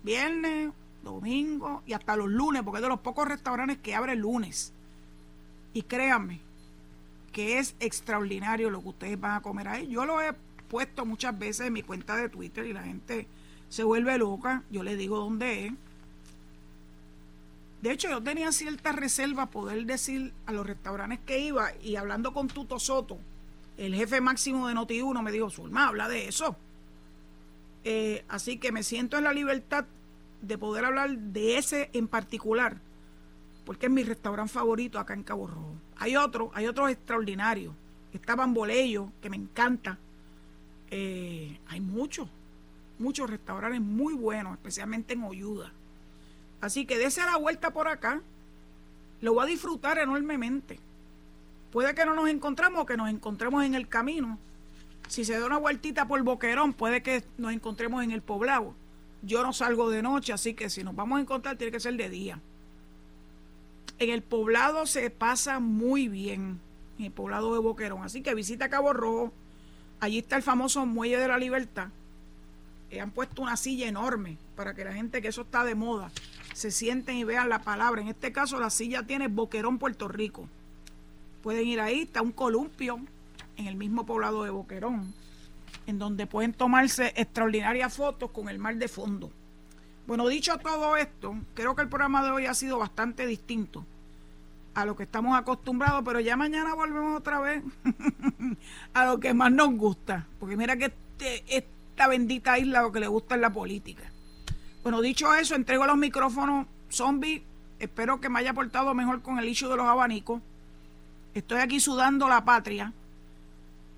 viernes, 0.02 0.70
domingo 1.02 1.82
y 1.86 1.94
hasta 1.94 2.16
los 2.16 2.28
lunes, 2.28 2.62
porque 2.62 2.78
es 2.78 2.82
de 2.82 2.88
los 2.88 3.00
pocos 3.00 3.26
restaurantes 3.26 3.78
que 3.78 3.94
abre 3.94 4.16
lunes. 4.16 4.74
Y 5.72 5.82
créanme, 5.82 6.40
que 7.34 7.58
es 7.58 7.74
extraordinario 7.80 8.70
lo 8.70 8.80
que 8.80 8.88
ustedes 8.88 9.20
van 9.20 9.32
a 9.32 9.42
comer 9.42 9.68
ahí. 9.68 9.88
Yo 9.88 10.06
lo 10.06 10.22
he 10.22 10.32
puesto 10.68 11.04
muchas 11.04 11.36
veces 11.36 11.66
en 11.66 11.72
mi 11.72 11.82
cuenta 11.82 12.16
de 12.16 12.28
Twitter 12.28 12.64
y 12.64 12.72
la 12.72 12.84
gente 12.84 13.26
se 13.68 13.82
vuelve 13.82 14.16
loca. 14.16 14.62
Yo 14.70 14.82
le 14.82 14.96
digo 14.96 15.18
dónde 15.18 15.66
es. 15.66 15.72
De 17.82 17.90
hecho, 17.90 18.08
yo 18.08 18.22
tenía 18.22 18.52
cierta 18.52 18.92
reserva 18.92 19.46
poder 19.46 19.84
decir 19.84 20.32
a 20.46 20.52
los 20.52 20.64
restaurantes 20.64 21.18
que 21.26 21.40
iba 21.40 21.72
y 21.82 21.96
hablando 21.96 22.32
con 22.32 22.46
Tuto 22.48 22.78
Soto, 22.78 23.18
el 23.76 23.94
jefe 23.94 24.20
máximo 24.20 24.68
de 24.68 24.74
Noti1, 24.74 25.20
me 25.20 25.32
dijo, 25.32 25.50
Zulma, 25.50 25.88
habla 25.88 26.08
de 26.08 26.28
eso. 26.28 26.56
Eh, 27.82 28.24
así 28.28 28.58
que 28.58 28.72
me 28.72 28.84
siento 28.84 29.18
en 29.18 29.24
la 29.24 29.32
libertad 29.32 29.84
de 30.40 30.56
poder 30.56 30.84
hablar 30.84 31.10
de 31.10 31.58
ese 31.58 31.90
en 31.92 32.06
particular 32.06 32.78
porque 33.64 33.86
es 33.86 33.92
mi 33.92 34.02
restaurante 34.02 34.52
favorito 34.52 34.98
acá 34.98 35.14
en 35.14 35.22
Cabo 35.22 35.46
Rojo. 35.46 35.74
Hay 35.96 36.16
otros, 36.16 36.50
hay 36.54 36.66
otros 36.66 36.90
extraordinarios. 36.90 37.74
Está 38.12 38.36
Bamboleyo, 38.36 39.10
que 39.20 39.30
me 39.30 39.36
encanta. 39.36 39.98
Eh, 40.90 41.58
hay 41.68 41.80
muchos, 41.80 42.28
muchos 42.98 43.28
restaurantes 43.28 43.80
muy 43.80 44.14
buenos, 44.14 44.52
especialmente 44.54 45.14
en 45.14 45.24
Oyuda. 45.24 45.72
Así 46.60 46.86
que 46.86 46.96
dése 46.96 47.20
la 47.22 47.36
vuelta 47.36 47.72
por 47.72 47.88
acá. 47.88 48.20
Lo 49.20 49.34
voy 49.34 49.44
a 49.44 49.46
disfrutar 49.46 49.98
enormemente. 49.98 50.78
Puede 51.72 51.94
que 51.94 52.06
no 52.06 52.14
nos 52.14 52.28
encontramos 52.28 52.82
o 52.82 52.86
que 52.86 52.96
nos 52.96 53.10
encontremos 53.10 53.64
en 53.64 53.74
el 53.74 53.88
camino. 53.88 54.38
Si 55.08 55.24
se 55.24 55.38
da 55.38 55.46
una 55.46 55.58
vueltita 55.58 56.06
por 56.06 56.22
Boquerón, 56.22 56.72
puede 56.72 57.02
que 57.02 57.24
nos 57.36 57.52
encontremos 57.52 58.02
en 58.04 58.12
el 58.12 58.22
poblado. 58.22 58.74
Yo 59.22 59.42
no 59.42 59.52
salgo 59.52 59.90
de 59.90 60.02
noche, 60.02 60.32
así 60.32 60.54
que 60.54 60.70
si 60.70 60.84
nos 60.84 60.94
vamos 60.94 61.18
a 61.18 61.22
encontrar, 61.22 61.56
tiene 61.56 61.72
que 61.72 61.80
ser 61.80 61.96
de 61.96 62.08
día. 62.08 62.40
En 63.98 64.10
el 64.10 64.22
poblado 64.22 64.86
se 64.86 65.08
pasa 65.10 65.60
muy 65.60 66.08
bien, 66.08 66.60
en 66.98 67.04
el 67.04 67.12
poblado 67.12 67.54
de 67.54 67.60
Boquerón. 67.60 68.02
Así 68.02 68.22
que 68.22 68.34
visita 68.34 68.68
Cabo 68.68 68.92
Rojo. 68.92 69.32
Allí 70.00 70.18
está 70.18 70.36
el 70.36 70.42
famoso 70.42 70.84
Muelle 70.84 71.18
de 71.18 71.28
la 71.28 71.38
Libertad. 71.38 71.88
Eh, 72.90 73.00
han 73.00 73.10
puesto 73.10 73.42
una 73.42 73.56
silla 73.56 73.88
enorme 73.88 74.36
para 74.56 74.74
que 74.74 74.84
la 74.84 74.92
gente 74.92 75.22
que 75.22 75.28
eso 75.28 75.42
está 75.42 75.64
de 75.64 75.74
moda 75.74 76.10
se 76.54 76.70
sienten 76.70 77.16
y 77.16 77.24
vean 77.24 77.48
la 77.48 77.62
palabra. 77.62 78.00
En 78.00 78.08
este 78.08 78.32
caso 78.32 78.58
la 78.58 78.70
silla 78.70 79.04
tiene 79.04 79.28
Boquerón, 79.28 79.78
Puerto 79.78 80.08
Rico. 80.08 80.48
Pueden 81.42 81.66
ir 81.66 81.80
ahí, 81.80 82.02
está 82.02 82.22
un 82.22 82.32
columpio 82.32 83.00
en 83.56 83.66
el 83.66 83.76
mismo 83.76 84.06
poblado 84.06 84.44
de 84.44 84.50
Boquerón, 84.50 85.12
en 85.86 85.98
donde 85.98 86.26
pueden 86.26 86.52
tomarse 86.52 87.12
extraordinarias 87.16 87.94
fotos 87.94 88.30
con 88.30 88.48
el 88.48 88.58
mar 88.58 88.76
de 88.76 88.88
fondo. 88.88 89.30
Bueno, 90.06 90.28
dicho 90.28 90.58
todo 90.58 90.96
esto, 90.96 91.34
creo 91.54 91.74
que 91.74 91.82
el 91.82 91.88
programa 91.88 92.22
de 92.22 92.30
hoy 92.30 92.46
ha 92.46 92.54
sido 92.54 92.78
bastante 92.78 93.26
distinto 93.26 93.84
a 94.74 94.84
lo 94.84 94.96
que 94.96 95.04
estamos 95.04 95.38
acostumbrados, 95.38 96.02
pero 96.04 96.20
ya 96.20 96.36
mañana 96.36 96.74
volvemos 96.74 97.16
otra 97.16 97.38
vez 97.38 97.62
a 98.94 99.04
lo 99.06 99.20
que 99.20 99.32
más 99.32 99.50
nos 99.52 99.74
gusta, 99.76 100.26
porque 100.38 100.56
mira 100.56 100.76
que 100.76 100.86
este, 100.86 101.56
esta 101.56 102.08
bendita 102.08 102.58
isla 102.58 102.82
lo 102.82 102.92
que 102.92 103.00
le 103.00 103.06
gusta 103.06 103.36
es 103.36 103.40
la 103.40 103.52
política. 103.52 104.02
Bueno, 104.82 105.00
dicho 105.00 105.34
eso, 105.34 105.54
entrego 105.54 105.86
los 105.86 105.96
micrófonos 105.96 106.66
zombie. 106.90 107.42
Espero 107.78 108.20
que 108.20 108.28
me 108.28 108.40
haya 108.40 108.52
portado 108.52 108.94
mejor 108.94 109.22
con 109.22 109.38
el 109.38 109.48
issue 109.48 109.68
de 109.68 109.76
los 109.76 109.86
abanicos. 109.86 110.42
Estoy 111.32 111.60
aquí 111.60 111.80
sudando 111.80 112.28
la 112.28 112.44
patria. 112.44 112.92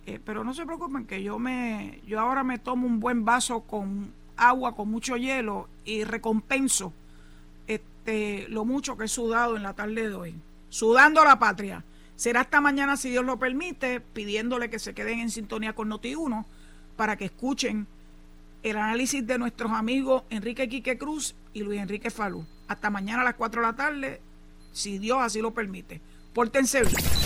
Eh, 0.06 0.20
pero 0.24 0.44
no 0.44 0.54
se 0.54 0.64
preocupen 0.64 1.04
que 1.04 1.20
yo 1.22 1.40
me 1.40 2.00
yo 2.06 2.20
ahora 2.20 2.44
me 2.44 2.58
tomo 2.58 2.86
un 2.86 3.00
buen 3.00 3.24
vaso 3.24 3.62
con 3.62 4.12
agua 4.36 4.74
con 4.74 4.90
mucho 4.90 5.16
hielo 5.16 5.68
y 5.84 6.04
recompenso 6.04 6.92
este 7.66 8.46
lo 8.48 8.64
mucho 8.64 8.96
que 8.96 9.04
he 9.04 9.08
sudado 9.08 9.56
en 9.56 9.62
la 9.62 9.74
tarde 9.74 10.08
de 10.08 10.14
hoy. 10.14 10.34
Sudando 10.68 11.24
la 11.24 11.38
patria. 11.38 11.84
Será 12.16 12.40
hasta 12.40 12.60
mañana 12.60 12.96
si 12.96 13.10
Dios 13.10 13.24
lo 13.24 13.38
permite 13.38 14.00
pidiéndole 14.00 14.70
que 14.70 14.78
se 14.78 14.94
queden 14.94 15.20
en 15.20 15.30
sintonía 15.30 15.74
con 15.74 15.90
Noti1 15.90 16.46
para 16.96 17.16
que 17.16 17.26
escuchen 17.26 17.86
el 18.62 18.76
análisis 18.78 19.26
de 19.26 19.38
nuestros 19.38 19.72
amigos 19.72 20.22
Enrique 20.30 20.68
Quique 20.68 20.96
Cruz 20.96 21.34
y 21.52 21.62
Luis 21.62 21.80
Enrique 21.80 22.10
Falú. 22.10 22.46
Hasta 22.68 22.90
mañana 22.90 23.22
a 23.22 23.24
las 23.24 23.34
4 23.34 23.60
de 23.60 23.66
la 23.66 23.76
tarde 23.76 24.20
si 24.72 24.98
Dios 24.98 25.18
así 25.20 25.40
lo 25.40 25.52
permite. 25.52 26.00
Pórtense 26.32 26.82
bien. 26.82 27.25